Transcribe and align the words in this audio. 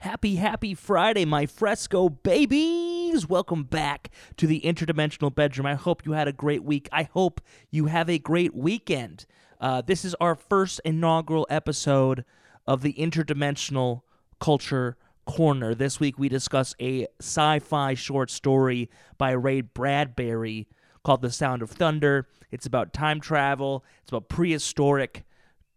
Happy, 0.00 0.36
happy 0.36 0.74
Friday, 0.74 1.24
my 1.24 1.46
fresco 1.46 2.10
babies! 2.10 3.26
Welcome 3.26 3.64
back 3.64 4.10
to 4.36 4.46
the 4.46 4.60
interdimensional 4.60 5.34
bedroom. 5.34 5.66
I 5.66 5.74
hope 5.74 6.04
you 6.04 6.12
had 6.12 6.28
a 6.28 6.32
great 6.32 6.62
week. 6.62 6.86
I 6.92 7.04
hope 7.04 7.40
you 7.70 7.86
have 7.86 8.10
a 8.10 8.18
great 8.18 8.54
weekend. 8.54 9.24
Uh, 9.58 9.80
this 9.80 10.04
is 10.04 10.14
our 10.20 10.34
first 10.34 10.82
inaugural 10.84 11.46
episode 11.48 12.26
of 12.66 12.82
the 12.82 12.92
interdimensional 12.92 14.02
culture 14.38 14.98
corner. 15.24 15.74
This 15.74 15.98
week 15.98 16.18
we 16.18 16.28
discuss 16.28 16.74
a 16.78 17.06
sci 17.18 17.58
fi 17.60 17.94
short 17.94 18.30
story 18.30 18.90
by 19.16 19.30
Ray 19.30 19.62
Bradbury 19.62 20.68
called 21.04 21.22
The 21.22 21.32
Sound 21.32 21.62
of 21.62 21.70
Thunder. 21.70 22.28
It's 22.50 22.66
about 22.66 22.92
time 22.92 23.18
travel, 23.18 23.82
it's 24.02 24.12
about 24.12 24.28
prehistoric 24.28 25.24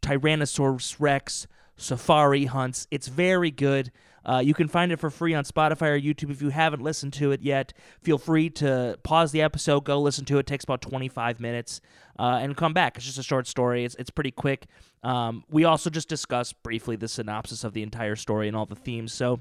Tyrannosaurus 0.01 0.97
Rex 0.99 1.47
safari 1.79 2.45
hunts. 2.45 2.87
It's 2.91 3.07
very 3.07 3.51
good. 3.51 3.91
Uh, 4.29 4.37
you 4.37 4.53
can 4.53 4.67
find 4.67 4.91
it 4.91 4.99
for 4.99 5.09
free 5.09 5.33
on 5.33 5.43
Spotify 5.43 5.89
or 5.89 5.99
YouTube. 5.99 6.29
If 6.29 6.39
you 6.39 6.49
haven't 6.49 6.83
listened 6.83 7.13
to 7.13 7.31
it 7.31 7.41
yet, 7.41 7.73
feel 8.03 8.19
free 8.19 8.51
to 8.51 8.99
pause 9.01 9.31
the 9.31 9.41
episode, 9.41 9.85
go 9.85 9.99
listen 9.99 10.23
to 10.25 10.37
it. 10.37 10.41
it 10.41 10.45
takes 10.45 10.63
about 10.63 10.81
25 10.81 11.39
minutes, 11.39 11.81
uh, 12.19 12.37
and 12.39 12.55
come 12.55 12.71
back. 12.71 12.95
It's 12.95 13.07
just 13.07 13.17
a 13.17 13.23
short 13.23 13.47
story. 13.47 13.85
It's 13.85 13.95
it's 13.95 14.11
pretty 14.11 14.29
quick. 14.29 14.67
Um, 15.01 15.45
we 15.49 15.63
also 15.63 15.89
just 15.89 16.07
discussed 16.09 16.61
briefly 16.61 16.95
the 16.95 17.07
synopsis 17.07 17.63
of 17.63 17.73
the 17.73 17.81
entire 17.81 18.15
story 18.15 18.47
and 18.47 18.55
all 18.55 18.67
the 18.67 18.75
themes. 18.75 19.13
So, 19.13 19.39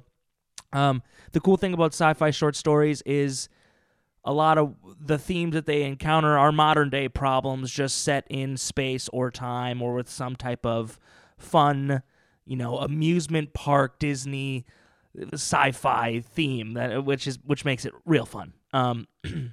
um, 0.73 1.03
the 1.33 1.41
cool 1.41 1.59
thing 1.59 1.75
about 1.75 1.93
sci-fi 1.93 2.31
short 2.31 2.57
stories 2.57 3.03
is 3.03 3.51
a 4.25 4.33
lot 4.33 4.57
of 4.57 4.75
the 4.99 5.19
themes 5.19 5.53
that 5.53 5.67
they 5.67 5.83
encounter 5.83 6.39
are 6.39 6.51
modern 6.51 6.89
day 6.89 7.11
problems, 7.11 7.71
just 7.71 8.05
set 8.05 8.27
in 8.31 8.57
space 8.57 9.11
or 9.13 9.31
time 9.31 9.83
or 9.83 9.93
with 9.93 10.09
some 10.09 10.35
type 10.35 10.65
of 10.65 10.99
fun 11.37 12.03
you 12.49 12.57
know, 12.57 12.79
amusement 12.79 13.53
park 13.53 13.99
Disney 13.99 14.65
sci-fi 15.33 16.21
theme 16.21 16.75
that 16.75 17.05
which 17.05 17.27
is 17.27 17.39
which 17.45 17.65
makes 17.65 17.85
it 17.85 17.93
real 18.05 18.27
fun. 18.27 18.53
Um, 18.73 19.07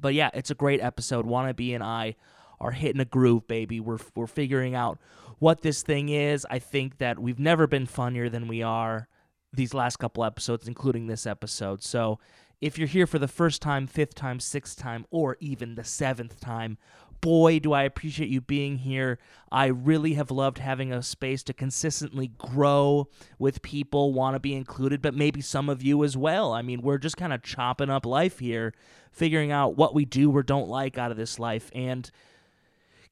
but 0.00 0.14
yeah, 0.14 0.30
it's 0.34 0.50
a 0.50 0.54
great 0.54 0.80
episode. 0.80 1.26
Wannabe 1.26 1.74
and 1.74 1.82
I 1.82 2.16
are 2.60 2.72
hitting 2.72 3.00
a 3.00 3.04
groove, 3.04 3.46
baby. 3.46 3.80
We're 3.80 3.98
we're 4.14 4.26
figuring 4.26 4.74
out 4.74 4.98
what 5.38 5.62
this 5.62 5.82
thing 5.82 6.08
is. 6.08 6.46
I 6.50 6.58
think 6.58 6.98
that 6.98 7.18
we've 7.18 7.38
never 7.38 7.66
been 7.66 7.86
funnier 7.86 8.28
than 8.28 8.48
we 8.48 8.62
are 8.62 9.08
these 9.52 9.74
last 9.74 9.96
couple 9.96 10.24
episodes, 10.24 10.68
including 10.68 11.06
this 11.06 11.26
episode. 11.26 11.82
So 11.82 12.18
if 12.60 12.78
you're 12.78 12.88
here 12.88 13.06
for 13.06 13.18
the 13.18 13.28
first 13.28 13.62
time, 13.62 13.86
fifth 13.86 14.14
time, 14.14 14.40
sixth 14.40 14.78
time, 14.78 15.06
or 15.10 15.36
even 15.40 15.74
the 15.74 15.84
seventh 15.84 16.40
time, 16.40 16.78
boy, 17.20 17.58
do 17.58 17.72
I 17.72 17.82
appreciate 17.82 18.28
you 18.28 18.40
being 18.40 18.78
here. 18.78 19.18
I 19.50 19.66
really 19.66 20.14
have 20.14 20.30
loved 20.30 20.58
having 20.58 20.92
a 20.92 21.02
space 21.02 21.42
to 21.44 21.52
consistently 21.52 22.28
grow 22.38 23.08
with 23.38 23.62
people, 23.62 24.12
want 24.12 24.34
to 24.34 24.40
be 24.40 24.54
included, 24.54 25.02
but 25.02 25.14
maybe 25.14 25.40
some 25.40 25.68
of 25.68 25.82
you 25.82 26.04
as 26.04 26.16
well. 26.16 26.52
I 26.52 26.62
mean, 26.62 26.82
we're 26.82 26.98
just 26.98 27.16
kind 27.16 27.32
of 27.32 27.42
chopping 27.42 27.90
up 27.90 28.06
life 28.06 28.38
here, 28.38 28.74
figuring 29.10 29.50
out 29.52 29.76
what 29.76 29.94
we 29.94 30.04
do 30.04 30.30
or 30.34 30.42
don't 30.42 30.68
like 30.68 30.98
out 30.98 31.10
of 31.10 31.16
this 31.16 31.38
life, 31.38 31.70
and 31.74 32.10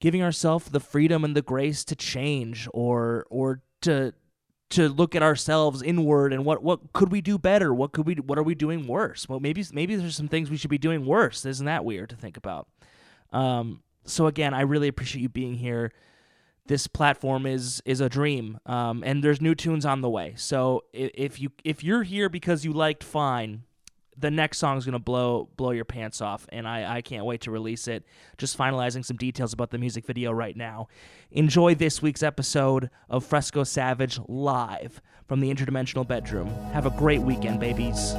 giving 0.01 0.23
ourselves 0.23 0.71
the 0.71 0.81
freedom 0.81 1.25
and 1.25 1.35
the 1.35 1.43
grace 1.43 1.85
to 1.85 1.97
change 1.97 2.69
or 2.73 3.27
or 3.31 3.63
to 3.83 4.13
to 4.71 4.89
look 4.89 5.15
at 5.15 5.23
ourselves 5.23 5.83
inward 5.83 6.33
and 6.33 6.45
what 6.45 6.63
what 6.63 6.93
could 6.93 7.11
we 7.13 7.21
do 7.21 7.39
better? 7.39 7.73
What 7.73 7.93
could 7.93 8.07
we 8.07 8.15
what 8.15 8.39
are 8.39 8.43
we 8.43 8.55
doing 8.55 8.87
worse? 8.87 9.29
Well 9.29 9.41
maybe 9.41 9.65
maybe 9.73 9.97
there's 9.97 10.17
some 10.17 10.29
things 10.29 10.51
we 10.51 10.57
should 10.57 10.71
be 10.71 10.79
doing 10.79 11.07
worse. 11.07 11.45
Isn't 11.45 11.67
that 11.67 11.85
weird 11.85 12.11
to 12.11 12.17
think 12.17 12.37
about? 12.37 12.69
Um, 13.33 13.83
so 14.05 14.27
again, 14.27 14.55
I 14.55 14.63
really 14.63 14.89
appreciate 14.89 15.23
you 15.23 15.29
being 15.29 15.55
here. 15.55 15.93
This 16.67 16.89
platform 16.89 17.47
is 17.47 17.81
is 17.85 18.01
a 18.01 18.09
dream, 18.09 18.59
um, 18.67 19.05
and 19.05 19.23
there's 19.23 19.41
new 19.41 19.55
tunes 19.55 19.87
on 19.87 20.01
the 20.01 20.11
way. 20.11 20.35
So 20.37 20.83
if 20.93 21.41
you 21.41 21.51
if 21.63 21.85
you're 21.85 22.03
here 22.03 22.29
because 22.29 22.65
you 22.65 22.73
liked 22.73 23.05
Fine, 23.05 23.63
the 24.19 24.31
next 24.31 24.59
song 24.59 24.79
is 24.79 24.85
gonna 24.85 24.99
blow 24.99 25.49
blow 25.57 25.71
your 25.71 25.85
pants 25.85 26.21
off, 26.21 26.47
and 26.51 26.67
I 26.67 26.97
I 26.97 27.03
can't 27.03 27.25
wait 27.25 27.43
to 27.43 27.51
release 27.51 27.89
it. 27.89 28.05
Just 28.39 28.57
finalizing 28.57 29.05
some 29.05 29.17
details 29.17 29.53
about 29.53 29.71
the 29.71 29.79
music 29.79 30.07
video 30.07 30.33
right 30.33 30.57
now. 30.57 30.89
Enjoy 31.31 31.75
this 31.75 32.01
week's 32.03 32.23
episode 32.23 32.91
of 33.09 33.25
Fresco 33.25 33.65
Savage 33.65 34.19
live 34.29 35.01
from 35.27 35.41
the 35.41 35.53
interdimensional 35.53 36.07
bedroom. 36.07 36.49
Have 36.73 36.87
a 36.87 36.91
great 36.91 37.21
weekend, 37.21 37.61
babies. 37.61 38.15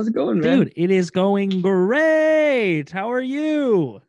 How's 0.00 0.08
it 0.08 0.14
going, 0.14 0.40
man? 0.40 0.60
Dude, 0.60 0.72
it 0.76 0.90
is 0.90 1.10
going 1.10 1.60
great. 1.60 2.88
How 2.88 3.12
are 3.12 3.20
you? 3.20 4.00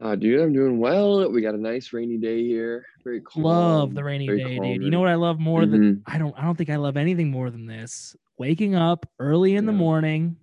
Uh, 0.00 0.14
dude, 0.14 0.40
I'm 0.40 0.54
doing 0.54 0.78
well. 0.78 1.30
We 1.30 1.42
got 1.42 1.54
a 1.54 1.58
nice 1.58 1.92
rainy 1.92 2.16
day 2.16 2.42
here. 2.42 2.86
Very 3.04 3.20
calm. 3.20 3.42
Love 3.42 3.94
the 3.94 4.02
rainy 4.02 4.26
day, 4.26 4.56
calm, 4.56 4.62
dude. 4.62 4.82
You 4.82 4.88
know 4.88 5.00
what 5.00 5.10
I 5.10 5.16
love 5.16 5.38
more 5.38 5.60
mm-hmm. 5.60 5.72
than 5.72 6.02
I 6.06 6.16
don't 6.16 6.34
I 6.38 6.40
don't 6.40 6.56
think 6.56 6.70
I 6.70 6.76
love 6.76 6.96
anything 6.96 7.30
more 7.30 7.50
than 7.50 7.66
this. 7.66 8.16
Waking 8.38 8.76
up 8.76 9.04
early 9.18 9.56
in 9.56 9.64
yeah. 9.64 9.72
the 9.72 9.76
morning 9.76 10.36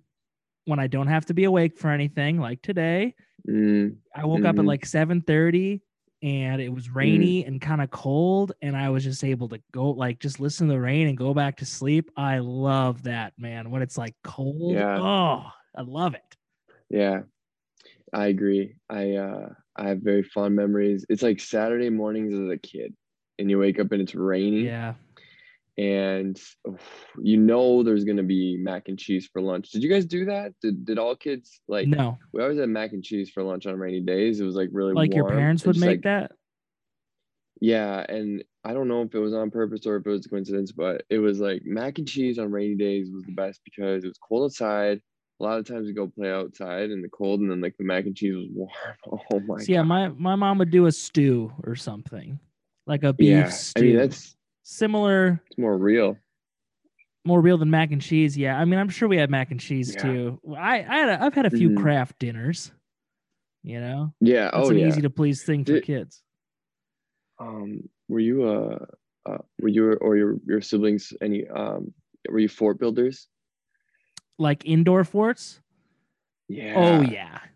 when 0.66 0.78
I 0.78 0.86
don't 0.86 1.08
have 1.08 1.26
to 1.26 1.34
be 1.34 1.42
awake 1.42 1.76
for 1.76 1.90
anything, 1.90 2.38
like 2.38 2.62
today. 2.62 3.16
Mm-hmm. 3.48 3.96
I 4.14 4.26
woke 4.26 4.36
mm-hmm. 4.36 4.46
up 4.46 4.50
at 4.50 4.58
mm-hmm. 4.58 4.68
like 4.68 4.86
7 4.86 5.22
30 5.22 5.82
and 6.22 6.60
it 6.60 6.68
was 6.68 6.88
mm. 6.88 6.94
rainy 6.94 7.42
mm. 7.42 7.46
and 7.46 7.60
kind 7.60 7.82
of 7.82 7.90
cold 7.90 8.52
and 8.62 8.76
i 8.76 8.88
was 8.88 9.04
just 9.04 9.22
able 9.24 9.48
to 9.48 9.60
go 9.72 9.90
like 9.90 10.18
just 10.18 10.40
listen 10.40 10.66
to 10.66 10.74
the 10.74 10.80
rain 10.80 11.08
and 11.08 11.18
go 11.18 11.34
back 11.34 11.56
to 11.56 11.66
sleep. 11.66 12.10
I 12.16 12.38
love 12.38 13.02
that 13.04 13.34
man 13.38 13.70
when 13.70 13.82
it's 13.82 13.98
like 13.98 14.14
cold. 14.24 14.74
Yeah. 14.74 14.98
oh 15.00 15.46
i 15.76 15.82
love 15.82 16.14
it. 16.14 16.36
Yeah. 16.90 17.22
I 18.12 18.28
agree. 18.28 18.76
I 18.88 19.12
uh 19.12 19.48
i 19.76 19.88
have 19.88 19.98
very 19.98 20.22
fond 20.22 20.56
memories. 20.56 21.04
It's 21.08 21.22
like 21.22 21.40
saturday 21.40 21.90
mornings 21.90 22.32
as 22.32 22.48
a 22.48 22.56
kid 22.56 22.94
and 23.38 23.50
you 23.50 23.58
wake 23.58 23.78
up 23.78 23.92
and 23.92 24.02
it's 24.02 24.14
raining. 24.14 24.64
Yeah 24.64 24.94
and 25.78 26.40
you 27.20 27.36
know 27.36 27.82
there's 27.82 28.04
gonna 28.04 28.22
be 28.22 28.56
mac 28.56 28.88
and 28.88 28.98
cheese 28.98 29.28
for 29.30 29.42
lunch. 29.42 29.70
Did 29.70 29.82
you 29.82 29.90
guys 29.90 30.06
do 30.06 30.24
that? 30.26 30.54
Did 30.62 30.86
did 30.86 30.98
all 30.98 31.14
kids 31.14 31.60
like? 31.68 31.86
No. 31.86 32.18
We 32.32 32.42
always 32.42 32.58
had 32.58 32.68
mac 32.68 32.92
and 32.92 33.04
cheese 33.04 33.30
for 33.30 33.42
lunch 33.42 33.66
on 33.66 33.78
rainy 33.78 34.00
days. 34.00 34.40
It 34.40 34.44
was 34.44 34.54
like 34.54 34.70
really 34.72 34.94
like 34.94 35.12
warm. 35.12 35.28
your 35.28 35.28
parents 35.28 35.64
would 35.66 35.76
make 35.76 35.88
like, 35.88 36.02
that. 36.02 36.32
Yeah, 37.60 38.04
and 38.08 38.44
I 38.64 38.74
don't 38.74 38.88
know 38.88 39.02
if 39.02 39.14
it 39.14 39.18
was 39.18 39.34
on 39.34 39.50
purpose 39.50 39.86
or 39.86 39.96
if 39.96 40.06
it 40.06 40.10
was 40.10 40.26
a 40.26 40.28
coincidence, 40.28 40.72
but 40.72 41.04
it 41.10 41.18
was 41.18 41.40
like 41.40 41.62
mac 41.64 41.98
and 41.98 42.08
cheese 42.08 42.38
on 42.38 42.50
rainy 42.50 42.74
days 42.74 43.08
was 43.12 43.24
the 43.24 43.32
best 43.32 43.60
because 43.64 44.04
it 44.04 44.08
was 44.08 44.18
cold 44.18 44.44
outside. 44.44 45.00
A 45.40 45.44
lot 45.44 45.58
of 45.58 45.66
times 45.66 45.86
we 45.86 45.92
go 45.92 46.08
play 46.08 46.30
outside 46.32 46.90
in 46.90 47.02
the 47.02 47.08
cold, 47.10 47.40
and 47.40 47.50
then 47.50 47.60
like 47.60 47.76
the 47.76 47.84
mac 47.84 48.06
and 48.06 48.16
cheese 48.16 48.34
was 48.34 48.48
warm. 48.54 49.20
Oh 49.30 49.40
my! 49.40 49.58
So, 49.58 49.72
yeah, 49.72 49.82
my 49.82 50.08
my 50.08 50.36
mom 50.36 50.56
would 50.58 50.70
do 50.70 50.86
a 50.86 50.92
stew 50.92 51.52
or 51.64 51.76
something, 51.76 52.38
like 52.86 53.02
a 53.02 53.12
beef 53.12 53.28
yeah, 53.28 53.48
stew. 53.50 53.80
I 53.80 53.84
mean 53.84 53.96
that's 53.96 54.35
similar. 54.66 55.40
It's 55.46 55.58
more 55.58 55.78
real. 55.78 56.18
More 57.24 57.40
real 57.40 57.58
than 57.58 57.70
mac 57.70 57.92
and 57.92 58.02
cheese. 58.02 58.36
Yeah, 58.36 58.58
I 58.58 58.64
mean, 58.64 58.78
I'm 58.78 58.88
sure 58.88 59.08
we 59.08 59.16
had 59.16 59.30
mac 59.30 59.50
and 59.50 59.60
cheese 59.60 59.94
yeah. 59.94 60.02
too. 60.02 60.40
I 60.56 60.78
I 60.78 60.96
had 60.98 61.08
a, 61.08 61.22
I've 61.22 61.34
had 61.34 61.46
a 61.46 61.50
few 61.50 61.70
mm-hmm. 61.70 61.82
Kraft 61.82 62.18
Dinners. 62.18 62.72
You 63.62 63.80
know. 63.80 64.14
Yeah. 64.20 64.48
It's 64.48 64.68
oh, 64.68 64.70
an 64.70 64.78
yeah. 64.78 64.86
easy 64.86 65.02
to 65.02 65.10
please 65.10 65.42
thing 65.42 65.64
for 65.64 65.72
Did, 65.72 65.84
kids. 65.84 66.22
Um, 67.40 67.88
were 68.08 68.20
you 68.20 68.44
uh, 68.44 68.78
uh 69.28 69.38
were 69.60 69.68
you 69.68 69.92
or 69.94 70.16
your 70.16 70.36
your 70.46 70.60
siblings 70.60 71.12
any 71.20 71.46
um 71.48 71.92
were 72.28 72.38
you 72.38 72.48
fort 72.48 72.78
builders? 72.78 73.26
Like 74.38 74.64
indoor 74.64 75.02
forts? 75.04 75.60
Yeah. 76.48 76.74
Oh 76.76 77.00
yeah. 77.00 77.38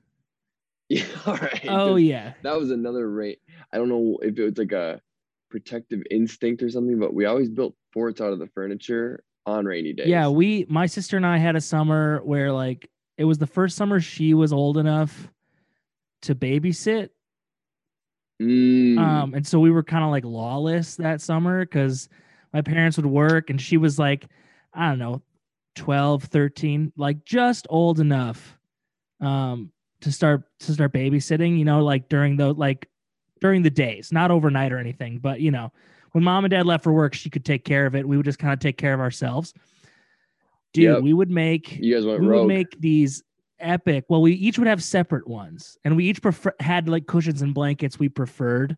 Yeah. 0.91 1.05
All 1.25 1.37
right. 1.37 1.67
Oh 1.69 1.95
yeah. 1.95 2.33
That 2.43 2.59
was 2.59 2.73
another 2.73 3.09
rate. 3.09 3.39
I 3.73 3.77
don't 3.77 3.89
know 3.89 4.19
if 4.23 4.37
it 4.37 4.43
was 4.43 4.59
like 4.59 4.73
a 4.73 5.01
protective 5.51 6.03
instinct 6.11 6.63
or 6.63 6.71
something, 6.71 6.99
but 6.99 7.13
we 7.13 7.27
always 7.27 7.49
built 7.49 7.75
forts 7.93 8.21
out 8.21 8.33
of 8.33 8.39
the 8.39 8.47
furniture 8.49 9.25
on 9.47 9.65
rainy 9.65 9.93
days. 9.93 10.07
Yeah, 10.07 10.29
we 10.29 10.67
my 10.69 10.87
sister 10.87 11.17
and 11.17 11.27
I 11.27 11.39
had 11.39 11.57
a 11.57 11.61
summer 11.61 12.21
where 12.25 12.53
like 12.53 12.89
it 13.19 13.25
was 13.25 13.39
the 13.39 13.47
first 13.47 13.77
summer 13.77 14.01
she 14.01 14.35
was 14.35 14.53
old 14.53 14.79
enough 14.79 15.31
to 16.23 16.35
babysit. 16.35 17.11
Mm. 18.41 18.99
Um, 18.99 19.35
and 19.35 19.47
so 19.47 19.59
we 19.61 19.71
were 19.71 19.83
kind 19.83 20.05
of 20.05 20.11
like 20.11 20.25
lawless 20.25 20.97
that 20.97 21.21
summer 21.21 21.65
because 21.65 22.09
my 22.53 22.63
parents 22.63 22.97
would 22.97 23.07
work 23.07 23.51
and 23.51 23.61
she 23.61 23.77
was 23.77 23.99
like, 23.99 24.27
I 24.73 24.89
don't 24.89 24.99
know, 24.99 25.23
12, 25.77 26.25
13, 26.25 26.93
like 26.97 27.25
just 27.25 27.67
old 27.69 28.01
enough 28.01 28.57
um 29.21 29.71
to 30.01 30.11
start 30.11 30.45
to 30.61 30.73
start 30.73 30.93
babysitting, 30.93 31.59
you 31.59 31.65
know, 31.65 31.85
like 31.85 32.09
during 32.09 32.37
the 32.37 32.53
like 32.55 32.89
during 33.41 33.63
the 33.63 33.71
days, 33.71 34.13
not 34.13 34.31
overnight 34.31 34.73
or 34.73 34.79
anything. 34.79 35.19
But 35.19 35.41
you 35.41 35.51
know, 35.51 35.73
when 36.13 36.25
mom 36.25 36.45
and 36.45 36.51
dad 36.51 36.67
left 36.67 36.85
for 36.85 36.93
work, 36.93 37.15
she 37.15 37.31
could 37.31 37.45
take 37.45 37.65
care 37.65 37.87
of 37.87 37.95
it. 37.95 38.07
We 38.07 38.17
would 38.17 38.27
just 38.27 38.39
kind 38.39 38.53
of 38.53 38.59
take 38.59 38.77
care 38.77 38.95
of 38.95 39.01
ourselves. 39.01 39.55
Dude, 40.73 40.85
Yep. 40.85 41.03
we 41.03 41.13
would 41.13 41.31
make 41.31 41.77
You 41.79 41.95
guys 41.95 42.07
went 42.07 42.21
we 42.21 42.29
would 42.29 42.47
make 42.47 42.81
these 42.81 43.23
epic. 43.59 44.05
Well, 44.09 44.23
we 44.23 44.33
each 44.33 44.59
would 44.59 44.69
have 44.69 44.83
separate 44.83 45.27
ones, 45.27 45.77
and 45.85 45.97
we 45.97 46.05
each 46.05 46.23
prefer 46.23 46.55
had 46.61 46.89
like 46.89 47.07
cushions 47.07 47.43
and 47.43 47.53
blankets 47.55 47.99
we 47.99 48.09
preferred, 48.09 48.77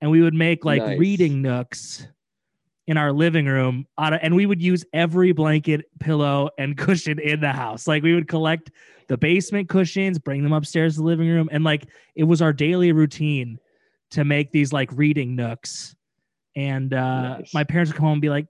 and 0.00 0.10
we 0.10 0.22
would 0.22 0.34
make 0.34 0.64
like 0.64 0.82
Nice. 0.82 0.98
reading 0.98 1.42
nooks 1.42 2.06
in 2.86 2.96
our 2.96 3.12
living 3.12 3.46
room 3.46 3.86
out 3.98 4.12
of, 4.12 4.18
and 4.22 4.34
we 4.34 4.46
would 4.46 4.60
use 4.60 4.84
every 4.92 5.30
blanket, 5.30 5.84
pillow, 6.00 6.50
and 6.58 6.76
cushion 6.76 7.20
in 7.20 7.40
the 7.40 7.52
house. 7.52 7.86
Like 7.86 8.02
we 8.02 8.14
would 8.14 8.26
collect 8.26 8.72
the 9.06 9.16
basement 9.16 9.68
cushions, 9.68 10.18
bring 10.18 10.42
them 10.42 10.52
upstairs 10.52 10.94
to 10.94 11.00
the 11.00 11.06
living 11.06 11.28
room, 11.28 11.48
and 11.52 11.62
like 11.62 11.86
it 12.16 12.24
was 12.24 12.42
our 12.42 12.52
daily 12.52 12.90
routine 12.90 13.58
to 14.10 14.24
make 14.24 14.52
these 14.52 14.72
like 14.72 14.90
reading 14.92 15.36
nooks. 15.36 15.94
And 16.56 16.92
uh, 16.92 17.38
Nice. 17.38 17.54
my 17.54 17.64
parents 17.64 17.90
would 17.92 17.96
come 17.96 18.06
home 18.06 18.12
and 18.14 18.22
be 18.22 18.30
like, 18.30 18.46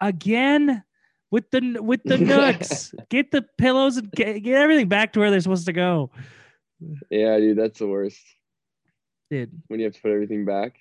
"Again." 0.00 0.82
With 1.32 1.48
the 1.52 1.78
with 1.80 2.02
the 2.04 2.18
nooks, 2.18 2.92
get 3.08 3.30
the 3.30 3.46
pillows 3.56 3.96
and 3.96 4.10
get, 4.10 4.42
get 4.42 4.56
everything 4.56 4.88
back 4.88 5.12
to 5.12 5.20
where 5.20 5.30
they're 5.30 5.38
supposed 5.38 5.66
to 5.66 5.72
go, 5.72 6.10
yeah, 7.10 7.38
dude, 7.38 7.58
that's 7.58 7.78
the 7.78 7.86
worst 7.86 8.20
dude. 9.30 9.50
when 9.68 9.80
you 9.80 9.84
have 9.86 9.94
to 9.94 10.00
put 10.00 10.10
everything 10.10 10.44
back. 10.44 10.76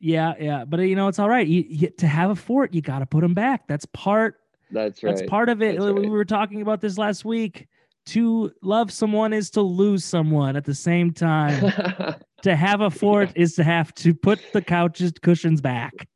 Yeah, 0.00 0.34
yeah, 0.38 0.64
but 0.64 0.80
you 0.80 0.94
know 0.94 1.08
it's 1.08 1.18
all 1.18 1.28
right. 1.28 1.46
You, 1.46 1.64
you, 1.68 1.90
to 1.98 2.06
have 2.06 2.30
a 2.30 2.36
fort, 2.36 2.72
you 2.72 2.80
got 2.80 3.00
to 3.00 3.06
put 3.06 3.22
them 3.22 3.34
back. 3.34 3.66
That's 3.66 3.86
part 3.86 4.36
That's 4.70 5.02
right. 5.02 5.16
That's 5.16 5.28
part 5.28 5.48
of 5.48 5.62
it. 5.62 5.80
That's 5.80 5.92
We 5.92 6.08
were 6.08 6.24
talking 6.24 6.62
about 6.62 6.80
this 6.80 6.98
last 6.98 7.24
week. 7.24 7.66
To 8.06 8.52
love 8.62 8.90
someone 8.90 9.32
is 9.32 9.50
to 9.50 9.60
lose 9.60 10.04
someone 10.04 10.56
at 10.56 10.64
the 10.64 10.74
same 10.74 11.12
time. 11.12 11.72
to 12.42 12.54
have 12.56 12.80
a 12.80 12.90
fort 12.90 13.32
is 13.34 13.54
to 13.54 13.64
have 13.64 13.92
to 13.94 14.14
put 14.14 14.40
the 14.52 14.62
couches 14.62 15.12
cushions 15.22 15.60
back. 15.60 16.08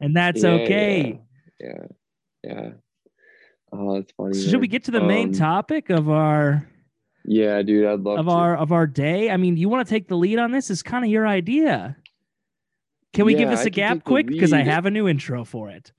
And 0.00 0.14
that's 0.16 0.42
Yeah, 0.42 0.50
okay. 0.50 1.20
Yeah. 1.60 1.84
Yeah. 2.44 2.70
Oh, 3.72 3.94
that's 3.94 4.12
funny. 4.16 4.34
So 4.34 4.50
should 4.50 4.60
we 4.60 4.68
get 4.68 4.84
to 4.84 4.90
the 4.90 5.00
main 5.00 5.28
Um, 5.28 5.34
topic 5.34 5.90
of 5.90 6.08
our 6.08 6.68
Yeah, 7.24 7.62
dude, 7.62 7.86
I'd 7.86 8.00
love 8.00 8.18
of 8.20 8.26
to. 8.26 8.32
our 8.32 8.56
of 8.56 8.72
our 8.72 8.86
day? 8.86 9.30
I 9.30 9.36
mean, 9.36 9.56
you 9.56 9.68
want 9.68 9.86
to 9.86 9.90
take 9.90 10.08
the 10.08 10.16
lead 10.16 10.38
on 10.38 10.52
this? 10.52 10.70
It's 10.70 10.82
kind 10.82 11.04
of 11.04 11.10
your 11.10 11.26
idea. 11.26 11.96
Can 13.12 13.24
we 13.26 13.34
give 13.34 13.48
Yeah, 13.48 13.54
us 13.54 13.60
I 13.60 13.64
a 13.64 13.70
gap 13.70 14.04
quick? 14.04 14.26
Because 14.26 14.52
I 14.52 14.60
have 14.62 14.86
a 14.86 14.90
new 14.90 15.08
intro 15.08 15.44
for 15.44 15.70
it. 15.70 15.92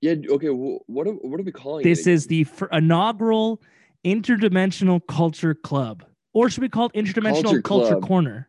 Yeah. 0.00 0.14
Okay. 0.28 0.48
wh- 0.48 0.88
What 0.88 1.06
are, 1.08 1.12
what 1.12 1.40
are 1.40 1.42
we 1.42 1.52
calling 1.52 1.82
This 1.82 2.06
is 2.06 2.26
the 2.28 2.46
inaugural 2.72 3.60
Interdimensional 4.04 5.00
Culture 5.06 5.54
Club. 5.54 6.04
Or 6.32 6.48
should 6.48 6.62
we 6.62 6.68
call 6.68 6.86
it 6.86 6.92
Interdimensional 6.94 7.42
Culture 7.42 7.62
Culture 7.62 8.00
Corner? 8.00 8.48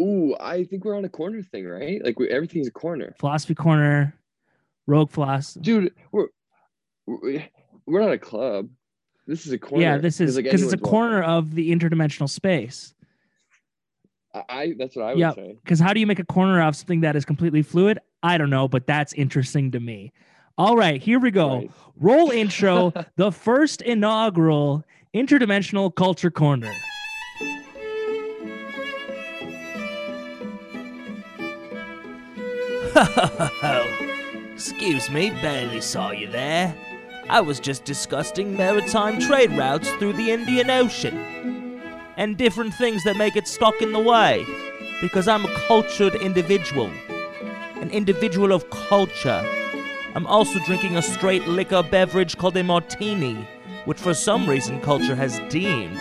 Ooh, 0.00 0.34
I 0.40 0.64
think 0.64 0.84
we're 0.84 0.96
on 0.96 1.04
a 1.04 1.08
corner 1.08 1.42
thing, 1.42 1.66
right? 1.66 2.02
Like 2.02 2.18
we, 2.18 2.28
everything's 2.28 2.66
a 2.68 2.72
corner, 2.72 3.14
Philosophy 3.18 3.54
Corner, 3.54 4.14
Rogue 4.86 5.10
Floss. 5.10 5.54
dude. 5.54 5.94
We're 6.12 6.28
we're 7.06 8.00
not 8.00 8.12
a 8.12 8.18
club. 8.18 8.68
This 9.26 9.46
is 9.46 9.52
a 9.52 9.58
corner. 9.58 9.82
Yeah, 9.84 9.98
this 9.98 10.20
is 10.20 10.36
like, 10.36 10.44
because 10.44 10.62
it's 10.62 10.72
a 10.72 10.78
corner 10.78 11.22
of 11.22 11.54
the 11.54 11.70
interdimensional 11.70 12.28
space. 12.28 12.94
I, 14.34 14.42
I 14.48 14.74
that's 14.78 14.96
what 14.96 15.04
I 15.04 15.10
would 15.10 15.18
Yep. 15.18 15.34
say. 15.34 15.56
Because 15.62 15.80
how 15.80 15.92
do 15.92 16.00
you 16.00 16.06
make 16.06 16.18
a 16.18 16.24
corner 16.24 16.62
of 16.62 16.74
something 16.76 17.00
that 17.02 17.16
is 17.16 17.24
completely 17.24 17.62
fluid? 17.62 17.98
I 18.22 18.38
don't 18.38 18.50
know, 18.50 18.68
but 18.68 18.86
that's 18.86 19.12
interesting 19.14 19.70
to 19.72 19.80
me. 19.80 20.12
All 20.58 20.76
right, 20.76 21.00
here 21.00 21.18
we 21.18 21.30
go. 21.30 21.56
Right. 21.58 21.70
Roll 21.96 22.30
intro, 22.30 22.92
the 23.16 23.32
first 23.32 23.82
inaugural 23.82 24.84
interdimensional 25.14 25.94
culture 25.94 26.30
corner. 26.30 26.72
Excuse 34.52 35.10
me, 35.10 35.30
barely 35.30 35.80
saw 35.80 36.10
you 36.10 36.28
there. 36.28 36.74
I 37.28 37.40
was 37.40 37.60
just 37.60 37.84
discussing 37.84 38.56
maritime 38.56 39.20
trade 39.20 39.52
routes 39.52 39.90
through 39.92 40.14
the 40.14 40.30
Indian 40.30 40.70
Ocean 40.70 41.80
and 42.16 42.36
different 42.36 42.74
things 42.74 43.04
that 43.04 43.16
make 43.16 43.36
it 43.36 43.46
stuck 43.46 43.80
in 43.80 43.92
the 43.92 44.00
way. 44.00 44.44
Because 45.00 45.28
I'm 45.28 45.44
a 45.46 45.54
cultured 45.66 46.14
individual, 46.16 46.90
an 47.80 47.90
individual 47.90 48.52
of 48.52 48.68
culture. 48.70 49.44
I'm 50.14 50.26
also 50.26 50.58
drinking 50.66 50.96
a 50.96 51.02
straight 51.02 51.46
liquor 51.46 51.82
beverage 51.82 52.36
called 52.36 52.56
a 52.56 52.64
martini, 52.64 53.46
which 53.84 53.98
for 53.98 54.12
some 54.12 54.48
reason 54.48 54.80
culture 54.80 55.14
has 55.14 55.38
deemed 55.48 56.00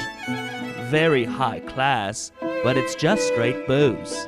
very 0.90 1.24
high 1.24 1.60
class, 1.60 2.32
but 2.64 2.76
it's 2.76 2.96
just 2.96 3.28
straight 3.28 3.68
booze. 3.68 4.28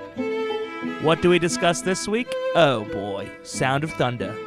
What 1.01 1.23
do 1.23 1.31
we 1.31 1.39
discuss 1.39 1.81
this 1.81 2.07
week? 2.07 2.31
Oh 2.53 2.85
boy, 2.93 3.27
Sound 3.41 3.83
of 3.83 3.91
Thunder 3.93 4.37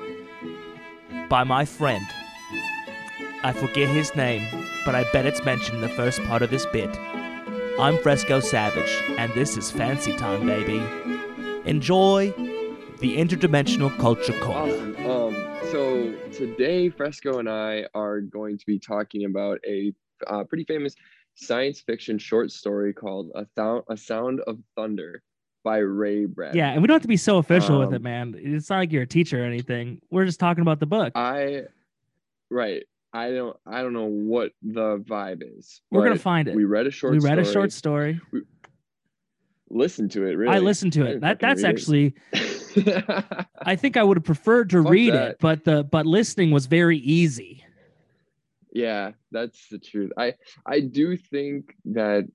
by 1.28 1.42
my 1.42 1.64
friend. 1.64 2.06
I 3.42 3.52
forget 3.52 3.88
his 3.88 4.14
name, 4.14 4.64
but 4.84 4.94
I 4.94 5.02
bet 5.12 5.26
it's 5.26 5.44
mentioned 5.44 5.78
in 5.78 5.80
the 5.80 5.88
first 5.88 6.22
part 6.22 6.42
of 6.42 6.50
this 6.50 6.64
bit. 6.66 6.96
I'm 7.80 7.98
Fresco 7.98 8.38
Savage, 8.38 9.02
and 9.18 9.32
this 9.34 9.56
is 9.56 9.72
Fancy 9.72 10.16
Time, 10.16 10.46
baby. 10.46 10.80
Enjoy 11.68 12.30
the 13.00 13.16
Interdimensional 13.16 13.90
Culture 13.98 14.38
Corner. 14.38 14.74
Awesome. 14.74 15.10
Um, 15.10 15.58
so 15.72 16.14
today, 16.32 16.88
Fresco 16.88 17.40
and 17.40 17.50
I 17.50 17.86
are 17.94 18.20
going 18.20 18.58
to 18.58 18.66
be 18.66 18.78
talking 18.78 19.24
about 19.24 19.58
a 19.66 19.92
uh, 20.28 20.44
pretty 20.44 20.64
famous 20.64 20.94
science 21.34 21.80
fiction 21.80 22.16
short 22.16 22.52
story 22.52 22.92
called 22.92 23.32
"A, 23.34 23.44
Thou- 23.56 23.82
a 23.90 23.96
Sound 23.96 24.38
of 24.46 24.60
Thunder" 24.76 25.20
by 25.64 25.78
Ray 25.78 26.26
Bradbury. 26.26 26.58
Yeah, 26.58 26.70
and 26.70 26.82
we 26.82 26.86
don't 26.86 26.94
have 26.94 27.02
to 27.02 27.08
be 27.08 27.16
so 27.16 27.38
official 27.38 27.80
with 27.80 27.92
it, 27.92 27.96
Um, 27.96 28.02
man. 28.02 28.34
It's 28.36 28.70
not 28.70 28.76
like 28.76 28.92
you're 28.92 29.02
a 29.02 29.06
teacher 29.06 29.42
or 29.42 29.46
anything. 29.46 30.00
We're 30.10 30.26
just 30.26 30.38
talking 30.38 30.62
about 30.62 30.78
the 30.78 30.86
book. 30.86 31.12
I, 31.16 31.62
right. 32.50 32.84
I 33.12 33.30
don't. 33.30 33.56
I 33.66 33.82
don't 33.82 33.92
know 33.92 34.06
what 34.06 34.52
the 34.62 34.98
vibe 34.98 35.42
is. 35.58 35.80
We're 35.90 36.04
gonna 36.04 36.18
find 36.18 36.48
it. 36.48 36.54
We 36.54 36.64
read 36.64 36.86
a 36.86 36.90
short. 36.90 37.12
Story 37.12 37.18
we 37.20 37.28
read 37.36 37.38
a 37.44 37.50
short 37.50 37.72
story. 37.72 38.20
Listen 39.70 40.08
to 40.10 40.26
it. 40.26 40.34
Really. 40.34 40.54
I 40.54 40.58
listened 40.58 40.92
to 40.94 41.06
it. 41.06 41.20
That 41.20 41.38
that's 41.40 41.64
actually. 41.64 42.14
I 43.62 43.76
think 43.76 43.96
I 43.96 44.02
would 44.02 44.16
have 44.16 44.24
preferred 44.24 44.70
to 44.70 44.82
Fuck 44.82 44.92
read 44.92 45.14
that. 45.14 45.30
it, 45.32 45.36
but 45.40 45.64
the 45.64 45.84
but 45.84 46.06
listening 46.06 46.50
was 46.50 46.66
very 46.66 46.98
easy. 46.98 47.64
Yeah, 48.72 49.12
that's 49.30 49.68
the 49.68 49.78
truth. 49.78 50.10
I 50.18 50.34
I 50.66 50.80
do 50.80 51.16
think 51.16 51.76
that 51.86 52.28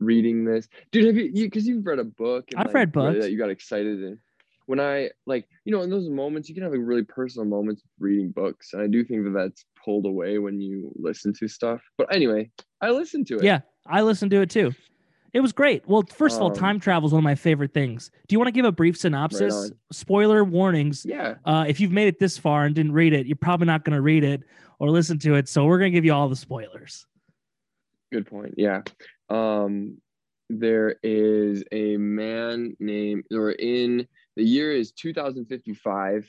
reading 0.00 0.44
this, 0.44 0.68
dude, 0.92 1.06
have 1.06 1.16
you 1.16 1.30
you 1.32 1.46
because 1.46 1.66
you've 1.66 1.86
read 1.86 1.98
a 1.98 2.04
book? 2.04 2.46
And, 2.50 2.60
I've 2.60 2.66
like, 2.66 2.74
read 2.74 2.92
books. 2.92 3.20
that 3.20 3.30
you 3.30 3.38
got 3.38 3.50
excited 3.50 4.02
and 4.02 4.18
when 4.66 4.80
I 4.80 5.10
like 5.26 5.48
you 5.64 5.72
know 5.72 5.82
in 5.82 5.90
those 5.90 6.08
moments 6.08 6.48
you 6.48 6.54
can 6.54 6.64
have 6.64 6.72
like 6.72 6.80
really 6.82 7.04
personal 7.04 7.46
moments 7.46 7.82
reading 7.98 8.30
books 8.30 8.72
and 8.72 8.82
I 8.82 8.88
do 8.88 9.04
think 9.04 9.24
that 9.24 9.30
that's 9.30 9.64
pulled 9.82 10.06
away 10.06 10.38
when 10.38 10.60
you 10.60 10.92
listen 10.96 11.32
to 11.34 11.48
stuff. 11.48 11.80
But 11.96 12.12
anyway, 12.14 12.50
I 12.80 12.90
listened 12.90 13.26
to 13.28 13.36
it. 13.36 13.44
Yeah, 13.44 13.60
I 13.86 14.02
listened 14.02 14.32
to 14.32 14.40
it 14.40 14.50
too. 14.50 14.72
It 15.32 15.40
was 15.40 15.52
great. 15.52 15.86
Well, 15.86 16.02
first 16.14 16.36
of 16.36 16.42
all, 16.42 16.48
Um, 16.48 16.54
time 16.54 16.80
travel 16.80 17.06
is 17.06 17.12
one 17.12 17.20
of 17.20 17.24
my 17.24 17.34
favorite 17.34 17.74
things. 17.74 18.10
Do 18.26 18.32
you 18.32 18.38
want 18.38 18.48
to 18.48 18.52
give 18.52 18.64
a 18.64 18.72
brief 18.72 18.96
synopsis? 18.96 19.54
on. 19.54 19.70
Spoiler 19.92 20.42
warnings. 20.44 21.04
Yeah. 21.04 21.34
Uh, 21.44 21.66
if 21.68 21.78
you've 21.78 21.92
made 21.92 22.08
it 22.08 22.18
this 22.18 22.38
far 22.38 22.64
and 22.64 22.74
didn't 22.74 22.92
read 22.92 23.12
it, 23.12 23.26
you're 23.26 23.36
probably 23.36 23.66
not 23.66 23.84
going 23.84 23.94
to 23.96 24.00
read 24.00 24.24
it 24.24 24.44
or 24.78 24.88
listen 24.88 25.18
to 25.18 25.34
it. 25.34 25.46
So 25.48 25.66
we're 25.66 25.78
going 25.78 25.92
to 25.92 25.94
give 25.94 26.06
you 26.06 26.14
all 26.14 26.30
the 26.30 26.36
spoilers. 26.36 27.06
Good 28.10 28.26
point. 28.26 28.54
Yeah. 28.56 28.82
Um, 29.28 29.98
there 30.48 30.96
is 31.02 31.64
a 31.72 31.96
man 31.96 32.76
named, 32.78 33.24
or 33.32 33.50
in 33.50 34.06
the 34.36 34.44
year 34.44 34.72
is 34.72 34.92
2055. 34.92 36.28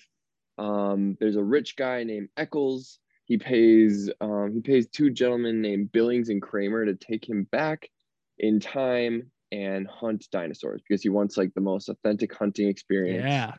Um, 0.58 1.18
there's 1.20 1.36
a 1.36 1.44
rich 1.44 1.76
guy 1.76 2.04
named 2.04 2.30
Eckels. 2.38 2.98
He 3.26 3.38
pays, 3.38 4.10
um, 4.22 4.54
he 4.54 4.62
pays 4.62 4.88
two 4.88 5.12
gentlemen 5.12 5.62
named 5.62 5.92
Billings 5.92 6.30
and 6.30 6.42
Kramer 6.42 6.86
to 6.86 6.96
take 6.96 7.28
him 7.28 7.44
back 7.52 7.90
in 8.40 8.60
time 8.60 9.32
and 9.52 9.88
hunt 9.88 10.28
dinosaurs 10.32 10.82
because 10.88 11.02
he 11.04 11.10
wants 11.10 11.38
like 11.38 11.54
the 11.54 11.62
most 11.62 11.90
authentic 11.90 12.34
hunting 12.34 12.68
experience. 12.68 13.26
Yeah. 13.26 13.54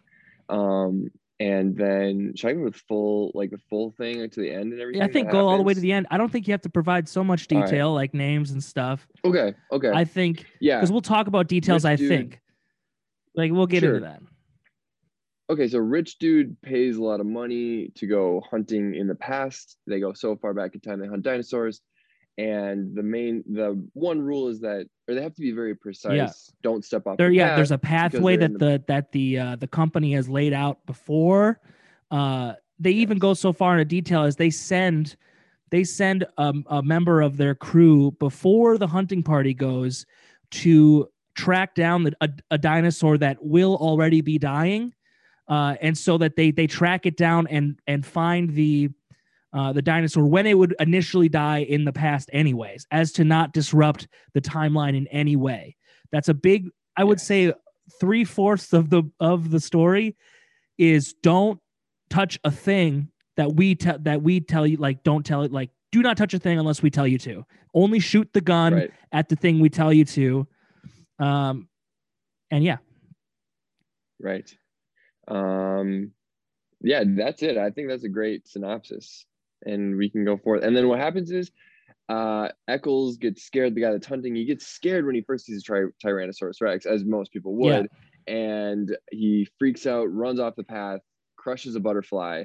Um, 0.48 1.10
and 1.40 1.76
then 1.76 2.32
should 2.36 2.50
I 2.50 2.52
go 2.54 2.60
with 2.64 2.76
full, 2.76 3.30
like 3.34 3.50
the 3.50 3.58
full 3.70 3.92
thing 3.92 4.20
like, 4.20 4.32
to 4.32 4.40
the 4.40 4.50
end 4.50 4.72
and 4.72 4.80
everything? 4.80 5.00
Yeah, 5.00 5.06
I 5.06 5.12
think 5.12 5.30
go 5.30 5.48
all 5.48 5.56
the 5.56 5.62
way 5.62 5.74
to 5.74 5.80
the 5.80 5.92
end. 5.92 6.06
I 6.10 6.18
don't 6.18 6.30
think 6.32 6.48
you 6.48 6.52
have 6.52 6.62
to 6.62 6.68
provide 6.68 7.08
so 7.08 7.22
much 7.22 7.46
All 7.52 7.58
right. 7.60 7.66
detail 7.66 7.94
like 7.94 8.12
names 8.14 8.50
and 8.50 8.62
stuff. 8.62 9.06
Okay. 9.24 9.54
Okay. 9.72 9.90
I 9.94 10.04
think 10.04 10.46
yeah. 10.60 10.78
because 10.78 10.90
we'll 10.90 11.00
talk 11.00 11.28
about 11.28 11.46
details. 11.46 11.84
Rich 11.84 11.92
I 11.92 11.96
dude. 11.96 12.08
think 12.08 12.40
like 13.34 13.52
we'll 13.52 13.66
get 13.66 13.80
Sure. 13.80 13.96
into 13.96 14.06
that. 14.08 14.20
okay, 15.50 15.68
so 15.68 15.78
rich 15.78 16.18
dude 16.18 16.60
pays 16.60 16.96
a 16.96 17.02
lot 17.02 17.20
of 17.20 17.26
money 17.26 17.90
to 17.94 18.06
go 18.06 18.42
hunting 18.50 18.94
in 18.94 19.06
the 19.06 19.14
past. 19.14 19.76
They 19.86 20.00
go 20.00 20.12
so 20.12 20.36
far 20.36 20.52
back 20.54 20.74
in 20.74 20.80
time 20.80 20.98
they 21.00 21.06
hunt 21.06 21.22
dinosaurs. 21.22 21.80
And 22.38 22.94
the 22.94 23.02
main 23.02 23.42
the 23.50 23.84
one 23.94 24.20
rule 24.20 24.46
is 24.46 24.60
that 24.60 24.86
or 25.08 25.14
they 25.14 25.22
have 25.22 25.34
to 25.34 25.42
be 25.42 25.50
very 25.50 25.74
precise. 25.74 26.52
Don't 26.62 26.84
step 26.84 27.04
off. 27.04 27.16
There, 27.16 27.30
the 27.30 27.34
yeah, 27.34 27.56
there's 27.56 27.72
a 27.72 27.78
pathway 27.78 28.36
that 28.36 28.52
in 28.52 28.58
the 28.58 28.82
that 28.86 29.10
the 29.10 29.38
uh, 29.38 29.56
the 29.56 29.66
company 29.66 30.12
has 30.12 30.28
laid 30.28 30.52
out 30.52 30.86
before. 30.86 31.60
Uh, 32.12 32.52
they 32.78 32.92
even 32.92 33.18
go 33.18 33.34
so 33.34 33.52
far 33.52 33.72
into 33.72 33.84
detail 33.84 34.22
as 34.22 34.36
they 34.36 34.50
send 34.50 35.16
they 35.70 35.82
send 35.82 36.26
um, 36.38 36.64
a 36.68 36.80
member 36.80 37.20
of 37.20 37.36
their 37.36 37.56
crew 37.56 38.12
before 38.20 38.78
the 38.78 38.86
hunting 38.86 39.22
party 39.22 39.52
goes 39.52 40.06
to 40.50 41.08
track 41.34 41.74
down 41.74 42.04
the, 42.04 42.12
a, 42.20 42.28
a 42.52 42.58
dinosaur 42.58 43.18
that 43.18 43.36
will 43.42 43.76
already 43.76 44.20
be 44.20 44.38
dying, 44.38 44.94
uh, 45.48 45.74
and 45.80 45.98
so 45.98 46.16
that 46.18 46.36
they 46.36 46.52
they 46.52 46.68
track 46.68 47.04
it 47.04 47.16
down 47.16 47.48
and 47.48 47.80
and 47.88 48.06
find 48.06 48.54
the 48.54 48.90
uh, 49.52 49.72
the 49.72 49.82
dinosaur 49.82 50.24
when 50.26 50.46
it 50.46 50.56
would 50.58 50.74
initially 50.78 51.28
die 51.28 51.58
in 51.60 51.84
the 51.84 51.92
past, 51.92 52.28
anyways, 52.32 52.86
as 52.90 53.12
to 53.12 53.24
not 53.24 53.52
disrupt 53.52 54.06
the 54.34 54.40
timeline 54.40 54.96
in 54.96 55.06
any 55.08 55.36
way. 55.36 55.76
That's 56.12 56.28
a 56.28 56.34
big, 56.34 56.68
I 56.96 57.04
would 57.04 57.20
say, 57.20 57.52
three 58.00 58.24
fourths 58.24 58.72
of 58.72 58.90
the 58.90 59.04
of 59.20 59.50
the 59.50 59.60
story 59.60 60.16
is 60.76 61.14
don't 61.22 61.60
touch 62.10 62.38
a 62.44 62.50
thing 62.50 63.08
that 63.36 63.54
we 63.54 63.74
tell 63.74 63.98
that 64.00 64.22
we 64.22 64.40
tell 64.40 64.66
you 64.66 64.76
like 64.76 65.02
don't 65.02 65.24
tell 65.24 65.42
it 65.42 65.52
like 65.52 65.70
do 65.92 66.02
not 66.02 66.16
touch 66.18 66.34
a 66.34 66.38
thing 66.38 66.58
unless 66.58 66.82
we 66.82 66.90
tell 66.90 67.06
you 67.06 67.18
to. 67.18 67.44
Only 67.74 67.98
shoot 68.00 68.28
the 68.34 68.40
gun 68.42 68.74
Right. 68.74 68.90
at 69.12 69.28
the 69.30 69.36
thing 69.36 69.60
we 69.60 69.70
tell 69.70 69.92
you 69.92 70.04
to. 70.04 70.46
Um, 71.18 71.68
and 72.50 72.62
yeah, 72.62 72.78
Right. 74.20 74.54
Um, 75.26 76.12
yeah, 76.80 77.04
that's 77.06 77.42
it. 77.42 77.56
I 77.56 77.70
think 77.70 77.88
that's 77.88 78.04
a 78.04 78.08
great 78.08 78.46
synopsis, 78.48 79.24
and 79.64 79.96
we 79.96 80.08
can 80.10 80.24
go 80.24 80.36
forth. 80.36 80.62
And 80.62 80.76
then 80.76 80.88
what 80.88 80.98
happens 80.98 81.30
is, 81.30 81.50
uh, 82.08 82.48
Eckels 82.68 83.18
gets 83.20 83.42
scared. 83.42 83.74
The 83.74 83.82
guy 83.82 83.92
that's 83.92 84.06
hunting, 84.06 84.34
he 84.34 84.44
gets 84.46 84.66
scared 84.66 85.04
when 85.04 85.14
he 85.14 85.20
first 85.20 85.44
sees 85.46 85.58
a 85.58 85.62
tri- 85.62 85.92
Tyrannosaurus 86.02 86.60
Rex, 86.60 86.86
as 86.86 87.04
most 87.04 87.32
people 87.32 87.54
would, 87.56 87.88
and 88.26 88.96
he 89.10 89.46
freaks 89.58 89.86
out, 89.86 90.04
runs 90.12 90.40
off 90.40 90.56
the 90.56 90.64
path, 90.64 91.00
crushes 91.36 91.76
a 91.76 91.80
butterfly, 91.80 92.44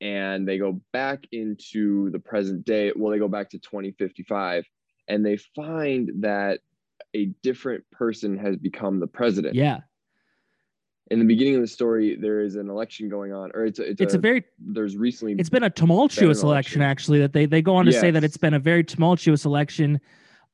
and 0.00 0.46
they 0.48 0.58
go 0.58 0.80
back 0.92 1.24
into 1.32 2.10
the 2.10 2.18
present 2.18 2.64
day. 2.64 2.92
Well, 2.94 3.12
they 3.12 3.18
go 3.18 3.28
back 3.28 3.50
to 3.50 3.58
2055, 3.58 4.64
and 5.08 5.24
they 5.24 5.36
find 5.54 6.10
that 6.22 6.60
a 7.14 7.26
different 7.42 7.84
person 7.92 8.36
has 8.38 8.56
become 8.56 8.98
the 8.98 9.06
president 9.06 9.54
yeah, 9.54 9.80
in 11.10 11.18
the 11.18 11.24
beginning 11.24 11.54
of 11.54 11.60
the 11.60 11.66
story 11.66 12.16
there 12.16 12.40
is 12.40 12.56
an 12.56 12.70
election 12.70 13.08
going 13.08 13.32
on 13.32 13.50
or 13.54 13.66
it's 13.66 13.78
a, 13.78 13.90
it's, 13.90 14.00
it's 14.00 14.14
a 14.14 14.18
very 14.18 14.44
there's 14.58 14.96
recently 14.96 15.34
it's 15.38 15.50
been 15.50 15.64
a 15.64 15.70
tumultuous 15.70 16.42
an 16.42 16.48
election 16.48 16.80
election. 16.80 16.82
actually 16.82 17.18
that 17.20 17.32
they 17.32 17.46
they 17.46 17.60
go 17.60 17.76
on 17.76 17.84
to 17.84 17.92
say 17.92 18.10
that 18.10 18.24
it's 18.24 18.36
been 18.36 18.54
a 18.54 18.58
very 18.58 18.82
tumultuous 18.82 19.44
election. 19.44 20.00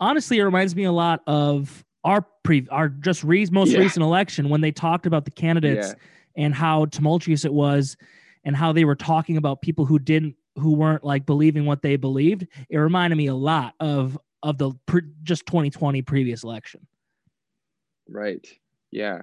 Honestly 0.01 0.39
it 0.39 0.45
reminds 0.45 0.75
me 0.75 0.85
a 0.85 0.93
lot 0.93 1.23
of 1.27 1.85
our 2.05 2.27
pre 2.43 2.67
our 2.71 2.89
just 2.89 3.23
re- 3.23 3.47
most 3.53 3.71
Yeah. 3.71 3.81
recent 3.81 4.03
election 4.03 4.49
when 4.49 4.61
they 4.61 4.73
talked 4.73 5.07
about 5.07 5.25
the 5.25 5.31
candidates 5.31 5.89
yeah. 5.89 6.45
and 6.45 6.55
how 6.55 6.87
tumultuous 6.87 7.45
it 7.45 7.53
was 7.53 7.97
and 8.45 8.57
how 8.57 8.73
they 8.73 8.85
were 8.85 8.97
talking 8.97 9.37
about 9.37 9.63
people 9.63 9.85
who 9.85 9.99
didn't 9.99 10.35
who 10.57 10.73
weren't 10.73 11.05
like 11.05 11.27
believing 11.27 11.65
what 11.65 11.81
they 11.83 11.97
believed. 11.97 12.47
It 12.69 12.79
reminded 12.79 13.17
me 13.17 13.29
a 13.29 13.35
lot 13.35 13.75
of 13.79 14.19
of 14.43 14.59
the 14.59 14.73
pre- 14.87 15.03
just 15.23 15.47
2020 15.47 16.03
previous 16.03 16.43
election. 16.43 16.87
Right. 18.09 18.45
Yeah 18.91 19.23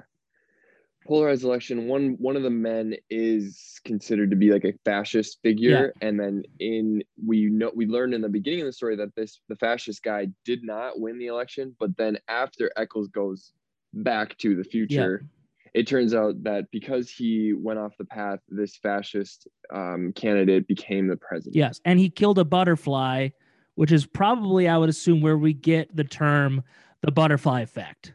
polarized 1.08 1.44
election 1.44 1.88
one 1.88 2.18
one 2.20 2.36
of 2.36 2.44
the 2.44 2.50
men 2.50 2.94
is 3.10 3.80
considered 3.86 4.30
to 4.30 4.36
be 4.36 4.52
like 4.52 4.66
a 4.66 4.74
fascist 4.84 5.40
figure. 5.42 5.94
And 6.02 6.20
then 6.20 6.44
in 6.60 7.02
we 7.26 7.46
know 7.46 7.72
we 7.74 7.86
learned 7.86 8.14
in 8.14 8.22
the 8.22 8.30
beginning 8.30 8.62
of 8.62 8.66
the 8.68 8.74
story 8.74 8.96
that 8.98 9.16
this 9.16 9.40
the 9.48 9.56
fascist 9.56 10.04
guy 10.04 10.28
did 10.44 10.64
not 10.64 11.00
win 11.00 11.18
the 11.18 11.28
election 11.28 11.76
but 11.80 11.96
then 11.98 12.18
after 12.28 12.70
Eckels 12.78 13.12
goes 13.12 13.54
back 13.94 14.38
to 14.40 14.56
the 14.56 14.64
future 14.64 15.26
it 15.74 15.88
turns 15.88 16.14
out 16.14 16.42
that 16.44 16.66
because 16.72 17.10
he 17.10 17.54
went 17.54 17.80
off 17.80 17.94
the 17.98 18.06
path 18.06 18.40
this 18.50 18.78
fascist 18.78 19.48
um, 19.74 20.12
candidate 20.14 20.68
became 20.68 21.08
the 21.08 21.18
president. 21.18 21.56
Yes 21.56 21.80
and 21.86 22.00
he 22.00 22.10
killed 22.10 22.38
a 22.38 22.46
butterfly 22.46 23.30
which 23.76 23.92
is 23.92 24.06
probably 24.06 24.68
i 24.68 24.78
would 24.78 24.90
assume 24.90 25.22
where 25.22 25.38
we 25.38 25.54
get 25.54 25.96
the 25.96 26.04
term 26.04 26.64
the 27.02 27.12
butterfly 27.12 27.62
effect 27.62 28.14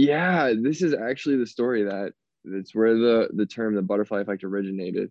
Yeah, 0.00 0.52
this 0.56 0.82
is 0.82 0.94
actually 0.94 1.36
the 1.36 1.46
story 1.46 1.84
that 1.84 2.12
it's 2.44 2.74
where 2.74 2.94
the 2.94 3.28
the 3.32 3.46
term 3.46 3.74
the 3.74 3.82
butterfly 3.82 4.20
effect 4.20 4.44
originated, 4.44 5.10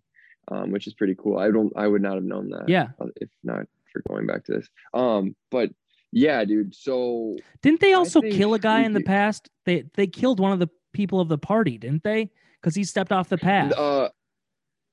um, 0.50 0.70
which 0.72 0.86
is 0.86 0.94
pretty 0.94 1.14
cool. 1.14 1.38
I 1.38 1.50
don't, 1.50 1.72
I 1.76 1.86
would 1.86 2.02
not 2.02 2.14
have 2.14 2.24
known 2.24 2.50
that. 2.50 2.68
yeah 2.68 2.88
uh, 3.00 3.06
if 3.16 3.28
not 3.44 3.66
for 3.92 4.02
going 4.08 4.26
back 4.26 4.44
to 4.46 4.52
this. 4.52 4.68
Um, 4.94 5.34
but 5.50 5.70
yeah, 6.12 6.44
dude. 6.44 6.74
So 6.74 7.36
Didn't 7.62 7.80
they 7.80 7.92
also 7.92 8.20
think 8.20 8.34
kill 8.34 8.54
a 8.54 8.58
guy 8.58 8.82
in 8.82 8.92
the 8.92 9.02
past? 9.02 9.48
They 9.64 9.84
they 9.94 10.06
killed 10.06 10.40
one 10.40 10.52
of 10.52 10.58
the 10.58 10.68
people 10.92 11.20
of 11.20 11.28
the 11.28 11.38
party, 11.38 11.78
didn't 11.78 12.02
they? 12.02 12.30
Because 12.60 12.74
he 12.74 12.84
stepped 12.84 13.12
off 13.12 13.28
the 13.28 13.38
path. 13.38 13.72
uh, 13.72 14.08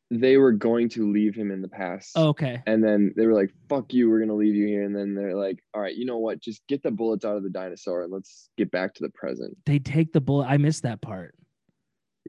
they 0.09 0.37
were 0.37 0.53
going 0.53 0.87
to 0.89 1.11
leave 1.11 1.35
him 1.35 1.51
in 1.51 1.61
the 1.61 1.67
past. 1.67 2.15
okay. 2.15 2.61
And 2.65 2.81
then 2.83 3.13
they 3.17 3.25
were 3.27 3.33
like, 3.33 3.51
"Fuck 3.67 3.93
you, 3.93 4.09
we're 4.09 4.19
gonna 4.19 4.35
leave 4.35 4.55
you 4.55 4.65
here." 4.65 4.83
And 4.83 4.95
then 4.95 5.13
they're 5.15 5.35
like, 5.35 5.59
"All 5.73 5.81
right, 5.81 5.95
you 5.95 6.05
know 6.05 6.17
what? 6.17 6.39
Just 6.39 6.65
get 6.67 6.81
the 6.81 6.91
bullets 6.91 7.25
out 7.25 7.35
of 7.35 7.43
the 7.43 7.49
dinosaur 7.49 8.03
and 8.03 8.11
let's 8.13 8.49
get 8.57 8.71
back 8.71 8.93
to 8.95 9.03
the 9.03 9.09
present." 9.09 9.57
They 9.65 9.79
take 9.79 10.13
the 10.13 10.21
bullet. 10.21 10.45
I 10.45 10.57
missed 10.57 10.83
that 10.83 11.01
part. 11.01 11.35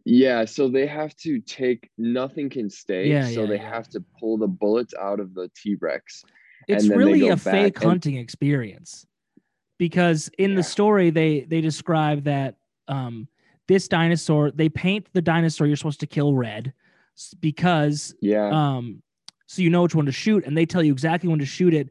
Yeah, 0.05 0.45
so 0.45 0.69
they 0.69 0.87
have 0.87 1.15
to 1.19 1.41
take 1.41 1.91
nothing 1.99 2.51
can 2.51 2.71
stay. 2.71 3.09
Yeah, 3.09 3.27
so 3.27 3.43
yeah, 3.43 3.47
they 3.47 3.57
yeah. 3.57 3.71
have 3.75 3.89
to 3.91 4.01
pull 4.19 4.39
the 4.39 4.47
bullets 4.49 4.95
out 5.01 5.21
of 5.21 5.35
the 5.35 5.51
T 5.57 5.77
Rex. 5.81 6.25
It's 6.67 6.89
really 6.89 7.29
a 7.29 7.37
fake 7.37 7.77
and- 7.77 7.85
hunting 7.85 8.17
experience. 8.17 9.07
Because 9.79 10.29
in 10.39 10.51
Yeah. 10.51 10.57
the 10.57 10.63
story 10.65 11.11
they 11.11 11.41
they 11.43 11.61
describe 11.61 12.25
that 12.25 12.57
um 12.89 13.29
this 13.69 13.87
dinosaur, 13.87 14.51
they 14.51 14.69
paint 14.69 15.07
the 15.13 15.23
dinosaur 15.23 15.67
you're 15.67 15.77
supposed 15.77 16.01
to 16.01 16.07
kill 16.07 16.35
red 16.35 16.73
because 17.41 18.15
Yeah, 18.21 18.49
um 18.49 19.03
so 19.47 19.63
you 19.63 19.71
know 19.71 19.83
which 19.83 19.95
one 19.95 20.07
to 20.07 20.13
shoot 20.13 20.45
and 20.45 20.57
they 20.57 20.67
tell 20.67 20.83
you 20.83 20.93
exactly 20.93 21.29
when 21.29 21.39
to 21.39 21.47
shoot 21.47 21.75
it 21.75 21.89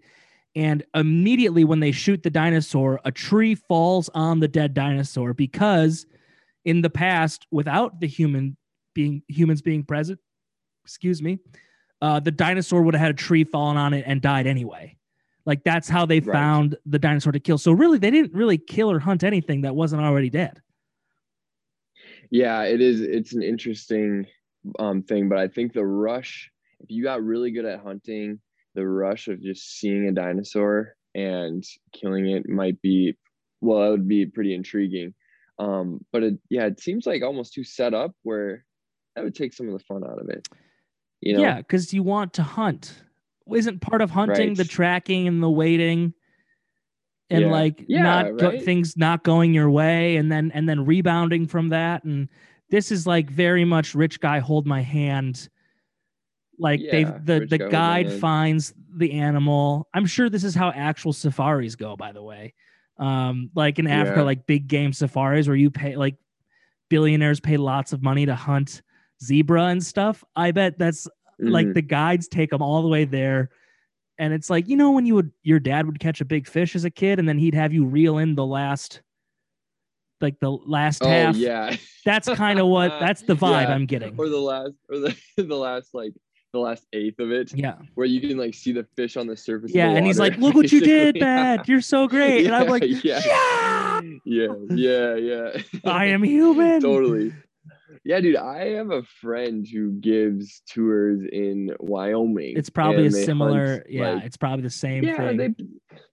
and 0.55 0.83
immediately 0.95 1.63
when 1.63 1.79
they 1.79 1.91
shoot 1.91 2.23
the 2.23 2.29
dinosaur 2.29 2.99
a 3.05 3.11
tree 3.11 3.55
falls 3.55 4.09
on 4.13 4.39
the 4.39 4.47
dead 4.47 4.73
dinosaur 4.73 5.33
because 5.33 6.05
in 6.65 6.81
the 6.81 6.89
past 6.89 7.45
without 7.51 7.99
the 7.99 8.07
human 8.07 8.57
being 8.93 9.21
humans 9.27 9.61
being 9.61 9.83
present 9.83 10.19
excuse 10.83 11.21
me 11.21 11.39
uh 12.01 12.19
the 12.19 12.31
dinosaur 12.31 12.81
would 12.81 12.93
have 12.93 13.01
had 13.01 13.11
a 13.11 13.17
tree 13.17 13.43
fallen 13.43 13.77
on 13.77 13.93
it 13.93 14.03
and 14.07 14.21
died 14.21 14.47
anyway 14.47 14.95
like 15.45 15.63
that's 15.63 15.87
how 15.89 16.05
they 16.05 16.19
Right. 16.19 16.33
found 16.33 16.77
the 16.85 16.99
dinosaur 16.99 17.31
to 17.31 17.39
kill 17.39 17.57
so 17.57 17.71
really 17.71 17.97
they 17.97 18.11
didn't 18.11 18.33
really 18.33 18.57
kill 18.57 18.91
or 18.91 18.99
hunt 18.99 19.23
anything 19.23 19.61
that 19.61 19.75
wasn't 19.75 20.01
already 20.01 20.29
dead 20.29 20.61
yeah, 22.29 22.63
it 22.63 22.81
is. 22.81 23.01
It's 23.01 23.33
an 23.33 23.41
interesting 23.41 24.27
um 24.79 25.03
thing, 25.03 25.29
but 25.29 25.37
I 25.37 25.47
think 25.47 25.73
the 25.73 25.85
rush, 25.85 26.51
if 26.79 26.89
you 26.89 27.03
got 27.03 27.23
really 27.23 27.51
good 27.51 27.65
at 27.65 27.79
hunting, 27.81 28.39
the 28.75 28.87
rush 28.87 29.27
of 29.27 29.41
just 29.41 29.79
seeing 29.79 30.07
a 30.07 30.11
dinosaur 30.11 30.95
and 31.15 31.63
killing 31.93 32.29
it 32.29 32.47
might 32.47 32.81
be, 32.81 33.15
well, 33.61 33.81
that 33.83 33.91
would 33.91 34.07
be 34.07 34.25
pretty 34.25 34.53
intriguing. 34.53 35.13
Um, 35.59 36.05
but 36.11 36.21
it, 36.23 36.35
yeah, 36.49 36.65
it 36.67 36.79
seems 36.79 37.07
like 37.07 37.23
almost 37.23 37.53
too 37.53 37.63
set 37.63 37.93
up 37.95 38.11
where 38.23 38.63
that 39.15 39.23
would 39.23 39.33
take 39.33 39.53
some 39.53 39.67
of 39.67 39.73
the 39.73 39.83
fun 39.83 40.03
out 40.03 40.19
of 40.19 40.29
it. 40.29 40.47
You 41.21 41.33
know? 41.33 41.41
yeah 41.41 41.57
because 41.57 41.91
you 41.93 42.03
want 42.03 42.33
to 42.33 42.43
hunt 42.43 43.01
isn't 43.51 43.81
part 43.81 44.03
of 44.03 44.11
hunting 44.11 44.53
the 44.53 44.63
tracking 44.63 45.27
and 45.27 45.41
the 45.41 45.49
waiting 45.49 46.13
and 47.31 47.41
Yeah. 47.41 47.51
like 47.51 47.83
Yeah, 47.87 48.03
not 48.03 48.37
go- 48.37 48.59
things 48.59 48.95
not 48.95 49.23
going 49.23 49.51
your 49.53 49.71
way 49.71 50.17
and 50.17 50.31
then 50.31 50.51
and 50.53 50.69
then 50.69 50.85
rebounding 50.85 51.47
from 51.47 51.69
that 51.69 52.03
and 52.03 52.29
this 52.69 52.91
is 52.91 53.07
like 53.07 53.29
very 53.29 53.65
much 53.65 53.95
rich 53.95 54.19
guy 54.19 54.39
hold 54.39 54.65
my 54.67 54.81
hand. 54.81 55.49
Like 56.59 56.79
Yeah, 56.81 56.91
they've 56.91 57.25
the 57.25 57.45
the 57.45 57.57
guy, 57.57 58.03
guide 58.03 58.13
finds 58.19 58.73
the 58.95 59.13
animal. 59.13 59.87
I'm 59.93 60.05
sure 60.05 60.29
this 60.29 60.43
is 60.43 60.55
how 60.55 60.69
actual 60.71 61.13
safaris 61.13 61.75
go 61.75 61.95
by 61.95 62.11
the 62.11 62.23
way. 62.23 62.53
Um 62.97 63.51
like 63.53 63.77
in 63.79 63.87
africa 63.87 64.19
Yeah. 64.21 64.25
like 64.25 64.47
big 64.47 64.67
game 64.67 64.91
safaris 64.91 65.47
where 65.47 65.55
you 65.55 65.69
pay 65.69 65.95
like 65.95 66.15
billionaires 66.89 67.39
pay 67.39 67.57
lots 67.57 67.93
of 67.93 68.01
money 68.01 68.25
to 68.25 68.33
hunt 68.35 68.81
zebra 69.23 69.65
and 69.65 69.83
stuff. 69.83 70.23
I 70.35 70.51
bet 70.51 70.77
that's 70.79 71.07
like 71.39 71.67
Mhm. 71.67 71.73
the 71.75 71.81
guides 71.83 72.27
take 72.27 72.49
them 72.49 72.63
all 72.63 72.81
the 72.81 72.87
way 72.87 73.05
there. 73.05 73.49
And 74.17 74.33
it's 74.33 74.49
like 74.49 74.67
you 74.67 74.75
know 74.75 74.91
when 74.91 75.05
you 75.05 75.13
would 75.13 75.31
your 75.43 75.59
dad 75.59 75.85
would 75.85 75.99
catch 75.99 76.21
a 76.21 76.25
big 76.25 76.47
fish 76.47 76.75
as 76.75 76.85
a 76.85 76.89
kid 76.89 77.19
and 77.19 77.29
then 77.29 77.37
he'd 77.37 77.53
have 77.53 77.71
you 77.71 77.85
reel 77.85 78.17
in 78.17 78.33
the 78.33 78.45
last 78.45 79.01
like 80.21 80.39
the 80.39 80.49
last 80.49 81.03
oh 81.03 81.07
half 81.07 81.35
yeah. 81.35 81.75
that's 82.05 82.27
kind 82.29 82.59
of 82.59 82.67
what 82.67 82.99
that's 82.99 83.21
the 83.21 83.35
vibe 83.35 83.67
Yeah. 83.67 83.73
i'm 83.75 83.85
getting. 83.85 84.15
Or 84.17 84.29
the 84.29 84.37
last 84.37 84.73
or 84.89 84.99
the 84.99 85.15
the 85.37 85.55
last 85.55 85.93
like 85.93 86.13
the 86.53 86.59
last 86.59 86.85
eighth 86.93 87.19
of 87.19 87.31
it 87.31 87.53
yeah. 87.53 87.75
where 87.95 88.07
you 88.07 88.21
can 88.21 88.37
like 88.37 88.53
see 88.53 88.71
the 88.71 88.85
fish 88.95 89.17
on 89.17 89.27
the 89.27 89.35
surface 89.37 89.71
of 89.71 89.75
yeah 89.75 89.89
the 89.91 89.97
and 89.97 90.05
he's 90.07 90.17
like 90.19 90.37
look 90.37 90.55
what 90.55 90.71
you 90.71 90.79
did 90.79 91.15
dad. 91.19 91.67
You're 91.67 91.81
so 91.81 92.07
great. 92.15 92.45
And 92.45 92.55
i'm 92.55 92.67
like 92.67 92.83
Yeah, 93.03 93.21
yeah. 93.25 94.01
Yeah 94.25 94.47
yeah 94.69 95.15
yeah. 95.15 95.61
I 95.85 96.05
am 96.05 96.23
human. 96.23 96.81
Totally. 96.81 97.33
Yeah 98.05 98.21
dude 98.21 98.37
i 98.37 98.69
have 98.69 98.91
a 98.91 99.03
friend 99.21 99.67
who 99.67 99.91
gives 99.99 100.61
tours 100.65 101.21
in 101.31 101.75
wyoming 101.79 102.53
it's 102.55 102.69
probably 102.69 103.07
a 103.07 103.11
similar 103.11 103.67
hunt, 103.71 103.83
yeah 103.89 104.11
like- 104.13 104.23
it's 104.23 104.37
probably 104.37 104.63
the 104.63 104.69
same 104.69 105.03
yeah 105.03 105.17
thing. 105.17 105.37
they 105.37 105.55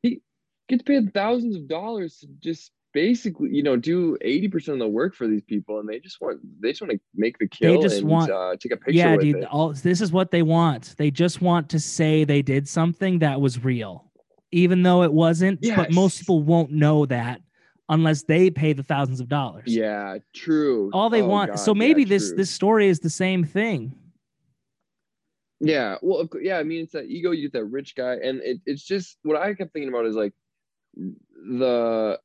he 0.03 0.21
gets 0.69 0.83
paid 0.83 1.15
thousands 1.15 1.55
of 1.57 1.69
dollars 1.69 2.19
to 2.19 2.27
just 2.41 2.73
basically 2.95 3.51
you 3.51 3.63
know 3.63 3.77
do 3.77 4.17
80% 4.25 4.69
of 4.69 4.79
the 4.79 4.89
work 4.89 5.15
for 5.15 5.27
these 5.27 5.43
people 5.43 5.81
and 5.81 5.89
they 5.89 5.99
just 5.99 6.21
want 6.21 6.41
they 6.61 6.71
just 6.71 6.81
want 6.81 6.93
to 6.93 7.01
make 7.15 7.37
the 7.39 7.47
kill 7.49 7.77
they 7.77 7.83
just 7.83 7.99
and 8.01 8.09
want- 8.09 8.31
uh, 8.31 8.57
take 8.59 8.73
a 8.73 8.77
picture 8.77 8.93
yeah 8.93 9.17
dude 9.17 9.37
it. 9.37 9.45
all 9.47 9.73
this 9.73 10.01
is 10.01 10.13
what 10.13 10.31
they 10.31 10.43
want 10.43 10.95
they 10.97 11.11
just 11.11 11.43
want 11.43 11.69
to 11.69 11.79
say 11.81 12.25
they 12.25 12.41
did 12.41 12.67
something 12.69 13.19
that 13.19 13.41
was 13.41 13.63
real 13.65 14.11
even 14.53 14.83
though 14.83 15.03
it 15.03 15.13
wasn't 15.13 15.61
but 15.77 15.93
most 15.93 16.21
people 16.21 16.43
won't 16.43 16.71
know 16.71 17.05
that 17.05 17.41
unless 17.91 18.23
they 18.23 18.49
pay 18.49 18.73
the 18.73 18.83
thousands 18.83 19.21
of 19.21 19.29
dollars. 19.29 19.65
Yeah, 19.67 20.17
true. 20.35 20.91
All 20.95 21.11
they 21.11 21.21
Oh, 21.21 21.27
want. 21.27 21.51
God, 21.51 21.57
so 21.57 21.75
maybe 21.75 22.01
yeah, 22.03 22.09
this 22.09 22.29
true. 22.29 22.37
this 22.39 22.51
story 22.51 22.89
is 22.89 22.99
the 23.01 23.11
same 23.11 23.45
thing. 23.45 23.95
Yeah, 25.61 25.97
well, 26.01 26.27
yeah. 26.41 26.57
I 26.59 26.63
mean, 26.63 26.85
it's 26.85 26.93
that 26.93 27.07
ego. 27.07 27.31
You 27.33 27.43
get 27.43 27.53
that 27.53 27.65
rich 27.67 27.95
guy, 27.95 28.15
and 28.15 28.41
it, 28.43 28.61
it's 28.65 28.83
just 28.83 29.19
what 29.23 29.37
I 29.37 29.53
kept 29.53 29.73
thinking 29.75 29.91
about 29.91 30.07
is 30.07 30.17
like 30.17 30.33
the 30.97 32.19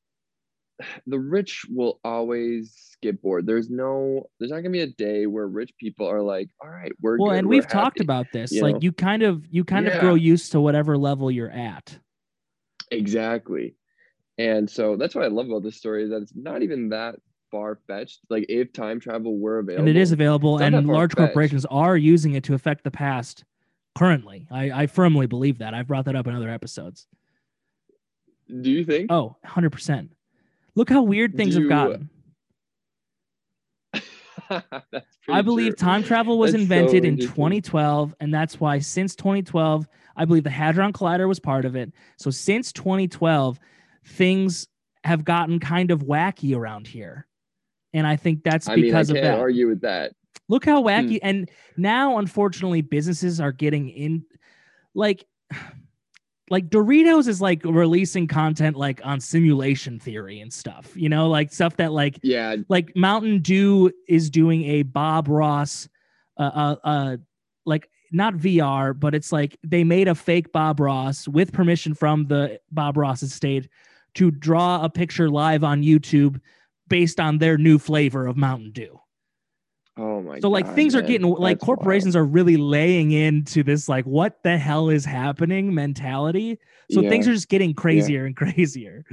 the 1.08 1.20
rich 1.20 1.66
will 1.70 2.00
always 2.04 2.98
get 3.02 3.22
bored. 3.22 3.46
There's 3.46 3.70
no, 3.70 4.30
there's 4.40 4.52
not 4.52 4.58
gonna 4.58 4.70
be 4.70 4.82
a 4.82 4.88
day 4.88 5.26
where 5.26 5.48
rich 5.48 5.72
people 5.80 6.08
are 6.08 6.22
like, 6.22 6.50
all 6.62 6.70
right, 6.70 6.92
we're 7.02 7.18
Well, 7.18 7.32
good, 7.32 7.40
and 7.40 7.48
we've 7.50 7.68
talked 7.68 8.00
happy." 8.00 8.04
about 8.06 8.28
this. 8.32 8.52
you 8.52 8.62
like 8.62 8.76
know? 8.76 8.80
you 8.82 8.92
kind 8.92 9.24
of 9.24 9.46
you 9.50 9.64
kind 9.64 9.88
of 9.88 10.00
grow 10.00 10.16
used 10.16 10.52
to 10.54 10.62
whatever 10.62 10.98
level 10.98 11.30
you're 11.32 11.52
at. 11.52 11.98
exactly, 12.92 13.76
and 14.38 14.70
so 14.70 14.96
that's 14.96 15.16
what 15.16 15.24
I 15.24 15.28
love 15.28 15.48
about 15.48 15.64
this 15.64 15.78
story 15.78 16.04
is 16.04 16.10
that 16.12 16.22
it's 16.22 16.34
not 16.36 16.62
even 16.64 16.90
that 16.90 17.16
far 17.52 17.80
fetched. 17.88 18.20
Like 18.30 18.46
if 18.50 18.72
time 18.74 19.00
travel 19.00 19.38
were 19.38 19.60
available, 19.60 19.88
and 19.88 19.90
it 19.90 20.00
is 20.00 20.12
available 20.12 20.60
and 20.60 20.88
large 20.88 21.16
corporations 21.16 21.66
are 21.66 21.98
using 21.98 22.36
it 22.36 22.44
to 22.46 22.54
affect 22.54 22.84
the 22.84 22.92
past 22.92 23.44
currently 23.98 24.48
I, 24.52 24.84
I 24.84 24.88
firmly 24.88 25.26
believe 25.26 25.58
that 25.58 25.74
i've 25.74 25.88
brought 25.88 26.06
that 26.06 26.16
up 26.16 26.28
in 26.28 26.36
other 26.36 26.48
episodes 26.50 27.08
Do 28.62 28.70
you 28.72 28.86
think? 28.86 29.12
oh 29.12 29.36
100% 29.46 30.10
look 30.76 30.90
how 30.90 31.02
weird 31.02 31.36
things 31.36 31.56
Do 31.56 31.62
have 31.62 31.70
gotten 31.70 32.10
i 35.30 35.42
believe 35.42 35.76
true. 35.76 35.88
time 35.88 36.04
travel 36.04 36.38
was 36.40 36.52
That's 36.54 36.62
so 36.62 36.64
invented 36.64 37.06
in 37.06 37.18
2012 37.18 38.16
and 38.20 38.34
that's 38.34 38.60
why 38.60 38.80
since 38.80 39.16
2012 39.16 39.88
i 40.16 40.26
believe 40.26 40.44
the 40.44 40.50
hadron 40.50 40.92
collider 40.94 41.28
was 41.28 41.40
part 41.40 41.66
of 41.66 41.76
it 41.76 41.92
so 42.18 42.30
since 42.32 42.72
2012 42.74 43.60
things 44.06 44.68
have 45.04 45.24
gotten 45.24 45.60
kind 45.60 45.92
of 45.92 46.02
wacky 46.04 46.56
around 46.56 46.88
here 46.88 47.28
and 47.94 48.08
i 48.08 48.16
think 48.16 48.44
that's 48.44 48.68
I 48.68 48.76
mean, 48.76 48.86
I 48.86 48.88
because 48.88 49.10
of 49.12 49.16
can't 49.16 49.26
that 49.26 49.40
argue 49.40 49.68
with 49.68 49.82
that. 49.82 50.14
Look 50.48 50.66
how 50.66 50.82
Hmm. 50.82 50.88
wacky. 50.88 51.20
And 51.22 51.48
now, 51.78 52.18
unfortunately, 52.18 52.82
businesses 52.82 53.40
are 53.40 53.52
getting 53.52 53.88
in 53.90 54.26
like 54.96 55.26
like 56.50 56.70
Doritos 56.70 57.28
is 57.28 57.42
like 57.42 57.64
releasing 57.64 58.28
content 58.28 58.76
like 58.76 59.02
on 59.04 59.20
simulation 59.20 60.00
theory 60.00 60.40
and 60.40 60.52
stuff, 60.52 60.92
you 60.96 61.10
know, 61.10 61.30
like 61.30 61.52
stuff 61.52 61.78
that 61.78 61.92
like 61.92 62.20
Yeah, 62.24 62.56
like 62.68 62.96
Mountain 62.96 63.42
Dew 63.42 63.92
is 64.08 64.30
doing 64.30 64.64
a 64.66 64.84
Bob 64.84 65.28
Ross 65.28 65.88
uh 66.38 66.44
uh, 66.44 66.76
uh 66.84 67.18
like 67.66 67.90
not 68.12 68.34
VR, 68.36 69.00
but 69.00 69.14
it's 69.14 69.32
like 69.32 69.58
they 69.64 69.84
made 69.84 70.08
a 70.08 70.16
fake 70.16 70.52
Bob 70.52 70.80
Ross 70.80 71.28
with 71.28 71.54
permission 71.54 71.94
from 71.94 72.28
the 72.28 72.60
Bob 72.72 72.98
Ross 72.98 73.24
estate 73.24 73.70
to 74.16 74.32
draw 74.32 74.84
a 74.84 74.90
picture 74.90 75.30
live 75.30 75.64
on 75.64 75.84
YouTube 75.84 76.42
based 76.88 77.20
on 77.20 77.38
their 77.38 77.58
new 77.58 77.78
flavor 77.78 78.26
of 78.26 78.36
Mountain 78.36 78.72
Dew. 78.72 79.00
Oh 80.00 80.22
my 80.22 80.36
God. 80.36 80.42
So 80.42 80.50
like 80.50 80.66
God, 80.66 80.76
things 80.76 80.96
are 80.96 81.02
getting 81.02 81.28
like 81.28 81.60
That's 81.60 81.68
wild. 81.68 81.78
corporations 81.78 82.16
are 82.16 82.24
really 82.24 82.56
laying 82.56 83.12
into 83.12 83.64
this 83.64 83.90
like 83.90 84.06
what 84.06 84.42
the 84.44 84.58
hell 84.58 84.90
is 84.90 85.04
happening 85.04 85.74
mentality. 85.74 86.58
So 86.92 87.02
things 87.02 87.28
are 87.28 87.34
just 87.34 87.50
getting 87.50 87.74
crazier 87.74 88.26
and 88.26 88.36
crazier. 88.36 89.04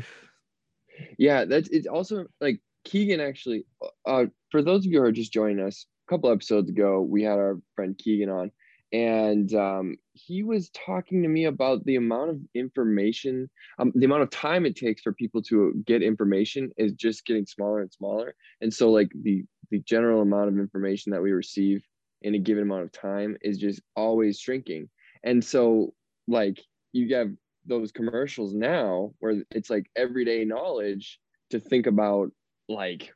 Yeah, 1.18 1.44
that's 1.44 1.68
it's 1.68 1.86
also 1.86 2.26
like 2.40 2.60
Keegan 2.84 3.20
actually. 3.20 3.64
Uh, 4.06 4.26
for 4.50 4.62
those 4.62 4.86
of 4.86 4.92
you 4.92 4.98
who 4.98 5.04
are 5.04 5.12
just 5.12 5.32
joining 5.32 5.60
us, 5.60 5.86
a 6.08 6.14
couple 6.14 6.30
episodes 6.30 6.70
ago, 6.70 7.02
we 7.02 7.22
had 7.22 7.38
our 7.38 7.60
friend 7.74 7.98
Keegan 7.98 8.30
on, 8.30 8.50
and 8.92 9.52
um, 9.54 9.96
he 10.14 10.42
was 10.42 10.70
talking 10.70 11.22
to 11.22 11.28
me 11.28 11.46
about 11.46 11.84
the 11.84 11.96
amount 11.96 12.30
of 12.30 12.40
information, 12.54 13.50
um, 13.78 13.92
the 13.94 14.06
amount 14.06 14.22
of 14.22 14.30
time 14.30 14.64
it 14.64 14.76
takes 14.76 15.02
for 15.02 15.12
people 15.12 15.42
to 15.42 15.74
get 15.84 16.02
information 16.02 16.70
is 16.76 16.92
just 16.92 17.26
getting 17.26 17.44
smaller 17.46 17.80
and 17.80 17.92
smaller, 17.92 18.34
and 18.60 18.72
so 18.72 18.90
like 18.90 19.10
the 19.22 19.44
the 19.70 19.80
general 19.80 20.22
amount 20.22 20.48
of 20.48 20.58
information 20.58 21.12
that 21.12 21.22
we 21.22 21.32
receive 21.32 21.82
in 22.22 22.34
a 22.34 22.38
given 22.38 22.62
amount 22.64 22.82
of 22.84 22.92
time 22.92 23.36
is 23.42 23.58
just 23.58 23.80
always 23.94 24.38
shrinking, 24.38 24.88
and 25.24 25.44
so 25.44 25.92
like 26.28 26.60
you 26.92 27.14
have 27.14 27.30
those 27.66 27.92
commercials 27.92 28.54
now 28.54 29.12
where 29.18 29.42
it's 29.50 29.70
like 29.70 29.90
everyday 29.96 30.44
knowledge 30.44 31.18
to 31.50 31.58
think 31.60 31.86
about 31.86 32.30
like 32.68 33.12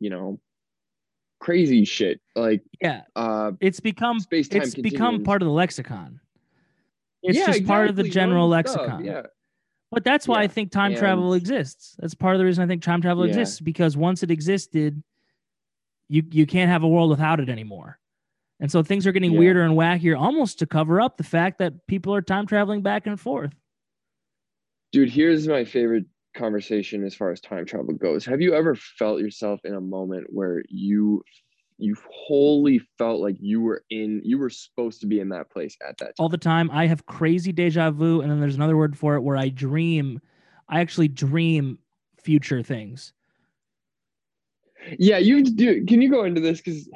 you 0.00 0.10
know 0.10 0.40
crazy 1.40 1.84
shit 1.84 2.20
like 2.34 2.62
Yeah. 2.80 3.02
uh 3.14 3.52
It's 3.60 3.78
become 3.80 4.18
Space-time 4.20 4.62
it's 4.62 4.74
become 4.74 5.22
part 5.22 5.40
of 5.42 5.46
the 5.46 5.52
lexicon. 5.52 6.18
It's 7.22 7.38
yeah, 7.38 7.46
just 7.46 7.66
part 7.66 7.88
of 7.88 7.96
the 7.96 8.02
exactly, 8.02 8.10
general 8.20 8.48
lexicon. 8.48 9.04
yeah 9.04 9.22
But 9.92 10.02
that's 10.04 10.26
why 10.26 10.42
I 10.42 10.48
think 10.48 10.70
time 10.72 10.92
and- 10.92 10.98
travel 10.98 11.34
exists. 11.34 11.94
That's 11.98 12.14
part 12.14 12.34
of 12.34 12.38
the 12.40 12.44
reason 12.44 12.64
I 12.64 12.66
think 12.66 12.82
time 12.82 13.00
travel 13.00 13.24
Yeah. 13.24 13.30
exists 13.30 13.60
because 13.60 13.96
once 13.96 14.22
it 14.22 14.30
existed, 14.30 15.02
you 16.08 16.22
you 16.30 16.46
can't 16.46 16.70
have 16.70 16.82
a 16.82 16.88
world 16.88 17.10
without 17.10 17.40
it 17.40 17.48
anymore. 17.48 17.98
And 18.60 18.70
so 18.72 18.82
things 18.82 19.06
are 19.06 19.12
getting 19.12 19.32
Yeah. 19.32 19.38
weirder 19.38 19.62
and 19.62 19.74
wackier 19.74 20.18
almost 20.18 20.58
to 20.58 20.66
cover 20.66 21.00
up 21.00 21.16
the 21.16 21.24
fact 21.24 21.58
that 21.58 21.86
people 21.86 22.14
are 22.14 22.22
time 22.22 22.46
traveling 22.46 22.82
back 22.82 23.06
and 23.06 23.18
forth. 23.20 23.54
dude 24.92 25.10
here's 25.10 25.46
my 25.46 25.64
favorite 25.64 26.06
conversation 26.36 27.04
as 27.04 27.14
far 27.14 27.30
as 27.30 27.40
time 27.40 27.64
travel 27.66 27.92
goes 27.94 28.24
have 28.24 28.40
you 28.40 28.54
ever 28.54 28.74
felt 28.74 29.20
yourself 29.20 29.60
in 29.64 29.74
a 29.74 29.80
moment 29.80 30.26
where 30.30 30.62
you 30.68 31.22
you 31.78 31.94
wholly 32.10 32.80
felt 32.96 33.20
like 33.20 33.36
you 33.40 33.60
were 33.60 33.84
in 33.90 34.20
you 34.24 34.38
were 34.38 34.50
supposed 34.50 35.00
to 35.00 35.06
be 35.06 35.20
in 35.20 35.28
that 35.28 35.50
place 35.50 35.76
at 35.86 35.96
that 35.98 36.06
time 36.06 36.14
all 36.18 36.28
the 36.28 36.36
time. 36.38 36.70
I 36.72 36.86
have 36.86 37.06
crazy 37.06 37.52
deja 37.52 37.90
vu, 37.92 38.20
and 38.20 38.30
then 38.30 38.40
there's 38.40 38.56
another 38.56 38.76
word 38.76 38.96
for 38.98 39.14
it 39.14 39.20
where 39.22 39.36
I 39.36 39.48
dream. 39.48 40.20
I 40.68 40.80
actually 40.80 41.06
dream 41.08 41.78
future 42.20 42.62
things. 42.64 43.12
Yeah 44.98 45.18
you 45.18 45.42
do 45.44 45.84
can 45.86 46.00
you 46.02 46.10
go 46.10 46.24
into 46.24 46.40
this 46.40 46.58
because 46.58 46.88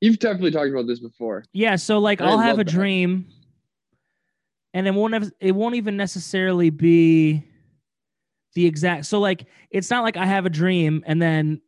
you've 0.00 0.18
definitely 0.18 0.50
talked 0.50 0.70
about 0.70 0.86
this 0.86 1.00
before 1.00 1.44
Yeah, 1.52 1.76
so 1.76 1.98
like 1.98 2.20
I'll 2.20 2.38
have 2.38 2.58
a 2.58 2.64
that. 2.64 2.72
dream, 2.72 3.26
and 4.72 4.86
it 4.86 4.94
won't 4.94 5.14
have, 5.14 5.30
it 5.40 5.52
won't 5.52 5.74
even 5.74 5.96
necessarily 5.96 6.70
be 6.70 7.44
the 8.54 8.66
exact. 8.66 9.06
So 9.06 9.20
like 9.20 9.46
it's 9.70 9.90
not 9.90 10.02
like 10.02 10.16
I 10.16 10.26
have 10.26 10.46
a 10.46 10.50
dream 10.50 11.02
and 11.06 11.20
then 11.20 11.60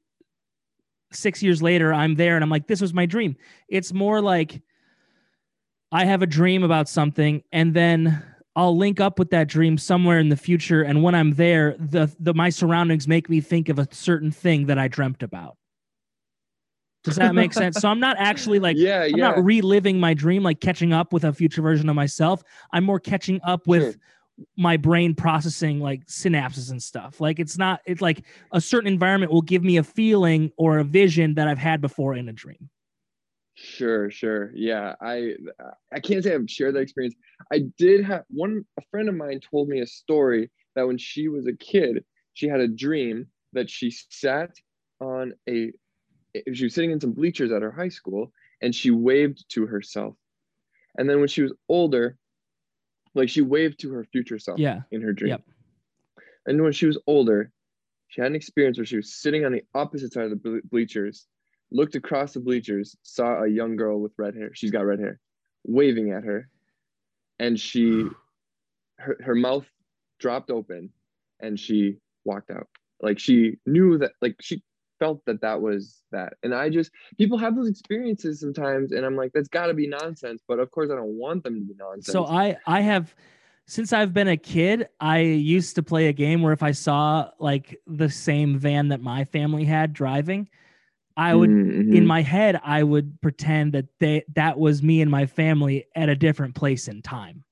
six 1.13 1.43
years 1.43 1.61
later 1.63 1.93
I'm 1.93 2.15
there 2.15 2.37
and 2.37 2.43
I'm 2.43 2.51
like 2.51 2.67
this 2.67 2.81
was 2.81 2.95
my 2.95 3.07
dream. 3.07 3.37
It's 3.69 3.93
more 3.93 4.21
like 4.21 4.63
I 5.93 6.07
have 6.07 6.23
a 6.23 6.27
dream 6.27 6.63
about 6.63 6.89
something 6.89 7.43
and 7.53 7.75
then 7.75 8.23
I'll 8.55 8.77
link 8.77 9.01
up 9.01 9.19
with 9.19 9.31
that 9.31 9.49
dream 9.49 9.79
somewhere 9.79 10.19
in 10.19 10.29
the 10.29 10.37
future 10.37 10.83
and 10.83 11.03
when 11.03 11.15
I'm 11.15 11.35
there 11.35 11.75
the 11.79 12.15
the 12.21 12.35
my 12.35 12.51
surroundings 12.51 13.09
make 13.09 13.31
me 13.31 13.41
think 13.41 13.69
of 13.69 13.79
a 13.79 13.89
certain 13.93 14.31
thing 14.31 14.67
that 14.67 14.79
I 14.79 14.89
dreamt 14.89 15.23
about. 15.23 15.57
Does 17.05 17.17
that 17.17 17.35
make 17.35 17.53
sense? 17.53 17.81
So 17.81 17.89
I'm 17.89 17.99
not 17.99 18.17
actually 18.19 18.59
like 18.61 18.77
yeah 18.79 19.03
I'm 19.05 19.11
yeah 19.11 19.17
not 19.17 19.43
reliving 19.45 19.99
my 19.99 20.15
dream, 20.15 20.43
like 20.43 20.61
catching 20.61 20.93
up 20.93 21.13
with 21.13 21.25
a 21.25 21.33
future 21.33 21.63
version 21.63 21.89
of 21.89 21.97
myself. 21.97 22.43
I'm 22.73 22.85
more 22.85 23.01
catching 23.01 23.41
up 23.43 23.67
with 23.67 23.83
Sure. 23.83 23.95
my 24.57 24.77
brain 24.77 25.15
processing 25.15 25.81
like 25.81 26.07
synapses 26.07 26.71
and 26.71 26.83
stuff. 26.83 27.21
Like 27.21 27.39
it's 27.41 27.59
not, 27.59 27.81
it's 27.87 28.01
like 28.01 28.25
a 28.53 28.61
certain 28.61 28.87
environment 28.93 29.33
will 29.33 29.43
give 29.43 29.63
me 29.65 29.77
a 29.79 29.83
feeling 29.83 30.53
or 30.57 30.79
a 30.79 30.85
vision 30.85 31.35
that 31.35 31.49
I've 31.49 31.59
had 31.59 31.81
before 31.81 32.15
in 32.15 32.29
a 32.29 32.33
dream. 32.33 32.71
Sure, 33.63 34.11
sure. 34.11 34.51
Yeah, 34.57 34.97
I 35.01 35.35
I 35.93 36.01
can't 36.01 36.25
say 36.25 36.35
I've 36.35 36.51
shared 36.51 36.75
that 36.75 36.81
experience. 36.81 37.15
I 37.53 37.61
did 37.79 38.05
have 38.05 38.25
one 38.29 38.65
a 38.77 38.83
friend 38.91 39.09
of 39.09 39.15
mine 39.15 39.39
told 39.39 39.69
me 39.69 39.81
a 39.81 39.87
story 39.87 40.51
that 40.75 40.87
when 40.87 40.99
she 40.99 41.29
was 41.29 41.47
a 41.47 41.53
kid, 41.53 42.05
she 42.35 42.49
had 42.49 42.59
a 42.59 42.67
dream 42.67 43.29
that 43.53 43.71
she 43.71 43.91
sat 44.11 44.51
on 45.01 45.35
a 45.49 45.71
she 46.53 46.65
was 46.65 46.75
sitting 46.75 46.91
in 46.91 47.01
some 47.01 47.13
bleachers 47.13 47.53
at 47.53 47.63
her 47.63 47.71
high 47.71 47.89
school 47.91 48.33
and 48.63 48.75
she 48.75 48.91
waved 48.91 49.45
to 49.51 49.67
herself. 49.67 50.17
And 50.99 51.09
then 51.09 51.21
when 51.21 51.29
she 51.29 51.43
was 51.43 51.53
older, 51.69 52.17
like 53.15 53.29
she 53.29 53.43
waved 53.43 53.79
to 53.81 53.93
her 53.93 54.05
future 54.11 54.41
self 54.41 54.59
Yeah. 54.59 54.81
in 54.91 55.03
her 55.03 55.13
dream. 55.13 55.31
Yep. 55.31 55.43
And 56.47 56.63
when 56.63 56.73
she 56.73 56.87
was 56.87 56.99
older, 57.07 57.53
she 58.09 58.21
had 58.23 58.31
an 58.31 58.37
experience 58.37 58.77
where 58.77 58.87
she 58.87 58.97
was 58.97 59.15
sitting 59.15 59.45
on 59.45 59.53
the 59.53 59.63
opposite 59.73 60.13
side 60.13 60.25
of 60.25 60.31
the 60.31 60.37
ble- 60.37 60.61
bleachers, 60.69 61.29
looked 61.73 61.95
across 61.95 62.35
the 62.35 62.41
bleachers, 62.41 62.97
saw 63.03 63.43
a 63.43 63.49
young 63.49 63.77
girl 63.77 64.01
with 64.01 64.13
red 64.19 64.35
hair. 64.35 64.51
She's 64.55 64.71
got 64.71 64.85
red 64.85 65.01
hair, 65.01 65.19
waving 65.65 66.13
at 66.13 66.25
her, 66.25 66.49
and 67.39 67.59
she, 67.59 68.07
her, 68.99 69.17
her 69.25 69.35
mouth 69.35 69.67
dropped 70.21 70.51
open, 70.51 70.91
and 71.41 71.59
she 71.59 71.99
walked 72.25 72.51
out. 72.51 72.69
Like 73.01 73.19
she 73.19 73.59
knew 73.67 73.99
that, 73.99 74.13
like 74.21 74.37
she 74.41 74.63
felt 75.03 75.25
that 75.27 75.41
that 75.41 75.61
was 75.61 76.03
that. 76.13 76.35
And 76.45 76.55
I 76.55 76.69
just 76.69 76.93
people 77.19 77.37
have 77.39 77.57
those 77.57 77.69
experiences 77.69 78.39
sometimes, 78.39 78.93
and 78.93 79.05
I'm 79.05 79.17
like, 79.17 79.33
that's 79.35 79.49
got 79.49 79.67
to 79.67 79.75
be 79.75 79.89
nonsense. 79.89 80.43
But 80.47 80.61
of 80.61 80.71
course, 80.71 80.91
I 80.91 80.95
don't 80.95 81.19
want 81.19 81.43
them 81.43 81.55
to 81.55 81.67
be 81.67 81.75
nonsense. 81.77 82.07
So 82.07 82.27
I, 82.27 82.57
I 82.67 82.83
have, 82.83 83.13
since 83.67 83.93
I've 83.93 84.13
been 84.13 84.29
a 84.29 84.37
kid, 84.37 84.89
I 85.01 85.19
used 85.19 85.75
to 85.75 85.83
play 85.83 86.07
a 86.07 86.13
game 86.13 86.43
where 86.43 86.53
if 86.53 86.63
I 86.63 86.71
saw 86.71 87.31
like 87.41 87.81
the 87.89 88.09
same 88.09 88.59
van 88.59 88.89
that 88.89 89.01
my 89.01 89.25
family 89.25 89.65
had 89.65 89.93
driving, 89.93 90.49
I 91.17 91.35
would 91.35 91.51
Mhm, 91.51 91.93
in 91.93 92.07
my 92.07 92.23
head 92.23 92.61
I 92.65 92.83
would 92.83 93.21
pretend 93.21 93.75
that 93.75 93.87
they 94.01 94.25
that 94.35 94.59
was 94.59 94.83
me 94.83 95.01
and 95.03 95.11
my 95.11 95.27
family 95.27 95.87
at 95.95 96.09
a 96.09 96.17
different 96.17 96.55
place 96.55 96.89
in 96.89 97.03
time. 97.03 97.45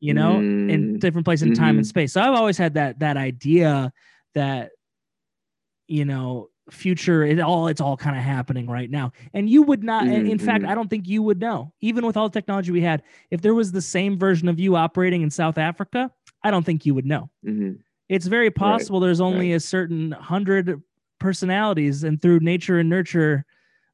You 0.00 0.14
know, 0.14 0.44
in 0.66 0.88
Mm, 0.94 0.98
different 0.98 1.24
place 1.24 1.42
in 1.42 1.52
time 1.52 1.78
and 1.78 1.86
mhm. 1.86 1.88
space. 1.88 2.12
So 2.12 2.20
I've 2.20 2.34
always 2.34 2.58
had 2.58 2.74
that 2.74 2.98
that 3.00 3.16
idea 3.16 3.92
that 4.34 4.72
you 5.88 6.04
know 6.04 6.48
future 6.70 7.24
it 7.24 7.40
all 7.40 7.66
it's 7.66 7.80
all 7.80 7.96
kind 7.96 8.16
of 8.16 8.22
happening 8.22 8.68
right 8.68 8.88
now 8.88 9.10
and 9.34 9.50
you 9.50 9.62
would 9.62 9.82
not 9.82 10.08
in 10.08 10.38
fact 10.38 10.64
Mhm. 10.64 10.68
i 10.68 10.74
don't 10.74 10.88
think 10.88 11.08
you 11.08 11.20
would 11.22 11.40
know 11.40 11.72
even 11.80 12.06
with 12.06 12.16
all 12.16 12.28
the 12.28 12.32
technology 12.32 12.70
we 12.70 12.80
had 12.80 13.02
if 13.30 13.40
there 13.42 13.52
was 13.54 13.72
the 13.72 13.80
same 13.82 14.16
version 14.16 14.48
of 14.48 14.60
you 14.60 14.76
operating 14.76 15.22
in 15.22 15.30
south 15.30 15.58
africa 15.58 16.10
i 16.44 16.50
don't 16.50 16.64
think 16.64 16.86
you 16.86 16.94
would 16.94 17.04
know 17.04 17.28
hmm 17.44 17.72
it's 18.08 18.26
very 18.26 18.50
possible 18.50 19.00
there's 19.00 19.20
only 19.20 19.52
a 19.54 19.60
certain 19.60 20.12
hundred 20.12 20.80
personalities 21.22 22.04
and 22.04 22.20
through 22.20 22.40
nature 22.40 22.78
and 22.78 22.90
nurture 22.90 23.44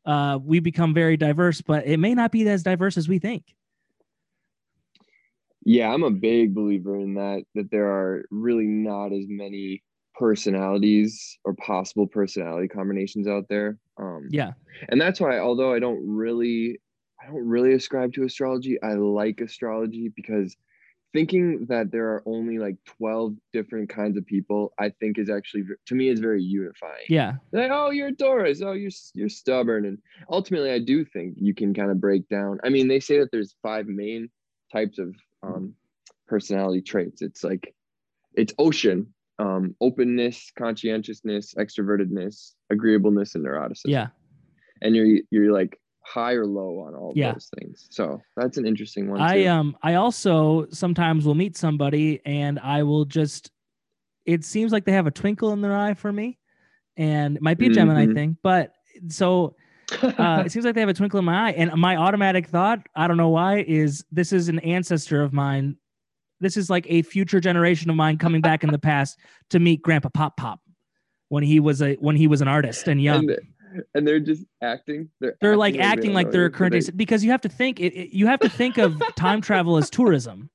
uh, 0.06 0.38
we 0.42 0.58
become 0.58 0.94
very 0.94 1.16
diverse 1.16 1.60
but 1.60 1.86
it 1.86 1.98
may 1.98 2.14
not 2.14 2.32
be 2.32 2.48
as 2.48 2.62
diverse 2.62 2.96
as 2.96 3.08
we 3.08 3.18
think 3.18 3.54
Yeah, 5.64 5.92
I'm 5.92 6.02
a 6.02 6.10
big 6.10 6.54
believer 6.54 6.96
in 6.96 7.14
that, 7.14 7.44
that 7.54 7.70
there 7.70 7.88
are 7.88 8.24
really 8.30 8.66
not 8.66 9.12
as 9.12 9.26
many 9.28 9.82
personalities 10.14 11.38
or 11.44 11.52
possible 11.54 12.06
personality 12.06 12.68
combinations 12.68 13.28
out 13.28 13.44
there. 13.48 13.76
Um, 13.98 14.28
yeah 14.30 14.52
and 14.88 15.00
that's 15.00 15.20
why 15.20 15.38
although 15.38 15.72
i 15.72 15.78
don't 15.78 16.00
really 16.06 16.80
i 17.22 17.26
don't 17.26 17.46
really 17.46 17.74
ascribe 17.74 18.12
to 18.14 18.24
astrology 18.24 18.80
i 18.82 18.94
like 18.94 19.40
astrology 19.40 20.10
because 20.14 20.56
thinking 21.12 21.66
that 21.68 21.90
there 21.90 22.08
are 22.08 22.22
only 22.26 22.58
like 22.58 22.76
12 22.98 23.34
different 23.52 23.88
kinds 23.88 24.16
of 24.16 24.26
people 24.26 24.72
i 24.78 24.88
think 24.88 25.18
is 25.18 25.30
actually 25.30 25.64
to 25.86 25.94
me 25.94 26.08
is 26.08 26.20
very 26.20 26.42
unifying. 26.42 27.06
Yeah. 27.08 27.34
Like 27.52 27.70
oh 27.72 27.90
you're 27.90 28.08
a 28.08 28.14
taurus. 28.14 28.62
Oh 28.62 28.72
you're 28.72 28.90
you're 29.14 29.28
stubborn. 29.28 29.86
And 29.86 29.98
ultimately 30.30 30.70
i 30.70 30.78
do 30.78 31.04
think 31.04 31.34
you 31.36 31.54
can 31.54 31.74
kind 31.74 31.90
of 31.90 32.00
break 32.00 32.28
down 32.28 32.58
i 32.64 32.68
mean 32.68 32.88
they 32.88 33.00
say 33.00 33.18
that 33.18 33.30
there's 33.32 33.54
five 33.62 33.86
main 33.86 34.30
types 34.72 34.98
of 34.98 35.14
um, 35.42 35.74
personality 36.26 36.82
traits. 36.82 37.22
It's 37.22 37.42
like 37.42 37.74
it's 38.34 38.52
ocean 38.58 39.14
um, 39.38 39.74
openness 39.80 40.52
conscientiousness 40.56 41.54
extrovertedness 41.54 42.52
agreeableness 42.70 43.34
and 43.34 43.44
neuroticism. 43.44 43.86
Yeah. 43.86 44.08
And 44.82 44.94
you're 44.94 45.20
you're 45.30 45.52
like 45.52 45.80
high 46.08 46.32
or 46.32 46.46
low 46.46 46.78
on 46.80 46.94
all 46.94 47.12
Yeah. 47.14 47.32
those 47.32 47.50
things. 47.58 47.86
So 47.90 48.20
that's 48.36 48.56
an 48.56 48.66
interesting 48.66 49.10
one. 49.10 49.20
I 49.20 49.42
too. 49.42 49.48
um 49.48 49.76
I 49.82 49.94
also 49.94 50.66
sometimes 50.70 51.26
will 51.26 51.34
meet 51.34 51.56
somebody 51.56 52.20
and 52.24 52.58
I 52.60 52.82
will 52.82 53.04
just 53.04 53.50
it 54.24 54.44
seems 54.44 54.72
like 54.72 54.84
they 54.84 54.92
have 54.92 55.06
a 55.06 55.10
twinkle 55.10 55.52
in 55.52 55.60
their 55.60 55.76
eye 55.76 55.94
for 55.94 56.12
me. 56.12 56.38
And 56.96 57.36
it 57.36 57.42
might 57.42 57.58
be 57.58 57.66
a 57.66 57.70
Gemini 57.70 58.06
Mhm. 58.06 58.14
thing, 58.14 58.36
but 58.42 58.72
so 59.08 59.54
uh 60.02 60.42
it 60.46 60.52
seems 60.52 60.64
like 60.64 60.74
they 60.74 60.80
have 60.80 60.88
a 60.88 60.94
twinkle 60.94 61.18
in 61.18 61.24
my 61.24 61.48
eye. 61.48 61.52
And 61.52 61.72
my 61.74 61.96
automatic 61.96 62.46
thought, 62.46 62.80
I 62.94 63.06
don't 63.06 63.16
know 63.16 63.28
why, 63.30 63.64
is 63.68 64.04
this 64.10 64.32
is 64.32 64.48
an 64.48 64.58
ancestor 64.60 65.22
of 65.22 65.32
mine. 65.32 65.76
This 66.40 66.56
is 66.56 66.70
like 66.70 66.86
a 66.88 67.02
future 67.02 67.40
generation 67.40 67.90
of 67.90 67.96
mine 67.96 68.16
coming 68.18 68.40
back 68.40 68.64
in 68.64 68.70
the 68.70 68.78
past 68.90 69.18
to 69.50 69.58
meet 69.58 69.82
Grandpa 69.82 70.08
Pop 70.08 70.36
Pop 70.36 70.60
when 71.28 71.42
he 71.42 71.60
was 71.60 71.82
a 71.82 71.94
when 71.96 72.16
he 72.16 72.26
was 72.26 72.40
an 72.40 72.48
artist 72.48 72.88
and 72.88 73.02
young. 73.02 73.28
and, 73.30 73.38
and 73.94 74.06
they're 74.06 74.20
just 74.20 74.44
acting. 74.62 75.08
They're, 75.20 75.36
they're 75.40 75.56
like 75.56 75.76
acting 75.78 76.12
like 76.12 76.30
they're 76.30 76.42
a 76.42 76.44
you, 76.44 76.50
but 76.50 76.56
current 76.56 76.72
day 76.72 76.80
they- 76.80 76.92
because 76.92 77.24
you 77.24 77.30
have 77.30 77.40
to 77.42 77.48
think 77.48 77.80
it, 77.80 77.92
it- 77.94 78.16
you 78.16 78.26
have 78.26 78.40
to 78.40 78.48
think 78.48 78.78
of 78.78 79.00
time 79.16 79.40
travel 79.40 79.76
as 79.76 79.90
tourism 79.90 80.50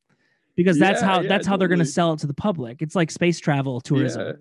because 0.55 0.77
that's 0.77 1.01
Yeah, 1.01 1.07
how 1.07 1.21
yeah, 1.21 1.27
that's 1.29 1.47
how 1.47 1.57
they're 1.57 1.67
going 1.67 1.79
to 1.79 1.85
sell 1.85 2.13
it 2.13 2.19
to 2.19 2.27
the 2.27 2.33
public. 2.33 2.81
It's 2.81 2.95
like 2.95 3.11
space 3.11 3.39
travel 3.39 3.81
tourism. 3.81 4.27
Yeah, 4.27 4.33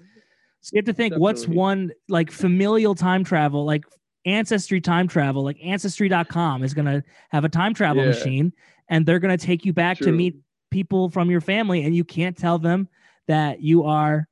so 0.60 0.70
you 0.74 0.78
have 0.78 0.84
to 0.86 0.92
think 0.92 1.14
what's 1.16 1.46
one 1.48 1.92
like 2.08 2.30
familial 2.30 2.94
time 2.94 3.24
travel 3.24 3.64
like 3.64 3.84
ancestry 4.24 4.80
time 4.80 5.08
travel 5.08 5.42
like 5.42 5.58
ancestry.com 5.62 6.62
is 6.62 6.74
going 6.74 6.84
to 6.86 7.02
have 7.30 7.44
a 7.44 7.48
time 7.48 7.74
travel 7.74 8.04
machine 8.04 8.52
and 8.88 9.04
they're 9.04 9.18
going 9.18 9.36
to 9.36 9.44
take 9.46 9.64
you 9.64 9.72
back 9.72 9.98
to 9.98 10.12
meet 10.12 10.36
people 10.70 11.08
from 11.10 11.30
your 11.30 11.40
family 11.40 11.82
and 11.82 11.96
you 11.96 12.04
can't 12.04 12.36
tell 12.36 12.58
them 12.58 12.88
that 13.26 13.60
you 13.60 13.82
are 13.84 14.28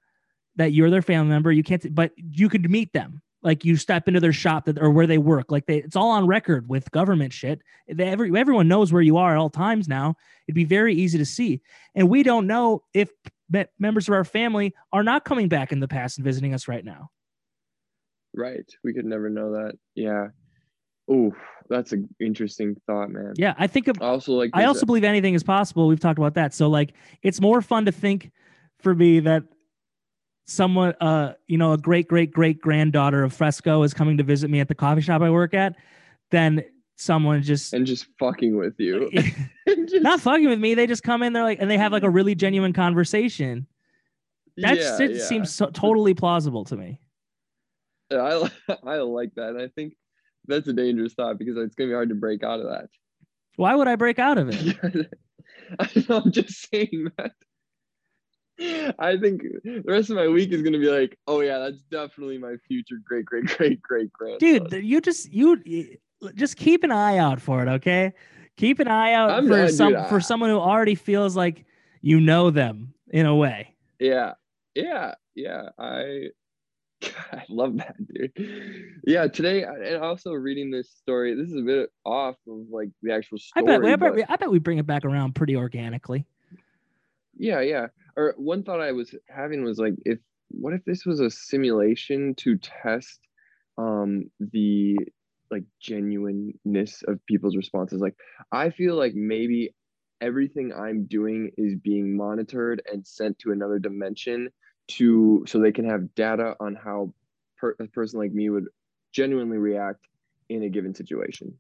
that 0.57 0.72
you're 0.72 0.90
their 0.90 1.03
family 1.03 1.31
member. 1.31 1.50
You 1.50 1.62
can't 1.64 1.92
but 1.94 2.12
you 2.16 2.48
could 2.48 2.70
meet 2.70 2.92
them 2.92 3.20
like 3.42 3.64
you 3.64 3.76
step 3.76 4.07
into 4.09 4.20
their 4.20 4.33
shop 4.33 4.66
that 4.66 4.79
or 4.79 4.90
where 4.90 5.07
they 5.07 5.18
work 5.18 5.50
like 5.50 5.66
they 5.66 5.79
it's 5.79 5.96
all 5.96 6.11
on 6.11 6.26
record 6.26 6.68
with 6.68 6.90
government 6.90 7.33
shit 7.33 7.61
They- 7.88 8.09
every, 8.09 8.37
everyone 8.38 8.68
knows 8.68 8.92
where 8.92 9.03
you 9.03 9.16
are 9.16 9.33
at 9.33 9.38
all 9.38 9.50
times 9.50 9.88
now 9.88 10.14
it'd 10.46 10.55
be 10.55 10.64
very 10.64 10.94
easy 10.94 11.16
to 11.18 11.24
see 11.26 11.61
and 11.94 12.09
we 12.09 12.22
don't 12.22 12.46
know 12.46 12.83
if 12.92 13.11
me- 13.50 13.64
members 13.79 14.09
of 14.09 14.14
our 14.14 14.24
family 14.24 14.74
are 14.92 15.03
not 15.03 15.24
coming 15.24 15.48
back 15.48 15.72
in 15.72 15.81
the 15.81 15.88
past 15.88 16.18
and 16.18 16.24
visiting 16.24 16.53
us 16.55 16.68
right 16.68 16.85
now 16.85 17.09
right. 18.35 18.68
We 18.85 18.92
could 18.94 19.05
never 19.07 19.29
know 19.29 19.53
that. 19.53 19.72
Yeah. 19.94 20.29
Oh, 21.11 21.33
that's 21.68 21.92
an 21.92 22.09
interesting 22.20 22.76
thought, 22.87 23.11
man. 23.11 23.33
yeah 23.37 23.55
i 23.59 23.66
think 23.66 23.88
of 23.88 24.00
I 24.00 24.07
also 24.07 24.33
like. 24.33 24.50
I 24.55 24.64
also 24.64 24.83
a- 24.83 24.87
believe 24.87 25.05
anything 25.05 25.35
is 25.35 25.42
possible. 25.42 25.88
We've 25.88 25.98
talked 26.00 26.18
about 26.18 26.35
that. 26.35 26.55
So 26.55 26.68
like 26.68 26.92
it's 27.22 27.40
more 27.40 27.62
fun 27.62 27.87
to 27.87 27.92
think 27.92 28.31
for 28.79 28.94
me 28.94 29.20
that 29.20 29.42
someone 30.46 30.94
uh 31.00 31.33
you 31.46 31.57
know 31.57 31.72
a 31.72 31.79
great 31.79 32.09
great 32.09 32.33
great 32.33 32.61
granddaughter 32.61 33.22
of 33.22 33.33
Fresco 33.33 33.83
is 33.83 33.94
coming 33.94 34.16
to 34.18 34.24
visit 34.24 34.50
me 34.50 34.61
at 34.61 34.68
the 34.68 34.74
coffee 34.74 35.00
shop 35.00 35.22
I 35.22 35.31
work 35.31 35.55
at 35.55 35.76
then 36.31 36.64
someone 36.96 37.42
just 37.42 37.72
and 37.72 37.87
just 37.87 38.07
fucking 38.18 38.57
with 38.57 38.74
you. 38.79 39.11
Just- 39.66 40.03
not 40.03 40.20
fucking 40.20 40.48
with 40.48 40.59
me. 40.59 40.74
They 40.74 40.87
just 40.87 41.03
come 41.03 41.22
in 41.22 41.33
they're 41.33 41.42
like 41.42 41.61
and 41.61 41.70
they 41.70 41.79
have 41.79 41.92
like 41.92 42.03
a 42.03 42.11
really 42.11 42.35
genuine 42.35 42.72
conversation. 42.72 43.66
That 44.59 44.79
yeah, 44.79 44.98
yeah. 44.98 45.24
seems 45.24 45.55
so, 45.55 45.66
totally 45.70 46.12
plausible 46.14 46.64
to 46.66 46.76
me. 46.76 47.00
Yeah, 48.11 48.48
I 48.68 48.76
I 48.85 48.96
like 48.96 49.35
that. 49.37 49.50
And 49.50 49.62
I 49.62 49.68
think 49.68 49.94
that's 50.46 50.68
a 50.68 50.72
dangerous 50.72 51.14
thought 51.14 51.38
because 51.38 51.57
it's 51.57 51.74
gonna 51.74 51.88
be 51.88 51.94
hard 51.94 52.11
to 52.11 52.14
break 52.14 52.42
out 52.42 52.61
of 52.61 52.66
that. 52.66 52.88
Why 53.57 53.74
would 53.74 53.88
I 53.88 53.96
break 53.96 54.18
out 54.18 54.38
of 54.38 54.48
it? 54.50 55.11
I'm 56.09 56.33
just 56.33 56.68
saying 56.70 57.11
that. 57.16 57.33
I 58.99 59.16
think 59.16 59.42
the 59.64 59.83
rest 59.87 60.11
of 60.11 60.16
my 60.16 60.29
week 60.29 60.53
is 60.53 60.62
gonna 60.62 60.79
be 60.79 60.90
like, 60.90 61.18
oh 61.27 61.40
yeah, 61.40 61.59
that's 61.59 61.81
definitely 61.90 62.38
my 62.38 62.57
future 62.68 62.96
great 63.05 63.25
great 63.25 63.46
great 63.46 63.81
great 63.83 64.11
great 64.12 64.12
grand. 64.12 64.38
Dude, 64.38 64.85
you 64.85 65.01
just 65.01 65.33
you 65.33 65.61
you- 65.64 65.96
just 66.35 66.57
keep 66.57 66.85
an 66.85 66.90
eye 66.90 67.16
out 67.16 67.40
for 67.40 67.62
it, 67.62 67.68
okay? 67.68 68.12
Keep 68.59 68.79
an 68.81 68.88
eye 68.88 69.14
out 69.14 69.31
I'm 69.31 69.46
for 69.49 69.57
not- 69.57 69.70
some 69.70 69.94
dude, 69.94 70.07
for 70.09 70.20
someone 70.20 70.51
who 70.51 70.59
already 70.59 70.94
feels 70.94 71.35
like 71.35 71.64
you 72.03 72.20
know 72.20 72.51
them 72.51 72.92
in 73.09 73.25
a 73.25 73.35
way. 73.35 73.75
Yeah, 73.99 74.35
yeah, 74.75 75.14
yeah. 75.35 75.70
I 75.79 76.29
I 77.33 77.44
love 77.49 77.79
that, 77.79 77.96
dude. 78.07 78.33
Yeah, 79.07 79.27
today 79.29 79.62
and 79.64 79.96
also 80.05 80.33
reading 80.35 80.70
this 80.70 80.90
story. 80.90 81.35
This 81.35 81.49
is 81.49 81.57
a 81.57 81.62
bit 81.62 81.90
off 82.05 82.37
of 82.46 82.66
like 82.70 82.90
the 83.03 83.12
actual 83.14 83.38
I 83.57 83.61
story. 83.62 83.66
bet, 83.79 83.85
I 83.87 83.96
bet, 83.96 84.01
but- 84.01 84.14
we, 84.16 84.25
I 84.25 84.37
bet 84.37 84.51
we 84.51 84.59
bring 84.59 84.77
it 84.77 84.87
back 84.87 85.07
around 85.07 85.35
pretty 85.35 85.57
organically. 85.57 86.27
Yeah, 87.38 87.61
yeah. 87.61 87.87
Or 88.16 88.35
one 88.37 88.62
thought 88.62 88.81
I 88.81 88.92
was 88.92 89.14
having 89.29 89.62
was 89.64 89.79
like, 89.79 89.94
if 90.05 90.18
what 90.49 90.75
if 90.75 90.85
this 90.85 91.07
was 91.07 91.20
a 91.20 91.31
simulation 91.31 92.35
to 92.37 92.57
test 92.59 93.20
um 93.79 94.31
the 94.40 94.96
like 95.51 95.64
genuineness 95.81 97.03
of 97.07 97.25
people's 97.27 97.57
responses? 97.57 98.01
Like, 98.01 98.16
I 98.53 98.70
feel 98.70 98.96
like 98.96 99.14
maybe 99.14 99.75
everything 100.20 100.73
I'm 100.73 101.07
doing 101.07 101.51
is 101.57 101.75
being 101.77 102.16
monitored 102.16 102.83
and 102.90 103.07
sent 103.07 103.38
to 103.40 103.53
another 103.53 103.79
dimension 103.79 104.51
to 104.88 105.44
so 105.46 105.59
they 105.59 105.73
can 105.73 105.88
have 105.88 106.14
data 106.14 106.57
on 106.61 106.75
how 106.75 107.12
per, 107.59 107.75
a 107.81 107.87
person 107.87 108.18
like 108.18 108.33
me 108.33 108.51
would 108.51 108.66
genuinely 109.12 109.59
react 109.59 110.07
in 110.49 110.62
a 110.64 110.68
given 110.68 110.94
situation. 110.94 111.55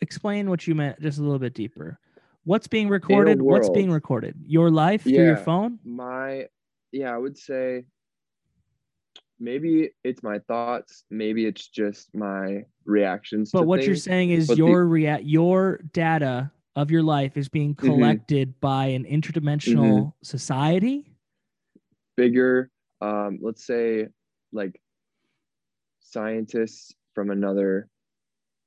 Explain 0.00 0.50
what 0.50 0.66
you 0.66 0.74
meant 0.74 1.00
just 1.00 1.18
a 1.18 1.22
little 1.22 1.38
bit 1.38 1.54
deeper. 1.54 1.98
What's 2.44 2.66
being 2.66 2.88
recorded? 2.88 3.40
What's 3.42 3.70
being 3.70 3.90
recorded? 3.90 4.36
Your 4.46 4.70
life 4.70 5.02
through 5.02 5.12
your 5.12 5.36
phone? 5.36 5.78
my 5.84 6.46
yeah 6.92 7.12
i 7.12 7.18
would 7.18 7.36
say 7.36 7.84
maybe 9.40 9.90
it's 10.04 10.22
my 10.22 10.38
thoughts 10.46 11.04
maybe 11.10 11.44
it's 11.44 11.66
just 11.66 12.14
my 12.14 12.64
reactions 12.84 13.50
But 13.52 13.66
what 13.66 13.82
you're 13.82 13.96
saying 13.96 14.30
is 14.30 14.46
but 14.46 14.54
the- 14.56 14.64
your 14.64 14.86
rea- 14.86 15.20
your 15.22 15.78
data 15.92 16.52
of 16.76 16.90
your 16.92 17.02
life 17.02 17.36
is 17.36 17.48
being 17.48 17.74
Mm-hmm. 17.74 17.86
collected 17.86 18.60
by 18.60 18.86
an 18.86 19.04
interdimensional 19.04 20.12
society. 20.22 21.10
bigger 22.16 22.70
um 23.00 23.38
let's 23.42 23.66
say 23.66 24.06
like 24.52 24.80
scientists 26.00 26.94
from 27.14 27.30
another 27.30 27.88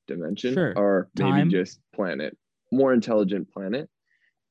dimension 0.07 0.53
Sure. 0.53 0.73
or 0.75 1.09
maybe 1.17 1.31
Time. 1.31 1.49
just 1.49 1.79
planet 1.95 2.37
more 2.71 2.93
intelligent 2.93 3.49
planet 3.51 3.89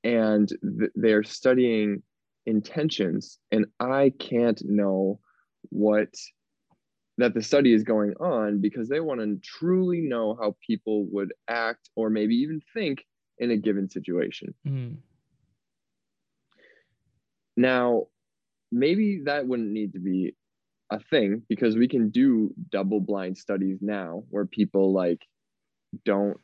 and 0.05 0.49
th- 0.49 0.91
they're 0.95 1.25
studying 1.25 2.03
intentions 2.47 3.39
and 3.51 3.67
i 3.81 4.13
can't 4.19 4.63
know 4.65 5.19
what 5.71 6.09
that 7.19 7.35
the 7.35 7.43
study 7.43 7.73
is 7.73 7.83
going 7.83 8.13
on 8.21 8.61
because 8.61 8.89
they 8.89 9.01
want 9.01 9.21
to 9.21 9.37
truly 9.43 10.01
know 10.01 10.37
how 10.41 10.55
people 10.65 11.07
would 11.07 11.33
act 11.49 11.91
or 11.97 12.11
maybe 12.11 12.37
even 12.37 12.61
think 12.75 13.05
in 13.39 13.51
a 13.51 13.57
given 13.57 13.89
situation 13.89 14.55
Mm. 14.67 14.97
now, 17.57 18.07
maybe 18.71 19.23
that 19.25 19.47
wouldn't 19.47 19.71
need 19.71 19.93
to 19.95 19.99
be 19.99 20.35
a 20.91 21.01
thing 21.01 21.43
because 21.49 21.77
we 21.77 21.89
can 21.89 22.11
do 22.11 22.55
double 22.71 23.01
blind 23.01 23.37
studies 23.39 23.79
now 23.81 24.23
where 24.31 24.47
people 24.47 24.93
like 24.93 25.21
don't 26.05 26.39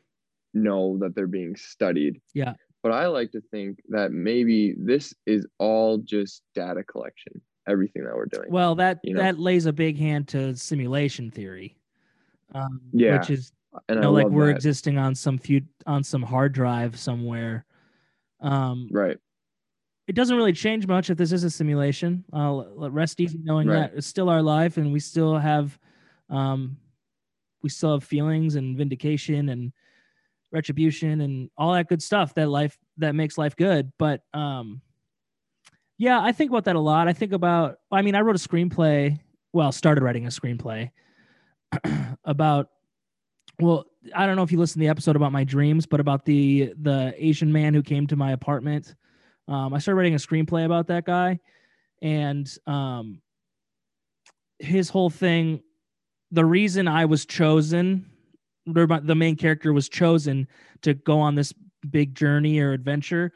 know 0.53 0.97
that 0.99 1.15
they're 1.15 1.27
being 1.27 1.55
studied. 1.55 2.21
Yeah. 2.33 2.53
But 2.81 2.91
I 2.91 3.07
like 3.07 3.31
to 3.31 3.41
think 3.51 3.79
that 3.89 4.11
maybe 4.11 4.75
this 4.77 5.13
is 5.25 5.47
all 5.57 5.97
just 5.99 6.41
data 6.53 6.83
collection. 6.83 7.41
everything 7.65 8.03
that 8.03 8.13
we're 8.13 8.25
doing. 8.25 8.51
Well, 8.51 8.75
that 8.75 8.99
you 9.03 9.13
know? 9.13 9.21
that 9.21 9.39
lays 9.39 9.65
a 9.67 9.71
big 9.73 9.97
hand 9.97 10.27
to 10.29 10.53
simulation 10.55 11.31
theory. 11.31 11.77
Um, 12.53 12.81
Yeah, 12.91 13.19
which 13.19 13.29
is 13.29 13.53
and 13.87 13.95
you 13.97 14.01
know, 14.01 14.11
like 14.11 14.27
we're 14.27 14.47
that. 14.47 14.55
existing 14.57 14.97
on 14.97 15.15
some 15.15 15.37
few 15.37 15.61
on 15.87 16.03
some 16.03 16.21
hard 16.21 16.51
drive 16.53 16.99
somewhere. 16.99 17.65
Um, 18.41 18.89
right. 18.91 19.17
it 20.07 20.13
doesn't 20.15 20.35
really 20.35 20.51
change 20.51 20.85
much 20.85 21.09
if 21.09 21.17
this 21.17 21.31
is 21.31 21.45
a 21.45 21.49
simulation. 21.49 22.25
Let 22.33 22.91
rest 22.91 23.21
easy 23.21 23.39
knowing 23.41 23.67
Right. 23.69 23.89
that 23.91 23.97
it's 23.97 24.07
still 24.07 24.27
our 24.29 24.41
life, 24.41 24.75
and 24.75 24.91
we 24.91 24.99
still 24.99 25.37
have, 25.37 25.79
um, 26.29 26.75
we 27.61 27.69
still 27.69 27.93
have 27.93 28.03
feelings 28.03 28.55
and 28.55 28.77
vindication 28.77 29.47
and 29.47 29.71
retribution 30.53 31.19
and 31.21 31.49
all 31.57 31.73
that 31.73 31.89
good 31.89 32.01
stuff 32.01 32.35
that 32.35 32.47
life 32.47 32.77
that 32.97 33.15
makes 33.15 33.37
life 33.37 33.55
good. 33.55 33.91
But 33.97 34.21
um, 34.33 34.81
yeah, 35.97 36.21
I 36.21 36.31
think 36.31 36.51
about 36.51 36.65
that 36.65 36.75
a 36.75 36.79
lot. 36.79 37.07
I 37.07 37.13
think 37.13 37.33
about. 37.33 37.79
I 37.91 38.01
mean, 38.01 38.15
I 38.15 38.21
wrote 38.21 38.35
a 38.35 38.39
screenplay. 38.39 39.19
Well, 39.51 39.71
started 39.71 40.03
writing 40.03 40.25
a 40.25 40.29
screenplay 40.29 40.91
about. 42.23 42.69
Well, 43.59 43.85
I 44.15 44.25
don't 44.25 44.35
know 44.35 44.43
if 44.43 44.51
you 44.51 44.57
listened 44.57 44.81
to 44.81 44.85
the 44.85 44.89
episode 44.89 45.15
about 45.15 45.31
my 45.31 45.43
dreams, 45.43 45.85
but 45.85 45.99
about 45.99 46.25
the 46.25 46.73
the 46.81 47.13
Asian 47.17 47.51
man 47.51 47.73
who 47.73 47.83
came 47.83 48.07
to 48.07 48.15
my 48.15 48.31
apartment. 48.31 48.95
Um, 49.47 49.73
I 49.73 49.79
started 49.79 49.97
writing 49.97 50.13
a 50.13 50.17
screenplay 50.17 50.65
about 50.65 50.87
that 50.87 51.05
guy, 51.05 51.39
and 52.01 52.49
um, 52.67 53.21
his 54.59 54.89
whole 54.89 55.09
thing. 55.09 55.61
The 56.31 56.45
reason 56.45 56.87
I 56.87 57.05
was 57.05 57.27
chosen, 57.27 58.09
the 58.65 59.15
main 59.15 59.35
character 59.35 59.73
was 59.73 59.89
chosen 59.89 60.47
to 60.81 60.93
go 60.93 61.19
on 61.19 61.35
this 61.35 61.53
big 61.89 62.15
journey 62.15 62.59
or 62.59 62.71
adventure, 62.71 63.33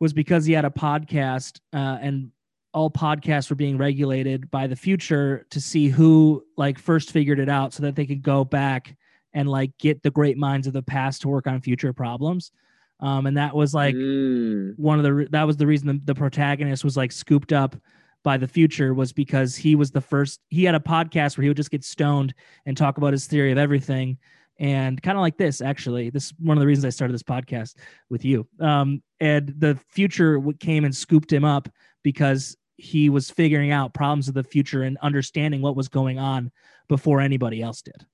was 0.00 0.12
because 0.12 0.44
he 0.44 0.52
had 0.52 0.64
a 0.64 0.70
podcast, 0.70 1.60
uh, 1.72 1.98
and 2.00 2.30
all 2.72 2.90
podcasts 2.90 3.50
were 3.50 3.56
being 3.56 3.78
regulated 3.78 4.50
by 4.50 4.66
the 4.66 4.76
future 4.76 5.46
to 5.50 5.60
see 5.60 5.88
who 5.88 6.44
like 6.56 6.78
first 6.78 7.10
figured 7.12 7.38
it 7.38 7.48
out, 7.48 7.72
so 7.72 7.82
that 7.82 7.94
they 7.96 8.06
could 8.06 8.22
go 8.22 8.44
back 8.44 8.96
and 9.32 9.48
like 9.48 9.76
get 9.78 10.02
the 10.02 10.10
great 10.10 10.36
minds 10.38 10.66
of 10.66 10.72
the 10.72 10.82
past 10.82 11.22
to 11.22 11.28
work 11.28 11.46
on 11.46 11.60
future 11.60 11.92
problems. 11.92 12.52
Um, 13.00 13.26
and 13.26 13.36
that 13.36 13.54
was 13.54 13.74
like 13.74 13.94
Mm, 13.94 14.78
one 14.78 14.98
of 14.98 15.04
the 15.04 15.12
re- 15.14 15.28
that 15.30 15.44
was 15.44 15.56
the 15.56 15.66
reason 15.66 15.86
the, 15.88 16.00
the 16.04 16.14
protagonist 16.14 16.84
was 16.84 16.96
like 16.96 17.12
scooped 17.12 17.52
up 17.52 17.76
by 18.22 18.36
the 18.36 18.48
future 18.48 18.94
was 18.94 19.12
because 19.12 19.54
he 19.54 19.74
was 19.76 19.90
the 19.90 20.00
first 20.00 20.40
he 20.48 20.64
had 20.64 20.74
a 20.74 20.80
podcast 20.80 21.36
where 21.36 21.42
he 21.42 21.48
would 21.48 21.56
just 21.56 21.70
get 21.70 21.84
stoned 21.84 22.34
and 22.66 22.76
talk 22.76 22.96
about 22.96 23.12
his 23.12 23.26
theory 23.26 23.52
of 23.52 23.58
everything 23.58 24.16
and 24.58 25.02
kind 25.02 25.16
of 25.16 25.22
like 25.22 25.36
this 25.36 25.60
actually 25.60 26.10
this 26.10 26.26
is 26.26 26.34
one 26.38 26.56
of 26.56 26.60
the 26.60 26.66
reasons 26.66 26.84
i 26.84 26.88
started 26.88 27.12
this 27.12 27.22
podcast 27.22 27.74
with 28.10 28.24
you 28.24 28.46
um, 28.60 29.02
and 29.20 29.52
the 29.58 29.78
future 29.88 30.40
came 30.60 30.84
and 30.84 30.94
scooped 30.94 31.32
him 31.32 31.44
up 31.44 31.68
because 32.02 32.56
he 32.76 33.08
was 33.08 33.30
figuring 33.30 33.70
out 33.70 33.94
problems 33.94 34.28
of 34.28 34.34
the 34.34 34.44
future 34.44 34.82
and 34.82 34.98
understanding 35.02 35.62
what 35.62 35.76
was 35.76 35.88
going 35.88 36.18
on 36.18 36.50
before 36.88 37.20
anybody 37.20 37.62
else 37.62 37.82
did 37.82 38.06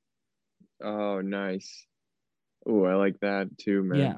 oh, 0.83 1.21
nice. 1.21 1.87
Oh, 2.67 2.85
I 2.85 2.95
like 2.95 3.19
that 3.21 3.57
too, 3.59 3.83
man. 3.83 3.99
yeah 3.99 4.15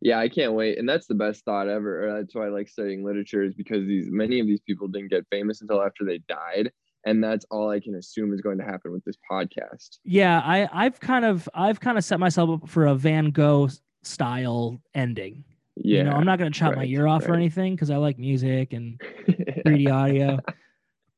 Yeah, 0.00 0.18
I 0.18 0.28
can't 0.28 0.52
wait. 0.52 0.78
And 0.78 0.88
that's 0.88 1.06
the 1.06 1.14
best 1.14 1.44
thought 1.44 1.68
ever. 1.68 2.14
That's 2.18 2.34
why 2.34 2.46
I 2.46 2.50
like 2.50 2.68
studying 2.68 3.04
literature 3.04 3.42
is 3.42 3.54
because 3.54 3.86
these 3.86 4.10
many 4.10 4.40
of 4.40 4.46
these 4.46 4.60
people 4.60 4.88
didn't 4.88 5.10
get 5.10 5.26
famous 5.30 5.60
until 5.60 5.82
after 5.82 6.04
they 6.04 6.18
died. 6.28 6.70
And 7.06 7.22
that's 7.22 7.44
all 7.50 7.70
I 7.70 7.80
can 7.80 7.94
assume 7.96 8.32
is 8.32 8.40
going 8.40 8.58
to 8.58 8.64
happen 8.64 8.90
with 8.92 9.04
this 9.04 9.16
podcast. 9.30 9.98
Yeah, 10.04 10.40
I 10.44 10.68
I've 10.72 10.98
kind 11.00 11.24
of 11.24 11.48
I've 11.54 11.80
kind 11.80 11.98
of 11.98 12.04
set 12.04 12.18
myself 12.18 12.62
up 12.62 12.68
for 12.68 12.86
a 12.86 12.94
Van 12.94 13.30
Gogh 13.30 13.68
style 14.02 14.80
ending. 14.94 15.44
Yeah. 15.76 15.98
You 15.98 16.04
know, 16.04 16.12
I'm 16.12 16.24
not 16.24 16.38
going 16.38 16.50
to 16.52 16.58
chop 16.58 16.76
my 16.76 16.84
ear 16.84 17.06
off 17.06 17.26
or 17.28 17.34
anything 17.34 17.74
because 17.74 17.90
I 17.90 17.96
like 17.96 18.18
music 18.18 18.72
and 18.72 19.00
3D 19.28 19.90
audio. 19.92 20.38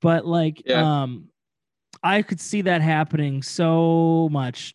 But 0.01 0.27
like, 0.27 0.63
Yeah. 0.65 1.03
um, 1.03 1.29
I 2.03 2.23
could 2.23 2.41
see 2.41 2.63
that 2.63 2.81
happening 2.81 3.43
so 3.43 4.29
much. 4.33 4.75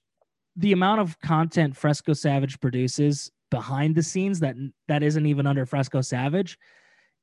The 0.56 0.72
amount 0.72 1.02
of 1.02 1.20
content 1.22 1.76
Fresco 1.76 2.14
Savage 2.14 2.60
produces 2.60 3.32
behind 3.50 3.96
the 3.96 4.04
scenes 4.04 4.40
that 4.42 4.56
that 4.88 5.02
isn't 5.04 5.26
even 5.26 5.48
under 5.48 5.66
Fresco 5.66 6.02
Savage 6.02 6.58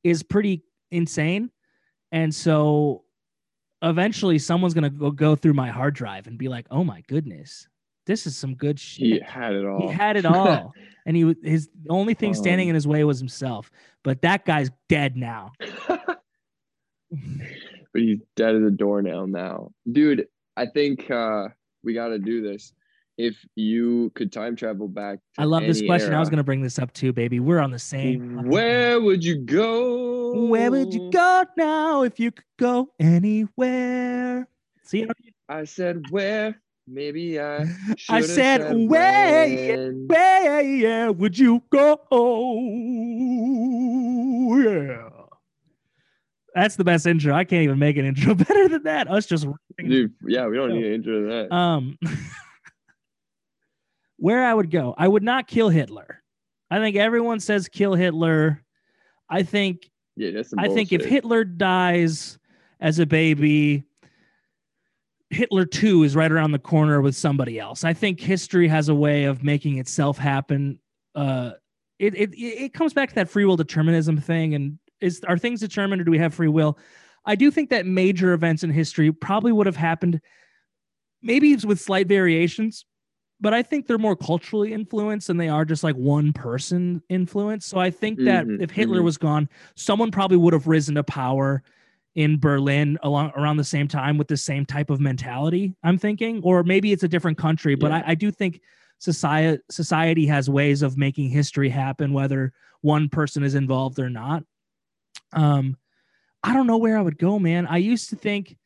is 0.03 0.23
pretty 0.23 0.63
insane. 0.91 1.51
And 2.11 2.35
so 2.35 3.05
eventually 3.83 4.39
someone's 4.39 4.75
going 4.75 4.85
to 4.85 4.91
go, 4.91 5.11
go 5.11 5.37
through 5.37 5.55
my 5.55 5.71
hard 5.71 5.95
drive 5.95 6.27
and 6.27 6.39
be 6.39 6.49
like, 6.49 6.67
"Oh 6.71 6.85
my 6.85 7.03
goodness. 7.09 7.69
This 8.07 8.27
is 8.27 8.37
some 8.37 8.55
good 8.55 8.81
shit." 8.81 9.07
he 9.07 9.21
had 9.21 9.55
it 9.55 9.67
all. 9.67 9.81
He 9.81 9.89
had 9.89 10.17
it 10.17 10.27
all. 10.27 10.73
and 11.07 11.17
he 11.17 11.25
was 11.25 11.37
his 11.43 11.69
only 11.89 12.15
thing 12.15 12.35
standing 12.35 12.69
in 12.69 12.75
his 12.75 12.87
way 12.87 13.05
was 13.05 13.19
himself. 13.19 13.71
But 14.03 14.23
that 14.23 14.45
guy's 14.45 14.71
dead 14.89 15.17
now. 15.17 15.53
but 15.89 16.23
he's 17.95 18.19
dead 18.37 18.57
as 18.57 18.63
a 18.63 18.71
doornail 18.71 19.27
now. 19.27 19.71
Dude, 19.91 20.27
I 20.57 20.67
think 20.67 21.11
uh 21.11 21.49
we 21.83 21.95
gotta 21.95 22.19
do 22.19 22.43
this. 22.43 22.73
If 23.19 23.45
you 23.57 24.13
could 24.15 24.33
time 24.33 24.55
travel 24.55 24.87
back 24.87 25.19
to 25.35 25.41
I 25.43 25.45
love 25.45 25.65
this 25.65 25.83
question. 25.83 26.15
I 26.15 26.21
was 26.21 26.31
going 26.31 26.39
to 26.39 26.45
bring 26.45 26.63
this 26.63 26.79
up 26.79 26.93
too, 26.93 27.13
baby. 27.13 27.41
We're 27.41 27.59
on 27.59 27.73
the 27.73 27.79
same. 27.79 28.49
Where 28.49 29.01
would 29.01 29.25
you 29.25 29.39
go? 29.39 30.47
Where 30.47 30.71
would 30.71 30.95
you 30.95 31.11
go 31.11 31.45
now 31.57 32.03
if 32.03 32.21
you 32.21 32.31
could 32.31 32.45
go 32.61 32.91
anywhere? 33.01 34.47
See, 34.85 35.09
I 35.49 35.65
said 35.65 36.05
where? 36.11 36.63
Maybe 36.87 37.41
I. 37.41 37.63
I 38.09 38.21
should've 38.21 38.31
said, 38.31 38.89
where, 38.89 39.49
when. 39.49 40.07
where 40.07 41.13
would 41.13 41.37
you 41.37 41.61
go? 41.71 41.99
Yeah. 44.57 45.09
That's 46.55 46.77
the 46.77 46.85
best 46.85 47.07
intro. 47.07 47.35
I 47.35 47.45
can't 47.45 47.63
even 47.63 47.79
make 47.79 47.97
an 47.97 48.05
intro 48.05 48.35
better 48.37 48.69
than 48.69 48.85
that. 48.85 49.11
Us 49.11 49.27
just 49.27 49.47
Dude, 49.79 50.13
yeah, 50.27 50.47
we 50.47 50.57
don't 50.57 50.71
need 50.73 50.83
to 50.83 50.95
intro 50.95 51.21
to 51.21 51.27
that. 51.29 51.55
Um, 51.55 51.99
where 54.19 54.45
I 54.45 54.53
would 54.53 54.71
go, 54.71 54.95
I 54.99 55.09
would 55.09 55.23
not 55.23 55.47
kill 55.47 55.69
Hitler. 55.69 56.23
I 56.71 56.79
think 56.79 56.97
everyone 56.97 57.41
says 57.41 57.69
kill 57.69 57.95
Hitler. 57.95 58.63
I 59.31 59.43
think 59.43 59.91
yeah, 60.17 60.33
that's 60.33 60.53
I 60.59 60.69
think 60.69 60.93
if. 60.93 61.05
Hitler 61.05 61.45
dies 61.45 62.39
as 62.81 62.99
a 62.99 63.07
baby, 63.07 63.85
Hitler 65.31 65.65
2 65.65 66.05
is 66.05 66.17
right 66.17 66.31
around 66.31 66.53
the 66.53 66.59
corner 66.59 67.01
with 67.01 67.15
somebody 67.15 67.59
else. 67.59 67.85
I 67.85 67.93
think 67.93 68.21
history 68.21 68.69
has 68.69 68.89
a 68.89 68.95
way 68.95 69.25
of 69.25 69.43
making 69.43 69.79
itself 69.79 70.19
happen. 70.19 70.79
Uh, 71.15 71.53
it, 71.99 72.15
it, 72.15 72.31
it 72.35 72.75
comes 72.75 72.93
back 72.93 73.11
to 73.11 73.15
that 73.17 73.29
free 73.29 73.45
will 73.45 73.57
determinism 73.57 74.19
thing. 74.19 74.55
And 74.55 74.79
is 75.01 75.23
are 75.27 75.39
things 75.39 75.61
determined 75.61 76.01
or 76.01 76.05
do 76.05 76.11
we 76.11 76.19
have 76.19 76.35
free 76.35 76.49
will? 76.49 76.79
I 77.25 77.35
do 77.35 77.51
think 77.51 77.71
that 77.71 77.85
major 77.85 78.33
events 78.33 78.63
in 78.63 78.71
history 78.71 79.13
probably 79.13 79.53
would 79.53 79.67
have 79.67 79.77
happened, 79.77 80.21
maybe 81.21 81.55
with 81.57 81.81
slight 81.81 82.09
variations, 82.09 82.87
but 83.41 83.55
I 83.55 83.63
think 83.63 83.87
they're 83.87 83.99
more 83.99 84.17
culturally 84.17 84.73
influenced 84.73 85.29
than 85.29 85.37
they 85.37 85.49
are 85.49 85.65
just 85.65 85.85
like 85.85 85.97
one 85.97 86.33
person 86.33 87.03
influenced. 87.09 87.69
So 87.69 87.79
I 87.79 87.91
think 87.91 88.25
that 88.25 88.47
Mhm, 88.47 88.61
if 88.61 88.71
Hitler 88.71 89.01
mhm. 89.01 89.05
was 89.05 89.17
gone, 89.19 89.49
someone 89.77 90.11
probably 90.11 90.37
would 90.39 90.53
have 90.53 90.67
risen 90.67 90.97
to 90.97 91.05
power 91.05 91.63
in 92.15 92.39
Berlin 92.39 92.99
along 93.03 93.31
around 93.37 93.59
the 93.59 93.65
same 93.65 93.87
time 93.87 94.19
with 94.19 94.29
the 94.29 94.37
same 94.37 94.67
type 94.67 94.91
of 94.91 95.01
mentality. 95.01 95.75
I'm 95.85 95.99
thinking, 95.99 96.41
or 96.43 96.65
maybe 96.65 96.93
it's 96.93 97.05
a 97.05 97.09
different 97.09 97.39
country, 97.39 97.77
but 97.77 97.93
Yeah. 97.93 97.99
I, 97.99 98.05
I 98.09 98.15
do 98.17 98.31
think 98.33 98.61
society 98.99 99.63
society 99.71 100.27
has 100.27 100.51
ways 100.51 100.83
of 100.83 100.97
making 100.99 101.31
history 101.31 101.69
happen, 101.69 102.13
whether 102.13 102.53
one 102.81 103.09
person 103.09 103.45
is 103.45 103.55
involved 103.55 104.01
or 104.01 104.11
not. 104.11 104.43
Um, 105.33 105.77
I 106.43 106.55
don't 106.55 106.67
know 106.67 106.79
where 106.79 106.99
I 106.99 107.03
would 107.03 107.19
go, 107.19 107.39
man. 107.39 107.67
I 107.67 107.79
used 107.79 108.11
to 108.11 108.17
think, 108.17 108.57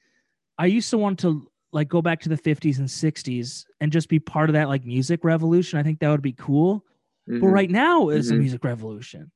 I 0.58 0.66
used 0.66 0.90
to 0.90 0.98
want 0.98 1.18
to 1.20 1.46
like 1.72 1.88
go 1.88 2.02
back 2.02 2.20
to 2.20 2.28
the 2.28 2.36
50s 2.36 2.78
and 2.78 2.86
60s 2.88 3.64
and 3.80 3.90
just 3.90 4.08
be 4.08 4.18
part 4.18 4.50
of 4.50 4.54
that 4.54 4.68
like 4.68 4.84
music 4.84 5.24
revolution. 5.24 5.78
I 5.78 5.82
think 5.82 6.00
that 6.00 6.10
would 6.10 6.22
be 6.22 6.32
cool. 6.34 6.84
But 7.26 7.36
Mhm, 7.40 7.52
right 7.52 7.70
now 7.70 8.08
is 8.10 8.30
a 8.30 8.34
Mhm. 8.34 8.38
music 8.40 8.64
revolution. 8.64 9.30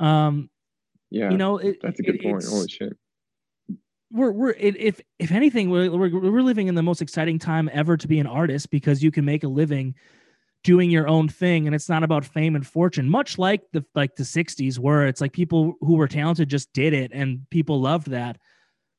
Um, 0.00 0.48
yeah, 1.10 1.30
you 1.30 1.36
know, 1.36 1.58
it, 1.58 1.78
that's 1.82 2.00
a 2.00 2.02
good 2.02 2.14
it- 2.16 2.22
point. 2.22 2.44
Holy 2.44 2.68
shit. 2.68 2.96
we're 4.10 4.30
we're 4.32 4.50
it, 4.50 4.76
if 4.76 5.00
if 5.18 5.32
anything 5.32 5.70
we're, 5.70 5.90
we're 5.90 6.10
we're 6.30 6.42
living 6.42 6.68
in 6.68 6.74
the 6.74 6.82
most 6.82 7.00
exciting 7.00 7.38
time 7.38 7.68
ever 7.72 7.96
to 7.96 8.06
be 8.06 8.18
an 8.18 8.26
artist 8.26 8.70
because 8.70 9.02
you 9.02 9.10
can 9.10 9.24
make 9.24 9.42
a 9.42 9.48
living 9.48 9.94
doing 10.64 10.90
your 10.90 11.08
own 11.08 11.28
thing 11.28 11.66
and 11.66 11.74
it's 11.74 11.88
not 11.88 12.02
about 12.04 12.22
fame 12.24 12.54
and 12.54 12.66
fortune 12.66 13.08
much 13.08 13.36
like 13.38 13.62
the 13.72 13.82
like 13.94 14.14
the 14.16 14.22
60s 14.22 14.78
where 14.78 15.06
it's 15.06 15.20
like 15.22 15.32
people 15.32 15.74
who 15.80 15.94
were 15.96 16.06
talented 16.06 16.48
just 16.50 16.70
did 16.74 16.92
it 16.92 17.10
and 17.14 17.40
people 17.50 17.80
loved 17.80 18.10
that 18.10 18.36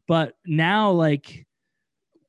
but 0.08 0.36
now 0.48 0.90
like 0.92 1.46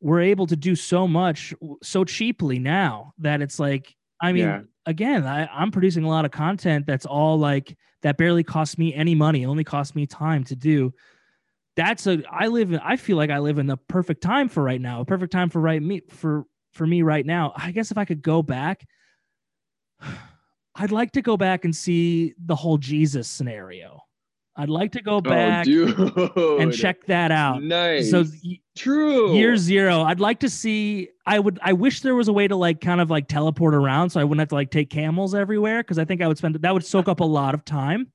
we're 0.04 0.20
able 0.20 0.46
to 0.46 0.54
do 0.54 0.76
so 0.76 1.08
much 1.08 1.54
so 1.82 2.04
cheaply 2.04 2.58
now 2.58 3.14
that 3.18 3.40
it's 3.40 3.58
like 3.58 3.96
i 4.20 4.32
mean 4.32 4.44
Yeah. 4.44 4.60
again 4.84 5.26
I, 5.26 5.46
i'm 5.46 5.70
producing 5.70 6.04
a 6.04 6.08
lot 6.08 6.26
of 6.26 6.30
content 6.30 6.86
that's 6.86 7.06
all 7.06 7.38
like 7.38 7.74
that 8.02 8.18
barely 8.18 8.44
costs 8.44 8.76
me 8.76 8.94
any 8.94 9.14
money 9.14 9.42
it 9.42 9.46
only 9.46 9.64
costs 9.64 9.96
me 9.96 10.06
time 10.06 10.44
to 10.44 10.54
do 10.54 10.92
that's 11.74 12.06
a 12.06 12.22
i 12.30 12.48
live 12.48 12.70
in 12.70 12.80
i 12.80 12.96
feel 12.96 13.16
like 13.16 13.30
i 13.30 13.38
live 13.38 13.58
in 13.58 13.66
the 13.66 13.78
perfect 13.88 14.22
time 14.22 14.48
for 14.50 14.62
right 14.62 14.80
now 14.80 15.00
a 15.00 15.04
perfect 15.06 15.32
time 15.32 15.48
for 15.48 15.60
right 15.60 15.82
me 15.82 16.02
for 16.10 16.44
for 16.74 16.86
me 16.86 17.00
right 17.00 17.24
now 17.24 17.54
i 17.56 17.70
guess 17.72 17.90
if 17.90 17.96
i 17.96 18.04
could 18.04 18.22
go 18.22 18.42
back 18.42 18.86
i'd 20.76 20.92
like 20.92 21.12
to 21.12 21.22
go 21.22 21.38
back 21.38 21.64
and 21.64 21.74
see 21.74 22.34
the 22.44 22.54
whole 22.54 22.76
jesus 22.76 23.26
scenario 23.26 24.00
I'd 24.56 24.70
like 24.70 24.92
to 24.92 25.02
go 25.02 25.16
oh, 25.16 25.20
back 25.20 25.66
oh, 25.68 26.58
and 26.60 26.72
check 26.72 27.06
that 27.06 27.32
out. 27.32 27.60
Nice. 27.60 28.08
So 28.08 28.24
true. 28.76 29.34
year 29.36 29.56
zero, 29.56 30.02
I'd 30.02 30.20
like 30.20 30.40
to 30.40 30.48
see. 30.48 31.08
I 31.26 31.38
would. 31.38 31.58
I 31.62 31.72
wish 31.72 32.00
there 32.00 32.14
was 32.14 32.28
a 32.28 32.32
way 32.32 32.46
to 32.48 32.56
like 32.56 32.80
kind 32.80 33.00
of 33.00 33.10
like 33.10 33.28
teleport 33.28 33.74
around, 33.74 34.10
so 34.10 34.20
I 34.20 34.24
wouldn't 34.24 34.40
have 34.40 34.48
to 34.50 34.54
like 34.54 34.70
take 34.70 34.90
camels 34.90 35.34
everywhere. 35.34 35.82
Because 35.82 35.98
I 35.98 36.04
think 36.04 36.20
I 36.22 36.28
would 36.28 36.38
spend 36.38 36.54
that 36.56 36.74
would 36.74 36.84
soak 36.84 37.08
up 37.08 37.20
a 37.20 37.24
lot 37.24 37.54
of 37.54 37.64
time. 37.64 38.12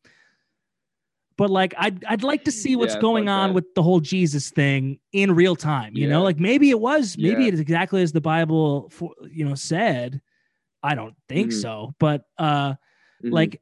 But 1.38 1.50
like, 1.50 1.74
I'd 1.78 2.04
I'd 2.06 2.24
like 2.24 2.44
to 2.46 2.52
see 2.52 2.76
what's 2.76 2.96
Yeah, 2.96 3.02
going 3.02 3.26
fuck 3.26 3.32
on 3.34 3.50
that. 3.50 3.54
with 3.56 3.74
the 3.74 3.82
whole 3.82 4.02
Jesus 4.02 4.50
thing 4.52 5.00
in 5.14 5.34
real 5.34 5.56
time. 5.56 5.96
You 5.96 6.08
know, 6.10 6.22
like 6.22 6.38
maybe 6.40 6.70
it 6.70 6.80
was, 6.82 7.18
maybe 7.18 7.44
Yeah. 7.44 7.50
it's 7.52 7.60
exactly 7.62 8.02
as 8.02 8.12
the 8.12 8.20
Bible, 8.22 8.90
for, 8.90 9.14
you 9.32 9.46
know, 9.46 9.56
said. 9.56 10.22
I 10.84 10.96
don't 10.96 11.14
think 11.28 11.52
Mhm. 11.52 11.62
so, 11.62 11.94
but 12.00 12.24
uh, 12.38 12.76
Mhm. 13.24 13.34
like 13.34 13.62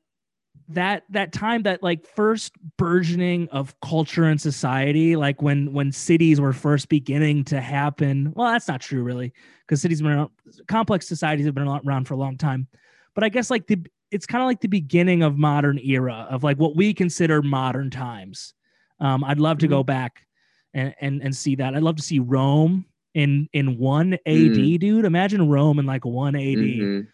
that 0.69 1.03
that 1.09 1.31
time 1.31 1.63
that 1.63 1.81
like 1.81 2.05
first 2.05 2.51
burgeoning 2.77 3.47
of 3.51 3.73
culture 3.81 4.25
and 4.25 4.39
society 4.39 5.15
like 5.15 5.41
when 5.41 5.71
when 5.71 5.91
cities 5.91 6.41
were 6.41 6.51
first 6.51 6.89
beginning 6.89 7.43
to 7.45 7.61
happen 7.61 8.33
well 8.35 8.51
that's 8.51 8.67
not 8.67 8.81
true 8.81 9.01
really 9.01 9.31
because 9.65 9.81
cities 9.81 9.99
have 9.99 10.03
been 10.05 10.13
around, 10.17 10.29
complex 10.67 11.07
societies 11.07 11.45
have 11.45 11.55
been 11.55 11.67
around 11.67 12.05
for 12.05 12.13
a 12.15 12.17
long 12.17 12.37
time. 12.37 12.67
But 13.15 13.23
i 13.23 13.29
guess 13.29 13.49
like 13.49 13.67
the 13.67 13.79
it's 14.11 14.25
kind 14.25 14.41
of 14.41 14.45
like 14.47 14.61
the 14.61 14.67
beginning 14.67 15.21
of 15.23 15.37
modern 15.37 15.79
era 15.79 16.27
of 16.29 16.43
like 16.43 16.57
what 16.57 16.75
we 16.75 16.93
consider 16.93 17.41
modern 17.41 17.89
times. 17.89 18.53
Um 18.99 19.23
i'd 19.23 19.39
love 19.39 19.59
to 19.59 19.67
go 19.67 19.83
back 19.83 20.25
and 20.73 20.93
and 20.99 21.21
and 21.23 21.33
see 21.35 21.55
that. 21.55 21.75
I'd 21.75 21.83
love 21.83 21.95
to 21.95 22.03
see 22.03 22.19
rome 22.19 22.85
in 23.13 23.47
in 23.53 23.77
1 23.77 24.13
ad 24.13 24.19
Mm. 24.25 24.79
dude. 24.79 25.05
Imagine 25.05 25.47
rome 25.47 25.79
in 25.79 25.85
like 25.85 26.03
1 26.05 26.35
ad 26.35 26.41
Mhm. 26.57 27.07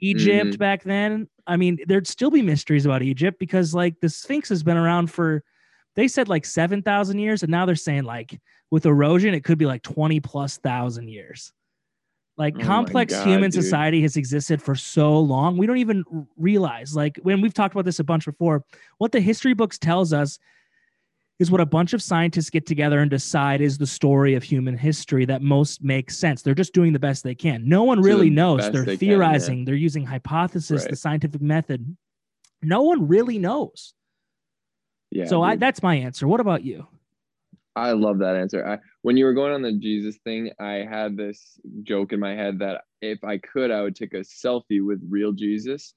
Egypt 0.00 0.52
Mhm. 0.54 0.58
back 0.58 0.82
then. 0.82 1.28
I 1.46 1.56
mean, 1.56 1.78
there'd 1.86 2.06
still 2.06 2.30
be 2.30 2.42
mysteries 2.42 2.86
about 2.86 3.02
Egypt 3.02 3.38
because 3.38 3.74
like 3.74 4.00
the 4.00 4.08
Sphinx 4.08 4.48
has 4.48 4.62
been 4.62 4.76
around 4.76 5.10
for 5.10 5.42
they 5.96 6.06
said 6.08 6.28
like 6.28 6.44
7,000 6.44 7.18
years 7.18 7.42
and 7.42 7.50
now 7.50 7.66
they're 7.66 7.74
saying 7.74 8.04
like 8.04 8.40
with 8.70 8.86
erosion 8.86 9.34
it 9.34 9.42
could 9.44 9.58
be 9.58 9.66
like 9.66 9.82
20 9.82 10.20
plus 10.20 10.58
thousand 10.58 11.08
years. 11.08 11.52
Like 12.38 12.54
Oh 12.58 12.62
complex 12.64 13.12
God, 13.12 13.26
human 13.26 13.50
dude. 13.50 13.62
society 13.62 14.00
has 14.02 14.16
existed 14.16 14.62
for 14.62 14.74
so 14.74 15.18
long. 15.18 15.56
We 15.58 15.66
don't 15.66 15.78
even 15.78 16.04
realize 16.38 16.94
like 16.94 17.18
when 17.22 17.40
we've 17.40 17.52
talked 17.52 17.74
about 17.74 17.84
this 17.84 17.98
a 17.98 18.04
bunch 18.04 18.24
before, 18.24 18.64
what 18.98 19.12
the 19.12 19.20
history 19.20 19.52
books 19.52 19.78
tells 19.78 20.12
us 20.12 20.38
is 21.40 21.50
what 21.50 21.60
a 21.60 21.66
bunch 21.66 21.94
of 21.94 22.02
scientists 22.02 22.50
get 22.50 22.66
together 22.66 23.00
and 23.00 23.10
decide 23.10 23.62
is 23.62 23.78
the 23.78 23.86
story 23.86 24.34
of 24.34 24.42
human 24.42 24.76
history 24.76 25.24
that 25.24 25.40
most 25.40 25.82
makes 25.82 26.16
sense. 26.16 26.42
They're 26.42 26.54
just 26.54 26.74
doing 26.74 26.92
the 26.92 26.98
best 26.98 27.24
they 27.24 27.34
can. 27.34 27.66
No 27.66 27.82
one 27.82 27.96
To 27.96 28.02
the 28.02 28.08
really 28.08 28.28
knows. 28.28 28.70
They're 28.70 28.84
they 28.84 28.98
can, 28.98 29.08
yeah. 29.08 29.14
theorizing. 29.14 29.64
They're 29.64 29.74
using 29.74 30.04
hypothesis, 30.04 30.84
the 30.84 30.96
scientific 30.96 31.40
method. 31.40 31.96
No 32.62 32.82
one 32.82 33.08
really 33.08 33.38
knows. 33.38 33.94
Yeah. 35.10 35.24
so 35.24 35.42
I 35.42 35.56
that's 35.56 35.82
my 35.82 35.96
answer. 35.96 36.28
What 36.28 36.40
about 36.40 36.62
you? 36.62 36.86
I 37.74 37.92
love 37.92 38.18
that 38.18 38.36
answer. 38.36 38.66
I, 38.66 38.78
when 39.00 39.16
you 39.16 39.24
were 39.24 39.32
going 39.32 39.52
on 39.52 39.62
the 39.62 39.72
Jesus 39.72 40.18
thing, 40.18 40.52
I 40.60 40.86
had 40.88 41.16
this 41.16 41.58
joke 41.82 42.12
in 42.12 42.20
my 42.20 42.34
head 42.34 42.58
that 42.58 42.82
if 43.00 43.24
I 43.24 43.38
could, 43.38 43.70
I 43.70 43.80
would 43.80 43.96
take 43.96 44.12
a 44.12 44.18
selfie 44.18 44.84
with 44.84 45.00
real 45.08 45.32
Jesus. 45.32 45.94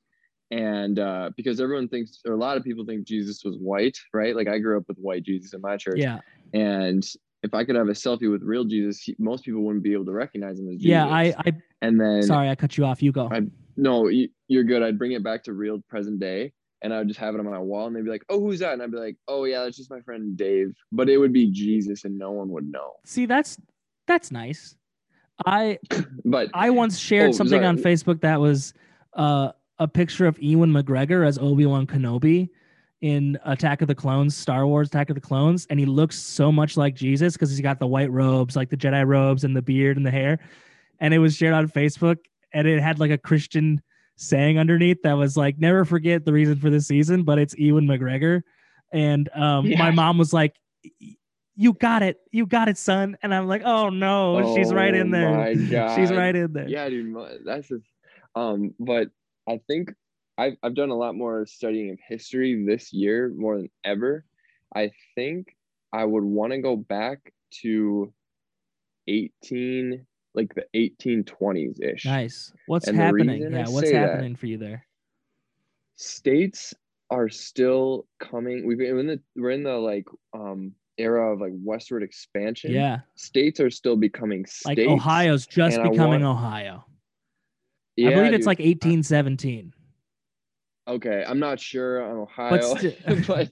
And 0.53 0.99
uh, 0.99 1.31
because 1.35 1.59
everyone 1.59 1.87
thinks, 1.87 2.19
or 2.27 2.33
a 2.33 2.37
lot 2.37 2.57
of 2.57 2.63
people 2.63 2.85
think 2.85 3.05
Jesus 3.07 3.43
was 3.43 3.55
white, 3.57 3.97
right? 4.13 4.35
Like 4.35 4.47
I 4.47 4.59
grew 4.59 4.77
up 4.77 4.83
with 4.87 4.97
white 4.97 5.23
Jesus 5.23 5.53
in 5.53 5.61
my 5.61 5.77
church. 5.77 5.97
Yeah. 5.97 6.19
And 6.53 7.03
if 7.41 7.53
I 7.53 7.63
could 7.63 7.75
have 7.75 7.87
a 7.87 7.93
selfie 7.93 8.31
with 8.31 8.43
real 8.43 8.63
Jesus, 8.63 9.01
he, 9.01 9.15
most 9.17 9.43
people 9.45 9.61
wouldn't 9.63 9.83
be 9.83 9.93
able 9.93 10.05
to 10.05 10.11
recognize 10.11 10.59
him 10.59 10.67
as 10.69 10.75
Jesus. 10.75 10.85
Yeah, 10.89 11.07
I 11.07 11.33
I 11.39 11.53
And 11.81 11.99
then, 11.99 12.21
sorry, 12.23 12.49
I 12.49 12.55
cut 12.55 12.77
you 12.77 12.85
off. 12.85 13.01
You 13.01 13.11
go. 13.11 13.29
I- 13.31 13.47
no, 13.75 14.07
you, 14.07 14.29
you're 14.47 14.63
good. 14.63 14.83
I'd 14.83 14.99
bring 14.99 15.13
it 15.13 15.23
back 15.23 15.43
to 15.45 15.53
real 15.53 15.79
present 15.89 16.19
day. 16.19 16.53
And 16.83 16.93
I 16.93 16.99
would 16.99 17.07
just 17.07 17.19
have 17.21 17.33
it 17.33 17.39
on 17.39 17.45
my 17.49 17.57
wall, 17.59 17.87
and 17.87 17.95
they'd 17.95 18.03
be 18.03 18.09
like, 18.11 18.25
"Oh, 18.29 18.41
who's 18.41 18.59
that?" 18.59 18.73
And 18.73 18.83
I'd 18.83 18.91
be 18.91 18.97
like, 18.97 19.15
"Oh, 19.29 19.45
yeah, 19.45 19.63
that's 19.63 19.77
just 19.77 19.89
my 19.89 20.01
friend 20.01 20.35
Dave." 20.35 20.73
But 20.91 21.07
it 21.07 21.17
would 21.17 21.31
be 21.31 21.49
Jesus, 21.49 22.03
and 22.03 22.17
no 22.17 22.31
one 22.31 22.49
would 22.49 22.69
know. 22.69 22.91
See, 23.05 23.25
that's 23.25 23.57
that's 24.05 24.31
nice. 24.31 24.75
I 25.45 25.79
But 26.25 26.49
I 26.53 26.71
once 26.71 26.99
shared 26.99 27.29
Oh, 27.29 27.31
something 27.31 27.61
sorry. 27.61 27.65
on 27.65 27.77
Facebook 27.77 28.19
that 28.21 28.41
was 28.41 28.73
uh, 29.13 29.53
a 29.79 29.87
picture 29.87 30.25
of 30.27 30.39
Ewan 30.41 30.71
McGregor 30.71 31.25
as 31.27 31.37
Obi 31.37 31.65
Wan 31.65 31.87
Kenobi 31.87 32.49
in 33.01 33.37
Attack 33.43 33.81
of 33.81 33.87
the 33.87 33.95
Clones, 33.95 34.35
Star 34.35 34.65
Wars 34.65 34.87
Attack 34.87 35.09
of 35.09 35.15
the 35.15 35.21
Clones, 35.21 35.67
and 35.69 35.79
he 35.79 35.85
looks 35.85 36.17
so 36.17 36.51
much 36.51 36.77
like 36.77 36.95
Jesus 36.95 37.33
because 37.33 37.49
he's 37.49 37.59
got 37.59 37.79
the 37.79 37.87
white 37.87 38.11
robes, 38.11 38.55
like 38.55 38.69
the 38.69 38.77
Jedi 38.77 39.05
robes, 39.05 39.43
and 39.43 39.55
the 39.55 39.61
beard 39.61 39.97
and 39.97 40.05
the 40.05 40.11
hair. 40.11 40.39
And 40.99 41.13
it 41.13 41.17
was 41.19 41.35
shared 41.35 41.53
on 41.53 41.67
Facebook, 41.67 42.17
and 42.53 42.67
it 42.67 42.81
had 42.81 42.99
like 42.99 43.11
a 43.11 43.17
Christian 43.17 43.81
saying 44.15 44.57
underneath 44.57 45.01
that 45.03 45.13
was 45.13 45.35
like, 45.35 45.57
"Never 45.57 45.83
forget 45.83 46.23
the 46.23 46.31
reason 46.31 46.55
for 46.55 46.69
this 46.69 46.87
season," 46.87 47.23
but 47.23 47.39
it's 47.39 47.57
Ewan 47.57 47.87
McGregor. 47.87 48.41
And 48.93 49.27
um, 49.35 49.69
my 49.71 49.91
mom 49.91 50.17
was 50.17 50.31
like, 50.31 50.55
"You 51.55 51.73
got 51.73 52.03
it, 52.03 52.19
you 52.31 52.45
got 52.45 52.69
it, 52.69 52.77
son." 52.77 53.17
And 53.21 53.33
I'm 53.33 53.47
like, 53.47 53.63
"Oh 53.65 53.89
no, 53.89 54.55
she's 54.55 54.71
right 54.71 54.93
in 54.93 55.13
Oh 55.13 55.17
there." 55.17 55.55
She's 55.97 56.11
right 56.11 56.35
in 56.35 56.53
there. 56.53 56.69
yeah, 56.69 56.87
dude, 56.87 57.13
that's 57.43 57.67
just, 57.67 57.83
um. 58.35 58.73
But 58.79 59.09
I 59.47 59.59
think 59.67 59.93
I've 60.37 60.53
I've 60.63 60.75
done 60.75 60.89
a 60.89 60.95
lot 60.95 61.15
more 61.15 61.45
studying 61.45 61.91
of 61.91 61.99
history 62.07 62.65
this 62.65 62.91
year 62.93 63.31
more 63.35 63.57
than 63.57 63.69
ever. 63.83 64.25
I 64.75 64.91
think 65.15 65.55
I 65.91 66.05
would 66.05 66.23
want 66.23 66.53
to 66.53 66.59
go 66.59 66.75
back 66.75 67.33
to 67.61 68.11
eighteen, 69.07 70.05
like 70.33 70.53
the 70.55 70.65
eighteen 70.73 71.23
twenties 71.23 71.79
ish. 71.81 72.05
Nice. 72.05 72.53
What's 72.67 72.87
And 72.87 72.97
happening? 72.97 73.43
I 73.55 73.59
Yeah, 73.59 73.69
what's 73.69 73.91
happening 73.91 74.35
for 74.35 74.47
you 74.47 74.57
there? 74.57 74.85
states 75.95 76.73
are 77.11 77.29
still 77.29 78.07
coming. 78.19 78.65
We've 78.65 78.77
been 78.79 78.97
in 78.97 79.07
the 79.07 79.19
we're 79.35 79.51
in 79.51 79.63
the 79.63 79.77
like 79.77 80.05
um 80.33 80.73
era 80.97 81.31
of 81.33 81.41
like 81.41 81.51
westward 81.53 82.01
expansion. 82.03 82.71
Yeah. 82.71 83.01
States 83.15 83.59
are 83.59 83.69
still 83.69 83.95
becoming 83.95 84.45
states. 84.45 84.65
Like 84.65 84.79
Ohio's 84.79 85.45
just 85.45 85.77
becoming 85.77 86.21
want- 86.21 86.23
Ohio. 86.23 86.85
Yeah, 87.95 88.09
I 88.09 88.13
believe 88.15 88.33
it's 88.33 88.47
like 88.47 88.59
1817. 88.59 89.73
okay. 90.87 91.23
I'm 91.27 91.39
not 91.39 91.59
sure 91.59 92.03
on 92.03 92.17
Ohio, 92.17 92.75
sti- 92.75 93.23
but 93.27 93.51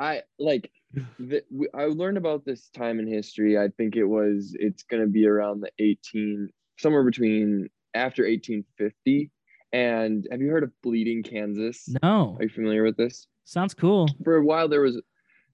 I 0.00 0.22
like 0.38 0.70
the, 1.18 1.42
I 1.74 1.84
learned 1.84 2.16
about 2.18 2.44
this 2.44 2.68
time 2.70 2.98
in 2.98 3.06
history. 3.06 3.58
I 3.58 3.68
think 3.76 3.96
it 3.96 4.04
was 4.04 4.54
it's 4.58 4.82
gonna 4.82 5.06
be 5.06 5.26
around 5.26 5.60
the 5.60 5.70
18 5.78 6.48
somewhere 6.78 7.04
between 7.04 7.68
after 7.94 8.22
1850. 8.24 9.30
And 9.72 10.26
have 10.30 10.40
you 10.40 10.48
heard 10.48 10.62
of 10.62 10.70
Bleeding 10.82 11.22
Kansas? 11.22 11.88
No. 12.02 12.36
Are 12.38 12.44
you 12.44 12.48
familiar 12.48 12.82
with 12.82 12.96
this? 12.96 13.26
Sounds 13.44 13.74
cool. 13.74 14.08
for 14.24 14.36
a 14.36 14.44
while 14.44 14.68
there 14.68 14.80
was 14.80 15.00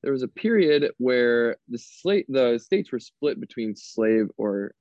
there 0.03 0.13
was 0.13 0.23
a 0.23 0.29
period 0.29 0.91
where 0.99 1.57
the 1.69 1.79
slate 1.79 2.27
the 2.29 2.59
states 2.59 2.91
were 2.91 2.99
split 2.99 3.39
between 3.41 3.75
slave 3.77 4.27
or 4.37 4.75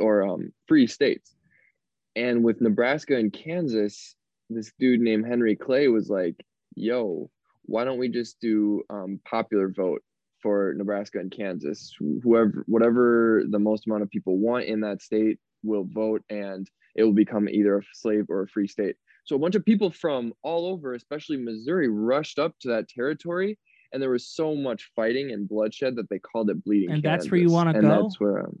or 0.00 0.22
um, 0.22 0.52
free 0.66 0.86
states 0.86 1.34
and 2.16 2.42
with 2.44 2.60
nebraska 2.60 3.16
and 3.16 3.32
kansas 3.32 4.14
this 4.50 4.72
dude 4.78 5.00
named 5.00 5.26
henry 5.26 5.56
clay 5.56 5.88
was 5.88 6.08
like 6.08 6.36
yo 6.74 7.30
why 7.64 7.84
don't 7.84 7.98
we 7.98 8.08
just 8.08 8.40
do 8.40 8.82
um, 8.90 9.20
popular 9.28 9.68
vote 9.68 10.02
for 10.42 10.74
nebraska 10.76 11.18
and 11.18 11.30
kansas 11.30 11.94
whoever 12.22 12.64
whatever 12.66 13.42
the 13.50 13.58
most 13.58 13.86
amount 13.86 14.02
of 14.02 14.10
people 14.10 14.38
want 14.38 14.64
in 14.64 14.80
that 14.80 15.02
state 15.02 15.38
will 15.62 15.84
vote 15.84 16.22
and 16.30 16.70
it 16.94 17.02
will 17.02 17.12
become 17.12 17.48
either 17.48 17.78
a 17.78 17.82
slave 17.92 18.26
or 18.28 18.42
a 18.42 18.48
free 18.48 18.68
state 18.68 18.96
so 19.28 19.36
a 19.36 19.38
bunch 19.38 19.56
of 19.56 19.64
people 19.64 19.90
from 19.90 20.32
all 20.42 20.64
over, 20.64 20.94
especially 20.94 21.36
Missouri, 21.36 21.86
rushed 21.86 22.38
up 22.38 22.58
to 22.60 22.68
that 22.68 22.88
territory, 22.88 23.58
and 23.92 24.02
there 24.02 24.08
was 24.08 24.26
so 24.26 24.54
much 24.54 24.90
fighting 24.96 25.32
and 25.32 25.46
bloodshed 25.46 25.96
that 25.96 26.08
they 26.08 26.18
called 26.18 26.48
it 26.48 26.64
bleeding. 26.64 26.90
And 26.90 27.02
that's 27.02 27.30
where 27.30 27.38
you 27.38 27.50
wanna 27.50 27.74
go? 27.74 28.04
That's 28.04 28.18
where 28.18 28.46
um, 28.46 28.58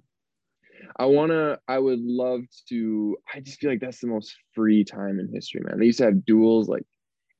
I 0.96 1.06
wanna. 1.06 1.58
I 1.68 1.78
would 1.78 2.00
love 2.00 2.42
to. 2.68 3.16
I 3.34 3.40
just 3.40 3.58
feel 3.60 3.70
like 3.70 3.80
that's 3.80 4.00
the 4.00 4.06
most 4.06 4.34
free 4.54 4.84
time 4.84 5.18
in 5.20 5.28
history, 5.32 5.60
man. 5.64 5.78
They 5.78 5.86
used 5.86 5.98
to 5.98 6.04
have 6.06 6.24
duels 6.24 6.68
like 6.68 6.84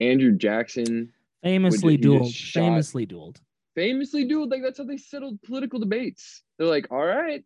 Andrew 0.01 0.33
Jackson 0.37 1.13
Famously 1.43 1.97
dueled. 1.99 2.33
shot- 2.35 2.61
Famously 2.61 3.07
dueled. 3.07 3.37
famously 3.75 4.29
dueled. 4.29 4.51
Like 4.51 4.63
that's 4.63 4.79
how 4.79 4.85
they 4.85 4.97
settled 4.97 5.41
political 5.43 5.79
debates. 5.79 6.43
They're 6.59 6.67
like, 6.67 6.89
all 6.91 7.05
right, 7.05 7.45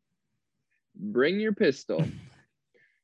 bring 0.97 1.39
your 1.41 1.53
pistol. 1.53 2.05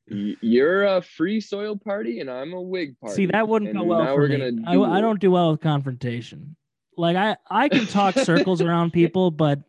You're 0.07 0.85
a 0.85 1.01
free 1.03 1.39
soil 1.39 1.77
party, 1.77 2.19
and 2.19 2.31
I'm 2.31 2.53
a 2.53 2.61
Whig 2.61 2.99
party. 2.99 3.15
See, 3.15 3.25
that 3.27 3.47
wouldn't 3.47 3.73
go 3.73 3.83
well 3.83 4.03
now 4.03 4.15
for 4.15 4.21
we're 4.21 4.27
me. 4.29 4.51
gonna 4.65 4.83
I, 4.85 4.97
I 4.97 5.01
don't 5.01 5.19
do 5.19 5.29
well 5.29 5.51
with 5.51 5.61
confrontation. 5.61 6.55
Like 6.97 7.15
I, 7.15 7.37
I 7.49 7.69
can 7.69 7.85
talk 7.85 8.15
circles 8.17 8.59
around 8.61 8.91
people, 8.91 9.29
but 9.29 9.59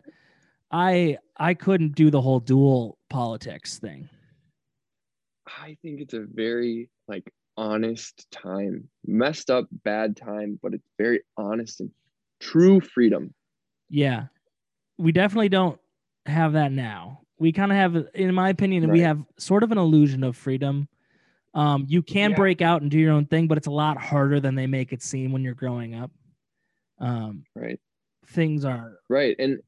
I, 0.70 1.18
I 1.36 1.52
couldn't 1.52 1.94
do 1.94 2.10
the 2.10 2.22
whole 2.22 2.40
duel 2.40 2.96
politics 3.10 3.78
thing. 3.78 4.08
I 5.46 5.76
think 5.82 6.00
it's 6.00 6.14
a 6.14 6.20
very 6.32 6.88
like 7.08 7.30
honest 7.56 8.26
time, 8.30 8.88
messed 9.06 9.50
up, 9.50 9.66
bad 9.84 10.16
time, 10.16 10.58
but 10.62 10.72
it's 10.74 10.88
very 10.96 11.20
honest 11.36 11.80
and 11.80 11.90
true 12.40 12.80
freedom. 12.80 13.34
Yeah, 13.90 14.26
we 14.98 15.12
definitely 15.12 15.48
don't 15.48 15.78
have 16.26 16.52
that 16.54 16.72
now. 16.72 17.20
We 17.38 17.52
kind 17.52 17.72
of 17.72 17.76
have, 17.76 18.06
in 18.14 18.34
my 18.34 18.50
opinion, 18.50 18.90
we 18.90 19.00
have 19.00 19.22
sort 19.38 19.62
of 19.62 19.72
an 19.72 19.78
illusion 19.78 20.22
of 20.24 20.36
freedom. 20.36 20.88
Um, 21.54 21.84
you 21.88 22.02
can 22.02 22.30
Yeah. 22.30 22.36
break 22.36 22.62
out 22.62 22.82
and 22.82 22.90
do 22.90 22.98
your 22.98 23.12
own 23.12 23.26
thing, 23.26 23.48
but 23.48 23.58
it's 23.58 23.66
a 23.66 23.72
lot 23.72 23.96
harder 23.98 24.40
than 24.40 24.54
they 24.54 24.66
make 24.66 24.92
it 24.92 25.02
seem 25.02 25.32
when 25.32 25.42
you're 25.42 25.54
growing 25.54 25.94
up. 25.94 26.10
um, 26.98 27.44
right. 27.54 27.80
things 28.26 28.62
are 28.64 28.98
Right. 29.08 29.34
And 29.38 29.60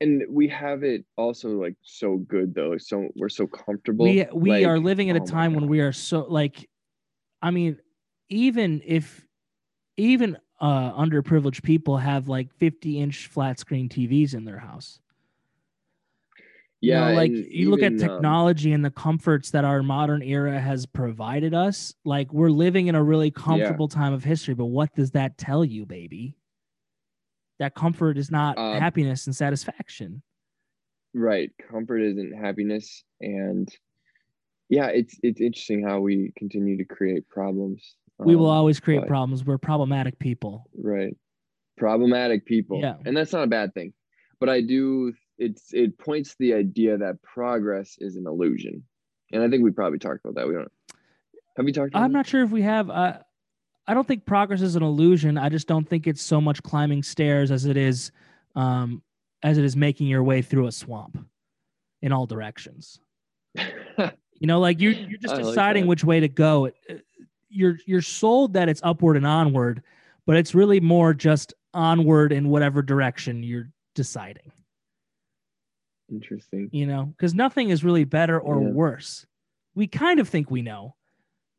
and 0.00 0.22
we 0.28 0.48
have 0.48 0.82
it 0.82 1.04
also 1.16 1.50
like 1.50 1.76
so 1.82 2.18
good 2.18 2.54
though. 2.54 2.76
So 2.78 3.08
we're 3.16 3.28
so 3.28 3.46
comfortable. 3.46 4.04
we 4.06 4.26
we 4.32 4.50
Like, 4.50 4.66
are 4.66 4.78
living 4.78 5.10
at 5.10 5.16
a 5.16 5.20
oh 5.20 5.26
time 5.26 5.54
when 5.54 5.68
we 5.68 5.80
are 5.80 5.92
so 5.92 6.26
like 6.28 6.68
i 7.42 7.50
mean 7.50 7.78
even 8.28 8.82
if 8.84 9.26
even 9.96 10.36
uh 10.60 10.92
underprivileged 10.92 11.62
people 11.62 11.96
have 11.96 12.28
like 12.28 12.52
50 12.54 13.00
inch 13.00 13.28
flat 13.28 13.58
screen 13.58 13.88
tvs 13.88 14.34
in 14.34 14.44
their 14.44 14.58
house 14.58 15.00
You 16.82 16.94
know, 16.94 17.08
yeah, 17.08 17.16
like 17.16 17.32
you 17.32 17.70
look 17.70 17.82
at 17.82 17.92
even, 17.94 18.02
um, 18.08 18.08
technology 18.10 18.72
and 18.72 18.84
the 18.84 18.90
comforts 18.90 19.50
that 19.50 19.64
our 19.64 19.82
modern 19.82 20.22
era 20.22 20.60
has 20.60 20.86
provided 20.86 21.54
us 21.54 21.94
like 22.04 22.32
we're 22.32 22.50
living 22.50 22.86
in 22.88 22.94
a 22.94 23.02
really 23.02 23.30
comfortable 23.30 23.88
time 23.88 24.12
of 24.12 24.22
history 24.24 24.54
but 24.54 24.66
what 24.66 24.94
does 24.94 25.10
that 25.12 25.36
tell 25.38 25.64
you 25.64 25.86
baby 25.86 26.36
that 27.58 27.74
comfort 27.74 28.18
is 28.18 28.30
not 28.30 28.58
Um, 28.58 28.78
happiness 28.80 29.26
and 29.26 29.34
satisfaction 29.34 30.22
right. 31.14 31.50
Comfort 31.70 31.98
isn't 32.00 32.32
happiness. 32.36 33.02
And 33.22 33.68
yeah, 34.68 34.88
it's 34.88 35.18
it's 35.22 35.40
interesting 35.40 35.82
how 35.82 36.00
we 36.00 36.32
continue 36.36 36.76
to 36.76 36.84
create 36.84 37.26
problems. 37.28 37.96
we 38.18 38.36
will 38.36 38.50
um, 38.50 38.56
always 38.58 38.80
create 38.80 39.00
but- 39.00 39.08
problems 39.08 39.44
we're 39.44 39.58
problematic 39.58 40.18
people 40.18 40.64
right 40.82 41.14
problematic 41.76 42.46
people 42.46 42.80
Yeah. 42.80 42.96
and 43.04 43.14
that's 43.14 43.32
not 43.34 43.42
a 43.44 43.46
bad 43.46 43.74
thing 43.74 43.92
but 44.40 44.48
i 44.48 44.62
do 44.62 45.12
it's 45.36 45.74
it 45.74 45.98
points 45.98 46.30
to 46.30 46.36
the 46.38 46.54
idea 46.54 46.96
that 46.96 47.20
progress 47.22 47.96
is 47.98 48.16
an 48.16 48.26
illusion 48.26 48.82
and 49.32 49.42
i 49.42 49.48
think 49.50 49.62
we 49.62 49.70
probably 49.70 49.98
talked 49.98 50.20
about 50.24 50.34
that 50.36 50.48
we 50.48 50.54
don't 50.54 50.72
have 51.58 51.66
we 51.66 51.72
talked 51.72 51.90
about 51.90 52.02
I'm 52.04 52.12
that? 52.12 52.16
not 52.20 52.26
sure 52.26 52.42
if 52.42 52.50
we 52.50 52.62
have. 52.62 52.88
Uh, 52.88 53.18
I 53.88 53.94
don't 53.94 54.06
think 54.06 54.24
progress 54.24 54.62
is 54.62 54.74
an 54.76 54.82
illusion. 54.82 55.38
I 55.38 55.48
just 55.48 55.68
don't 55.68 55.88
think 55.88 56.06
it's 56.06 56.22
so 56.22 56.40
much 56.40 56.62
climbing 56.62 57.02
stairs 57.02 57.50
as 57.50 57.66
it 57.66 57.76
is, 57.76 58.10
um, 58.54 59.02
as 59.42 59.58
it 59.58 59.64
is 59.64 59.76
making 59.76 60.08
your 60.08 60.24
way 60.24 60.42
through 60.42 60.66
a 60.66 60.72
swamp, 60.72 61.18
in 62.02 62.12
all 62.12 62.26
directions. 62.26 62.98
You 64.38 64.46
know, 64.46 64.60
like 64.60 64.80
you 64.82 64.90
you're 64.90 65.18
just 65.18 65.34
I 65.34 65.38
deciding 65.38 65.84
that. 65.84 65.88
which 65.88 66.04
way 66.04 66.20
to 66.20 66.28
go. 66.28 66.66
It- 66.66 66.76
uh, 66.90 66.94
You're 67.48 67.78
you're 67.86 68.02
sold 68.02 68.52
that 68.52 68.68
it's 68.68 68.82
upward 68.84 69.16
and 69.16 69.26
onward, 69.26 69.82
but 70.26 70.36
it's 70.36 70.54
really 70.54 70.78
more 70.78 71.14
just 71.14 71.54
onward 71.72 72.32
in 72.32 72.50
whatever 72.50 72.82
direction 72.82 73.42
you're 73.42 73.70
deciding. 73.94 74.52
interesting 76.10 76.68
You 76.70 76.86
know, 76.86 77.04
because 77.06 77.34
nothing 77.34 77.70
is 77.70 77.82
really 77.82 78.04
better 78.04 78.38
or 78.38 78.60
Yeah. 78.60 78.68
worse. 78.68 79.24
We 79.74 79.86
kind 79.86 80.20
of 80.20 80.28
think 80.28 80.50
we 80.50 80.60
know, 80.60 80.96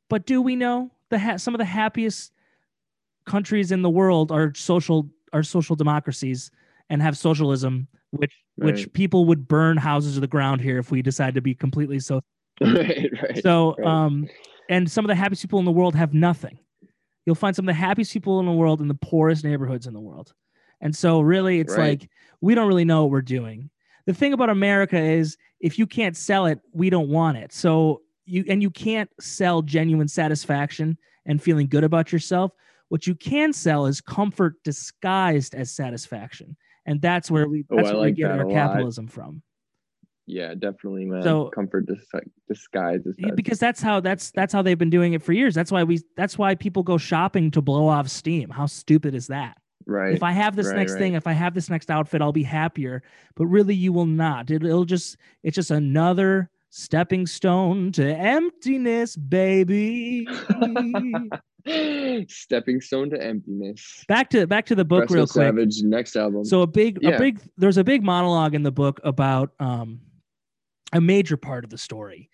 but 0.07 0.28
do 0.28 0.39
we 0.39 0.55
know? 0.55 0.91
The 1.10 1.20
ha- 1.20 1.38
some 1.38 1.53
of 1.53 1.60
the 1.60 1.66
happiest 1.66 2.32
countries 3.26 3.72
in 3.72 3.82
the 3.82 3.89
world 3.89 4.32
are 4.32 4.53
social 4.55 5.10
are 5.34 5.43
social 5.43 5.76
democracies 5.76 6.49
and 6.89 7.01
have 7.01 7.18
socialism, 7.18 7.88
which 8.12 8.34
which 8.55 8.91
people 8.93 9.26
would 9.26 9.47
burn 9.47 9.78
houses 9.78 10.16
to 10.16 10.20
the 10.20 10.28
ground 10.28 10.62
here 10.62 10.80
if 10.80 10.89
we 10.91 11.01
decide 11.01 11.34
to 11.36 11.41
be 11.41 11.53
completely 11.53 11.99
so. 11.99 12.22
right 12.62 13.10
right 13.22 13.43
So, 13.43 13.76
right. 13.78 13.86
um, 13.88 14.28
and 14.70 14.89
some 14.89 15.05
of 15.05 15.10
the 15.10 15.16
happiest 15.16 15.43
people 15.43 15.60
in 15.60 15.66
the 15.66 15.72
world 15.72 15.93
have 15.95 16.14
nothing. 16.14 16.58
You'll 17.26 17.36
find 17.36 17.55
some 17.55 17.66
of 17.66 17.68
the 17.68 17.80
happiest 17.80 18.14
people 18.14 18.39
in 18.39 18.45
the 18.47 18.51
world 18.51 18.82
in 18.82 18.88
the 18.88 18.95
poorest 18.95 19.43
neighborhoods 19.43 19.86
in 19.86 19.93
the 19.93 19.99
world. 19.99 20.34
And 20.82 20.95
so, 20.95 21.20
really, 21.22 21.60
it's 21.60 21.78
Right. 21.78 21.99
like 22.01 22.10
we 22.41 22.55
don't 22.55 22.68
really 22.68 22.86
know 22.86 23.03
what 23.03 23.12
we're 23.12 23.22
doing. 23.22 23.70
The 24.08 24.14
thing 24.14 24.34
about 24.34 24.49
America 24.49 24.97
is 24.99 25.38
if 25.60 25.78
you 25.78 25.86
can't 25.86 26.16
sell 26.18 26.45
it, 26.47 26.60
we 26.72 26.89
don't 26.89 27.10
want 27.10 27.38
it. 27.38 27.51
So, 27.51 28.01
you 28.28 28.43
and 28.47 28.61
you 28.61 28.69
can't 28.69 29.09
sell 29.19 29.61
genuine 29.61 30.07
satisfaction 30.07 30.97
and 31.25 31.41
feeling 31.41 31.67
good 31.67 31.84
about 31.84 32.11
yourself. 32.11 32.51
What 32.89 33.07
you 33.07 33.15
can 33.15 33.51
sell 33.53 33.86
is 33.86 33.99
comfort 34.01 34.55
disguised 34.63 35.55
as 35.55 35.71
satisfaction. 35.71 36.55
And 36.86 37.01
that's 37.01 37.30
where 37.30 37.47
we 37.49 37.65
Oh, 37.69 37.75
that's 37.78 37.89
I 37.89 37.93
where 37.93 38.03
we 38.03 38.11
get 38.13 38.32
our 38.32 38.41
a 38.41 38.47
lot. 38.47 38.53
capitalism 38.53 39.07
from. 39.07 39.41
yeah 40.30 40.53
definitely 40.53 41.05
man 41.05 41.23
So- 41.23 41.49
comfort 41.49 41.86
dis- 41.88 42.05
disguises 42.49 43.15
Yeah, 43.17 43.32
because 43.36 43.59
that's 43.59 43.82
how 43.82 43.99
that's 44.01 44.32
that's 44.32 44.53
how 44.53 44.61
they've 44.61 44.78
been 44.78 44.89
doing 44.89 45.13
it 45.13 45.23
for 45.23 45.34
years. 45.34 45.55
That's 45.55 45.71
why 45.71 45.84
we 45.84 45.99
that's 46.15 46.38
why 46.38 46.55
people 46.55 46.84
go 46.84 46.97
shopping 46.97 47.51
to 47.51 47.61
blow 47.61 47.88
off 47.88 48.07
steam. 48.09 48.49
How 48.49 48.65
stupid 48.67 49.15
is 49.15 49.28
that? 49.28 49.57
right 49.86 50.13
If 50.13 50.23
I 50.23 50.32
have 50.34 50.55
this 50.57 50.67
right, 50.67 50.75
next 50.78 50.95
thing, 50.95 51.13
if 51.13 51.28
I 51.28 51.32
have 51.34 51.53
this 51.53 51.69
next 51.69 51.89
outfit, 51.89 52.21
I'll 52.21 52.34
be 52.34 52.43
happier. 52.43 53.03
But 53.36 53.45
really, 53.47 53.73
you 53.75 53.93
will 53.93 54.05
not. 54.05 54.51
It, 54.51 54.63
it'll 54.63 54.84
just 54.86 55.17
it's 55.43 55.55
just 55.55 55.71
another 55.71 56.49
stepping 56.70 57.26
stone 57.26 57.91
to 57.93 58.15
emptiness, 58.15 59.15
baby. 59.15 60.28
stepping 62.30 62.80
stone 62.80 63.09
to 63.09 63.22
emptiness 63.22 64.05
back 64.07 64.30
to 64.30 64.47
back 64.47 64.65
to 64.65 64.74
the 64.74 64.86
book 64.86 65.09
real 65.09 65.28
quick. 65.28 65.47
savage 65.47 65.82
next 65.84 66.15
album 66.15 66.45
So 66.45 66.61
a 66.61 66.68
big 66.68 67.03
a 67.03 67.18
big 67.18 67.41
there's 67.57 67.76
a 67.76 67.84
big 67.84 68.03
monologue 68.03 68.55
in 68.55 68.63
the 68.63 68.72
book 68.72 69.01
about 69.03 69.51
um 69.59 69.99
a 70.93 71.01
major 71.01 71.36
part 71.36 71.65
of 71.65 71.70
the 71.70 71.78
story 71.78 72.30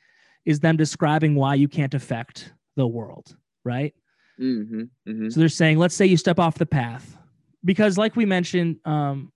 is 0.46 0.60
them 0.60 0.78
describing 0.78 1.34
why 1.34 1.56
you 1.56 1.68
can't 1.68 1.96
affect 1.96 2.54
the 2.76 2.88
world, 2.88 3.36
right? 3.64 3.94
mm-hmm, 4.40 4.82
mm-hmm. 5.08 5.30
So 5.30 5.40
they're 5.40 5.50
saying, 5.50 5.78
let's 5.78 5.96
say 5.96 6.06
you 6.06 6.18
step 6.18 6.40
off 6.40 6.58
the 6.58 6.66
path, 6.66 7.18
because 7.66 7.98
like 7.98 8.16
we 8.16 8.26
mentioned, 8.26 8.78
um, 8.86 9.32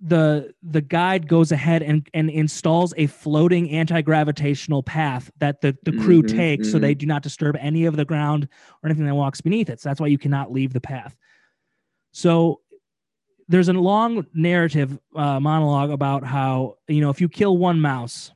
the 0.00 0.54
the 0.62 0.80
guide 0.80 1.28
goes 1.28 1.52
ahead 1.52 1.82
and, 1.82 2.08
and 2.14 2.30
installs 2.30 2.94
a 2.96 3.06
floating 3.06 3.70
anti-gravitational 3.70 4.82
path 4.82 5.30
that 5.38 5.60
the, 5.60 5.76
the 5.84 5.92
crew 5.92 6.22
Mhm, 6.22 6.28
takes 6.28 6.68
so 6.68 6.78
they 6.78 6.94
do 6.94 7.06
not 7.06 7.22
disturb 7.22 7.56
any 7.60 7.84
of 7.84 7.96
the 7.96 8.04
ground 8.04 8.48
or 8.82 8.88
anything 8.88 9.04
that 9.04 9.14
walks 9.14 9.40
beneath 9.42 9.68
it. 9.68 9.80
So 9.80 9.88
that's 9.88 10.00
why 10.00 10.06
you 10.06 10.18
cannot 10.18 10.50
leave 10.52 10.72
the 10.72 10.80
path. 10.80 11.16
So 12.12 12.60
there's 13.48 13.68
a 13.68 13.72
long 13.74 14.26
narrative 14.32 14.98
uh, 15.14 15.40
monologue 15.40 15.90
about 15.90 16.24
how 16.24 16.76
you 16.88 17.00
know 17.00 17.10
if 17.10 17.20
you 17.20 17.28
kill 17.28 17.58
one 17.58 17.80
mouse 17.80 18.32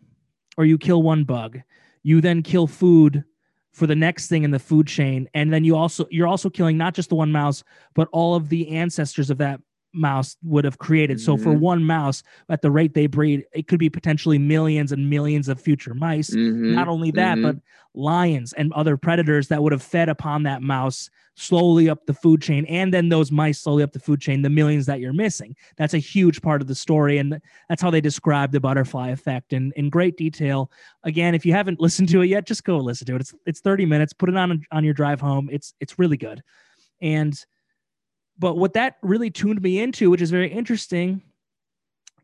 or 0.57 0.65
you 0.65 0.79
kill 0.79 1.03
one 1.03 1.25
bug, 1.25 1.61
you 2.03 2.21
then 2.21 2.43
kill 2.43 2.67
food 2.67 3.25
for 3.73 3.87
the 3.87 3.97
next 3.97 4.29
thing 4.29 4.45
in 4.45 4.51
the 4.51 4.59
food 4.59 4.87
chain, 4.87 5.29
and 5.35 5.53
then 5.53 5.65
you 5.65 5.77
also 5.77 6.07
you're 6.11 6.29
also 6.29 6.51
killing 6.51 6.77
not 6.77 6.95
just 6.95 7.09
the 7.09 7.15
one 7.15 7.33
mouse, 7.33 7.65
but 7.95 8.09
all 8.13 8.35
of 8.35 8.49
the 8.49 8.69
ancestors 8.69 9.31
of 9.31 9.39
that 9.39 9.61
mouse 9.95 10.37
would 10.43 10.65
have 10.65 10.79
created. 10.79 11.21
So 11.21 11.37
for 11.37 11.55
Mhm. 11.55 11.59
one 11.59 11.85
mouse, 11.85 12.23
at 12.49 12.63
the 12.63 12.71
rate 12.71 12.95
they 12.95 13.07
breed, 13.07 13.45
it 13.55 13.69
could 13.69 13.79
be 13.79 13.91
potentially 13.91 14.39
millions 14.39 14.93
and 14.93 15.09
millions 15.09 15.49
of 15.49 15.61
future 15.61 15.95
mice. 15.95 16.37
Mhm, 16.37 16.75
Not 16.75 16.89
only 16.89 17.11
that, 17.13 17.39
mhm. 17.39 17.43
but 17.43 17.57
lions 17.95 18.53
and 18.55 18.73
other 18.73 18.97
predators 18.97 19.49
that 19.49 19.63
would 19.63 19.73
have 19.73 19.83
fed 19.83 20.09
upon 20.09 20.43
that 20.45 20.63
mouse 20.63 21.09
slowly 21.37 21.89
up 21.89 22.07
the 22.07 22.15
food 22.15 22.41
chain, 22.41 22.65
and 22.67 22.95
then 22.95 23.09
those 23.09 23.33
mice 23.33 23.61
slowly 23.61 23.83
up 23.83 23.93
the 23.93 23.99
food 23.99 24.21
chain, 24.21 24.43
the 24.43 24.49
millions 24.51 24.87
that 24.87 25.01
you're 25.01 25.13
missing. 25.13 25.55
That's 25.77 25.95
a 25.95 25.99
huge 25.99 26.41
part 26.43 26.61
of 26.63 26.69
the 26.69 26.75
story, 26.77 27.19
and 27.19 27.41
that's 27.69 27.83
how 27.83 27.91
they 27.91 28.01
describe 28.01 28.53
the 28.53 28.61
butterfly 28.61 29.11
effect 29.11 29.53
in, 29.53 29.73
in 29.75 29.91
great 29.91 30.17
detail. 30.17 30.71
Again, 31.03 31.35
if 31.35 31.45
you 31.45 31.53
haven't 31.53 31.81
listened 31.81 32.09
to 32.11 32.23
it 32.23 32.27
yet, 32.27 32.47
just 32.47 32.65
go 32.65 32.79
listen 32.79 33.07
to 33.09 33.17
it. 33.17 33.21
It's 33.21 33.35
it's 33.47 33.61
30 33.61 33.85
minutes. 33.87 34.13
Put 34.13 34.29
it 34.29 34.37
on 34.37 34.63
on 34.71 34.85
your 34.85 34.95
drive 34.95 35.21
home. 35.21 35.49
It's 35.51 35.75
it's 35.81 35.99
really 35.99 36.17
good. 36.17 36.43
And 37.01 37.35
but 38.39 38.57
what 38.57 38.73
that 38.75 38.97
really 39.03 39.31
tuned 39.31 39.63
me 39.63 39.79
into, 39.81 40.11
which 40.11 40.23
is 40.23 40.31
very 40.31 40.51
interesting, 40.51 41.23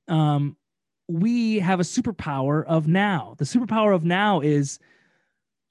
um, 0.09 0.57
we 1.09 1.59
have 1.59 1.81
a 1.81 1.85
superpower 1.85 2.65
of 2.67 2.87
now. 2.87 3.35
The 3.39 3.45
superpower 3.45 3.95
of 3.95 4.05
now 4.05 4.41
is 4.41 4.79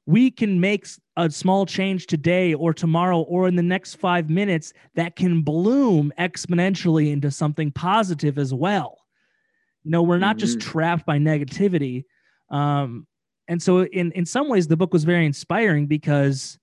we 0.06 0.32
can 0.32 0.60
make 0.60 0.88
a 1.18 1.30
small 1.30 1.66
change 1.66 2.08
today 2.08 2.54
or 2.54 2.74
tomorrow 2.74 3.20
or 3.22 3.48
in 3.48 3.56
the 3.56 3.64
next 3.64 3.96
five 3.96 4.30
minutes 4.30 4.74
that 4.96 5.16
can 5.16 5.42
bloom 5.42 6.12
exponentially 6.18 7.12
into 7.12 7.30
something 7.32 7.72
positive 7.72 8.38
as 8.38 8.54
well. 8.54 8.98
You 9.84 9.92
know, 9.92 10.04
we're 10.04 10.18
not 10.18 10.38
just 10.38 10.58
Mhm. 10.58 10.62
trapped 10.62 11.06
by 11.06 11.20
negativity. 11.20 12.06
Um, 12.50 13.08
and 13.48 13.62
so, 13.62 13.86
in 13.86 14.12
in 14.14 14.26
some 14.26 14.50
ways, 14.50 14.68
the 14.68 14.78
book 14.78 14.94
was 14.94 15.04
very 15.04 15.26
inspiring 15.26 15.88
because 15.88 16.58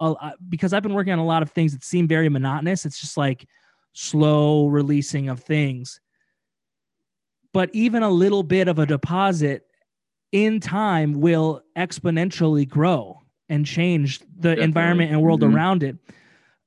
uh, 0.00 0.32
because 0.48 0.72
I've 0.72 0.82
been 0.82 0.94
working 0.94 1.12
on 1.12 1.18
a 1.18 1.24
lot 1.24 1.42
of 1.42 1.50
things 1.50 1.72
that 1.72 1.84
seem 1.84 2.06
very 2.06 2.28
monotonous. 2.28 2.84
It's 2.86 3.00
just 3.00 3.16
like 3.16 3.46
slow 3.92 4.66
releasing 4.66 5.28
of 5.28 5.40
things. 5.40 6.00
But 7.52 7.70
even 7.72 8.02
a 8.02 8.10
little 8.10 8.42
bit 8.42 8.68
of 8.68 8.78
a 8.78 8.86
deposit 8.86 9.66
in 10.32 10.60
time 10.60 11.14
will 11.20 11.62
exponentially 11.76 12.68
grow 12.68 13.22
and 13.48 13.64
change 13.64 14.20
the 14.20 14.50
Definitely. 14.50 14.64
environment 14.64 15.12
and 15.12 15.22
world 15.22 15.40
Mhm. 15.42 15.54
around 15.54 15.82
it. 15.82 15.96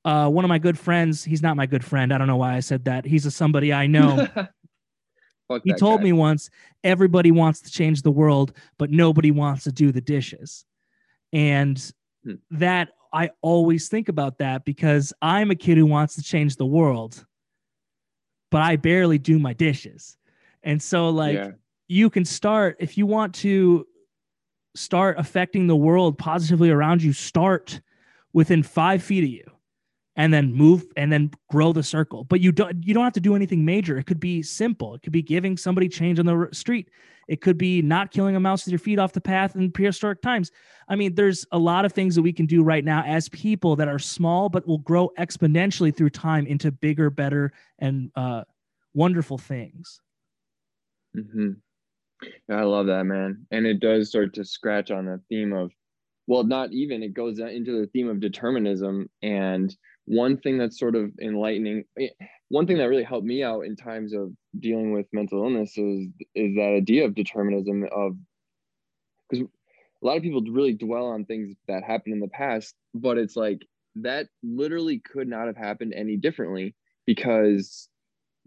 Uh, 0.06 0.30
one 0.30 0.46
of 0.46 0.50
my 0.50 0.58
good 0.58 0.80
friends, 0.80 1.24
he's 1.24 1.42
not 1.44 1.58
my 1.58 1.66
good 1.66 1.84
friend. 1.84 2.12
I 2.14 2.18
don't 2.18 2.28
know 2.28 2.38
why 2.38 2.56
I 2.56 2.62
said 2.62 2.86
that. 2.86 3.06
He's 3.06 3.26
a 3.26 3.32
somebody 3.32 3.72
I 3.74 3.86
know. 3.88 4.26
He 5.64 5.74
told 5.74 6.00
guy. 6.00 6.06
me 6.06 6.14
once 6.14 6.50
everybody 6.84 7.32
wants 7.32 7.60
to 7.62 7.70
change 7.70 8.02
the 8.02 8.12
world, 8.12 8.54
but 8.78 8.90
nobody 8.90 9.30
wants 9.30 9.66
to 9.66 9.72
do 9.72 9.92
the 9.92 10.02
dishes. 10.02 10.66
And 11.34 11.80
Hmm. 12.24 12.36
that 12.52 12.90
I 13.12 13.32
always 13.42 13.90
think 13.90 14.10
about 14.10 14.38
that 14.38 14.66
because 14.66 15.14
I'm 15.22 15.52
a 15.52 15.56
kid 15.56 15.78
who 15.78 15.86
wants 15.86 16.16
to 16.16 16.24
change 16.24 16.56
the 16.56 16.66
world, 16.66 17.26
but 18.52 18.62
I 18.62 18.76
barely 18.76 19.18
do 19.18 19.40
my 19.40 19.54
dishes. 19.54 20.18
And 20.64 20.82
so, 20.82 21.10
like, 21.10 21.36
yeah. 21.36 21.52
you 21.88 22.10
can 22.10 22.26
start 22.26 22.78
if 22.80 22.98
you 22.98 23.06
want 23.06 23.36
to 23.36 23.88
start 24.76 25.18
affecting 25.18 25.68
the 25.68 25.76
world 25.76 26.18
positively 26.18 26.70
around 26.70 27.02
you, 27.02 27.14
start 27.14 27.82
within 28.34 28.62
five 28.62 29.02
feet 29.02 29.24
of 29.24 29.30
you 29.30 29.59
and 30.20 30.34
then 30.34 30.54
move 30.54 30.86
and 30.98 31.12
then 31.14 31.32
grow 31.50 31.72
the 31.72 31.82
circle. 31.82 32.26
But 32.26 32.42
you 32.42 32.52
don't 32.52 32.86
you 32.86 32.94
don't 32.94 33.06
have 33.06 33.14
to 33.14 33.22
do 33.22 33.36
anything 33.36 33.64
major. 33.64 33.98
It 33.98 34.06
could 34.06 34.20
be 34.20 34.44
simple. 34.44 34.94
It 34.94 35.02
could 35.02 35.14
be 35.14 35.22
giving 35.22 35.56
somebody 35.56 35.88
change 35.88 36.20
on 36.20 36.26
the 36.26 36.50
street. 36.52 36.90
It 37.30 37.40
could 37.40 37.58
be 37.58 37.82
not 37.82 38.12
killing 38.12 38.36
a 38.36 38.40
mouse 38.40 38.66
with 38.66 38.74
your 38.74 38.80
feet 38.80 39.00
off 39.00 39.14
the 39.14 39.22
path 39.22 39.56
in 39.56 39.72
prehistoric 39.72 40.22
times. 40.22 40.52
I 40.90 40.98
mean, 40.98 41.16
there's 41.16 41.46
a 41.54 41.58
lot 41.58 41.86
of 41.86 41.94
things 41.94 42.16
that 42.16 42.22
we 42.22 42.34
can 42.34 42.48
do 42.48 42.64
right 42.64 42.84
now 42.84 43.02
as 43.06 43.30
people 43.30 43.78
that 43.78 43.88
are 43.88 44.00
small 44.00 44.50
but 44.50 44.68
will 44.68 44.80
grow 44.80 45.10
exponentially 45.18 45.96
through 45.96 46.10
time 46.10 46.46
into 46.48 46.70
bigger, 46.70 47.10
better, 47.10 47.54
and 47.78 48.12
uh, 48.16 48.44
wonderful 48.94 49.38
things. 49.38 50.02
Mm-hmm. 51.16 51.52
I 52.52 52.64
love 52.64 52.88
that, 52.88 53.06
man. 53.06 53.46
And 53.52 53.66
it 53.66 53.80
does 53.80 54.10
start 54.10 54.34
to 54.34 54.44
scratch 54.44 54.92
on 54.92 55.06
the 55.06 55.22
theme 55.30 55.54
of, 55.54 55.72
well, 56.28 56.44
not 56.44 56.74
even, 56.74 57.04
it 57.04 57.14
goes 57.14 57.40
into 57.40 57.80
the 57.80 57.88
theme 57.88 58.10
of 58.10 58.20
determinism. 58.20 59.10
And 59.22 59.74
one 60.10 60.38
thing 60.38 60.58
that's 60.58 60.80
sort 60.80 60.96
of 60.96 61.12
enlightening, 61.22 61.84
eh, 62.00 62.10
one 62.48 62.66
thing 62.66 62.78
that 62.80 62.90
really 62.90 63.04
helped 63.04 63.28
me 63.28 63.44
out 63.44 63.62
in 63.62 63.76
times 63.76 64.12
of 64.12 64.32
dealing 64.60 64.92
with 64.92 65.06
mental 65.14 65.44
illness 65.44 65.78
is 65.78 66.08
is 66.34 66.56
that 66.56 66.74
idea 66.76 67.06
of 67.06 67.14
determinism 67.14 67.88
of 67.96 68.14
because 69.30 69.46
a 69.46 70.06
lot 70.06 70.18
of 70.18 70.24
people 70.24 70.42
really 70.42 70.74
dwell 70.74 71.06
on 71.06 71.26
things 71.26 71.56
that 71.68 71.84
happened 71.84 72.16
in 72.16 72.20
the 72.20 72.28
past, 72.30 72.74
but 72.96 73.20
it's 73.20 73.36
like 73.36 73.62
that 73.96 74.28
literally 74.42 75.00
could 75.00 75.28
not 75.28 75.46
have 75.46 75.58
happened 75.58 75.94
any 75.96 76.18
differently 76.18 76.76
because 77.06 77.88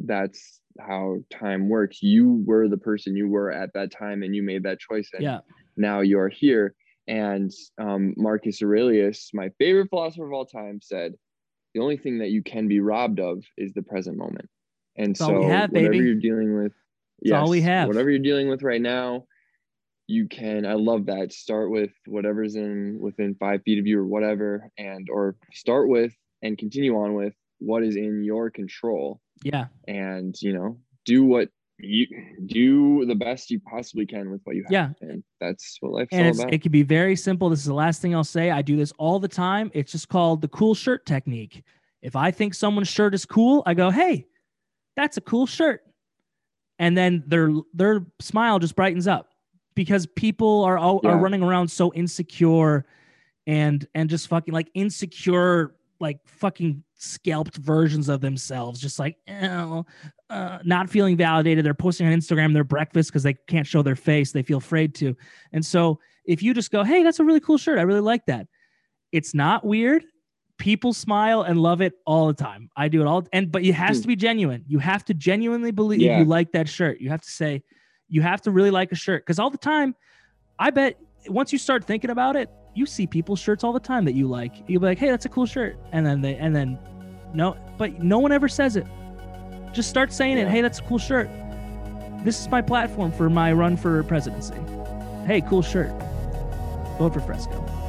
that's 0.01 0.61
how 0.81 1.19
time 1.31 1.69
works. 1.69 2.03
You 2.03 2.43
were 2.45 2.69
the 2.69 2.77
person 2.79 3.15
you 3.15 3.29
were 3.29 3.53
at 3.53 3.73
that 3.75 3.93
time 3.93 4.25
and 4.25 4.35
you 4.35 4.43
made 4.43 4.65
that 4.65 4.81
choice. 4.81 5.11
And 5.13 5.23
Yeah. 5.23 5.41
now 5.77 6.01
you're 6.01 6.29
here. 6.29 6.75
And 7.07 7.53
um, 7.79 8.15
Marcus 8.17 8.63
Aurelius, 8.63 9.31
my 9.33 9.51
favorite 9.59 9.91
philosopher 9.91 10.27
of 10.27 10.33
all 10.33 10.47
time, 10.47 10.81
said, 10.83 11.15
the 11.75 11.81
only 11.81 11.97
thing 11.97 12.19
that 12.19 12.31
you 12.31 12.43
can 12.43 12.69
be 12.69 12.81
robbed 12.81 13.21
of 13.21 13.43
is 13.57 13.73
the 13.73 13.83
present 13.83 14.17
moment. 14.17 14.49
And 14.97 15.17
all 15.21 15.29
so 15.29 15.39
we 15.41 15.45
have, 15.47 15.71
whatever 15.71 15.93
baby. 15.93 16.05
you're 16.07 16.15
dealing 16.17 16.63
with, 16.63 16.73
It's 17.21 17.33
all 17.33 17.49
we 17.49 17.63
have. 17.63 17.89
Whatever 17.89 18.11
you're 18.11 18.19
dealing 18.19 18.49
with 18.49 18.63
right 18.63 18.81
now, 18.81 19.25
you 20.09 20.27
can 20.29 20.67
i 20.67 20.75
love 20.75 21.07
that 21.07 21.33
start 21.33 21.71
with 21.71 21.91
whatever's 22.07 22.57
in 22.57 22.99
within 23.01 23.37
five 23.37 23.63
feet 23.63 23.79
of 23.79 23.87
you 23.87 24.01
or 24.01 24.05
whatever 24.05 24.69
and 24.77 25.07
or 25.11 25.37
start 25.53 25.89
with 25.89 26.13
and 26.43 26.59
continue 26.59 26.95
on 26.97 27.15
with 27.15 27.33
what 27.61 27.85
is 27.85 27.95
in 27.97 28.25
your 28.25 28.51
control 28.51 29.21
Yeah. 29.45 29.67
and 29.87 30.35
you 30.43 30.53
know 30.53 30.79
do 31.07 31.25
what 31.25 31.49
you 31.83 32.07
do 32.47 33.05
the 33.07 33.15
best 33.15 33.51
you 33.51 33.61
possibly 33.61 34.07
can 34.07 34.31
with 34.31 34.41
what 34.45 34.57
you 34.57 34.63
have 34.65 34.73
Yeah. 34.73 34.91
and 35.01 35.23
that's 35.41 35.77
what 35.81 35.93
life's 35.93 36.09
and 36.13 36.27
all 36.29 36.41
about 36.41 36.55
it 36.55 36.63
can 36.63 36.73
be 36.73 36.83
very 36.83 37.17
simple. 37.17 37.49
This 37.49 37.59
is 37.61 37.67
the 37.67 37.75
last 37.75 38.01
thing 38.01 38.15
I'll 38.15 38.25
say. 38.25 38.51
I 38.51 38.63
do 38.63 38.77
this 38.77 38.93
all 38.99 39.19
the 39.19 39.29
time. 39.29 39.71
It's 39.75 39.93
just 39.93 40.09
called 40.09 40.41
the 40.43 40.49
cool 40.49 40.75
shirt 40.75 41.05
technique. 41.07 41.63
If 42.01 42.17
I 42.17 42.31
think 42.31 42.55
someone's 42.55 42.89
shirt 42.89 43.15
is 43.15 43.25
cool, 43.25 43.63
I 43.67 43.75
go, 43.75 43.91
"Hey, 43.91 44.27
that's 44.97 45.17
a 45.17 45.21
cool 45.21 45.47
shirt," 45.47 45.83
and 46.79 46.97
then 46.97 47.23
their 47.27 47.51
their 47.75 48.07
smile 48.21 48.59
just 48.59 48.75
brightens 48.77 49.07
up 49.07 49.31
because 49.75 50.07
people 50.07 50.65
are 50.65 50.79
all, 50.79 51.01
are 51.07 51.17
running 51.19 51.43
around 51.43 51.69
so 51.69 51.93
insecure 51.95 52.85
and 53.47 53.87
and 53.95 54.09
just 54.11 54.29
fucking 54.29 54.53
like 54.53 54.69
insecure 54.75 55.75
like 56.01 56.19
fucking 56.27 56.83
scalped 57.03 57.57
versions 57.57 58.09
of 58.09 58.21
themselves 58.21 58.81
just 58.81 58.99
like 58.99 59.17
oh, 59.29 59.85
uh, 60.31 60.59
not 60.65 60.89
feeling 60.89 61.17
validated. 61.17 61.65
They're 61.65 61.75
posting 61.75 62.07
on 62.07 62.13
instagram 62.13 62.53
their 62.55 62.65
breakfast 62.65 63.11
because 63.11 63.25
they 63.25 63.35
can't 63.49 63.67
show 63.67 63.83
their 63.83 63.97
face 63.97 64.31
they 64.33 64.43
feel 64.43 64.59
afraid 64.59 64.95
to. 64.97 65.17
And 65.53 65.67
so 65.67 65.99
if 66.25 66.43
you 66.43 66.55
just 66.55 66.71
go 66.71 66.85
hey 66.85 67.03
that's 67.03 67.19
a 67.21 67.25
really 67.25 67.41
cool 67.41 67.59
shirt. 67.59 67.79
I 67.79 67.83
really 67.83 68.01
like 68.01 68.25
that. 68.27 68.47
It's 69.11 69.35
not 69.35 69.65
weird. 69.65 70.05
People 70.59 70.93
smile 70.93 71.43
and 71.43 71.59
love 71.61 71.81
it 71.81 71.95
all 72.07 72.29
the 72.29 72.35
time. 72.35 72.71
I 72.77 72.87
do 72.89 73.01
it 73.01 73.07
all 73.07 73.27
and 73.33 73.51
but 73.51 73.65
it 73.65 73.73
has 73.73 73.97
Hmm. 73.97 74.03
to 74.03 74.09
be 74.09 74.17
genuine. 74.17 74.65
You 74.69 74.79
have 74.79 75.05
to 75.07 75.15
genuinely 75.15 75.73
believe 75.73 76.01
Yeah. 76.01 76.21
you 76.21 76.25
like 76.25 76.53
that 76.53 76.69
shirt. 76.69 77.01
You 77.01 77.11
have 77.11 77.23
to 77.23 77.31
say 77.31 77.63
you 78.09 78.23
have 78.23 78.41
to 78.43 78.51
really 78.53 78.71
like 78.71 78.93
a 78.93 78.95
shirt 78.95 79.25
because 79.27 79.39
all 79.39 79.51
the 79.51 79.57
time 79.59 79.95
i 80.59 80.69
bet 80.71 80.99
once 81.29 81.51
you 81.53 81.59
start 81.59 81.83
thinking 81.83 82.11
about 82.11 82.37
it 82.37 82.51
you 82.75 82.85
see 82.87 83.07
people's 83.07 83.39
shirts 83.41 83.65
all 83.65 83.73
the 83.73 83.81
time 83.81 84.05
that 84.05 84.15
you 84.15 84.27
like. 84.29 84.55
You'll 84.69 84.81
be 84.81 84.87
like 84.87 84.99
hey 84.99 85.11
that's 85.11 85.25
a 85.27 85.29
cool 85.29 85.45
shirt. 85.47 85.77
And 85.93 86.07
then 86.07 86.21
they 86.23 86.37
and 86.37 86.55
then 86.57 86.79
no 87.35 87.57
but 87.79 88.03
no 88.03 88.19
one 88.19 88.33
ever 88.33 88.49
says 88.49 88.77
it. 88.77 88.87
Just 89.73 89.89
start 89.89 90.13
saying 90.13 90.39
it. 90.39 90.49
Hey 90.49 90.61
that's 90.61 90.79
a 90.79 90.83
cool 90.83 90.99
shirt. 90.99 91.29
This 92.25 92.41
is 92.41 92.49
my 92.49 92.63
platform 92.63 93.13
for 93.13 93.29
my 93.29 93.53
run 93.53 93.77
for 93.77 94.03
presidency. 94.05 94.55
Hey 95.27 95.41
cool 95.41 95.63
shirt. 95.63 95.91
Vote 96.99 97.15
for 97.15 97.21
fresco 97.21 97.82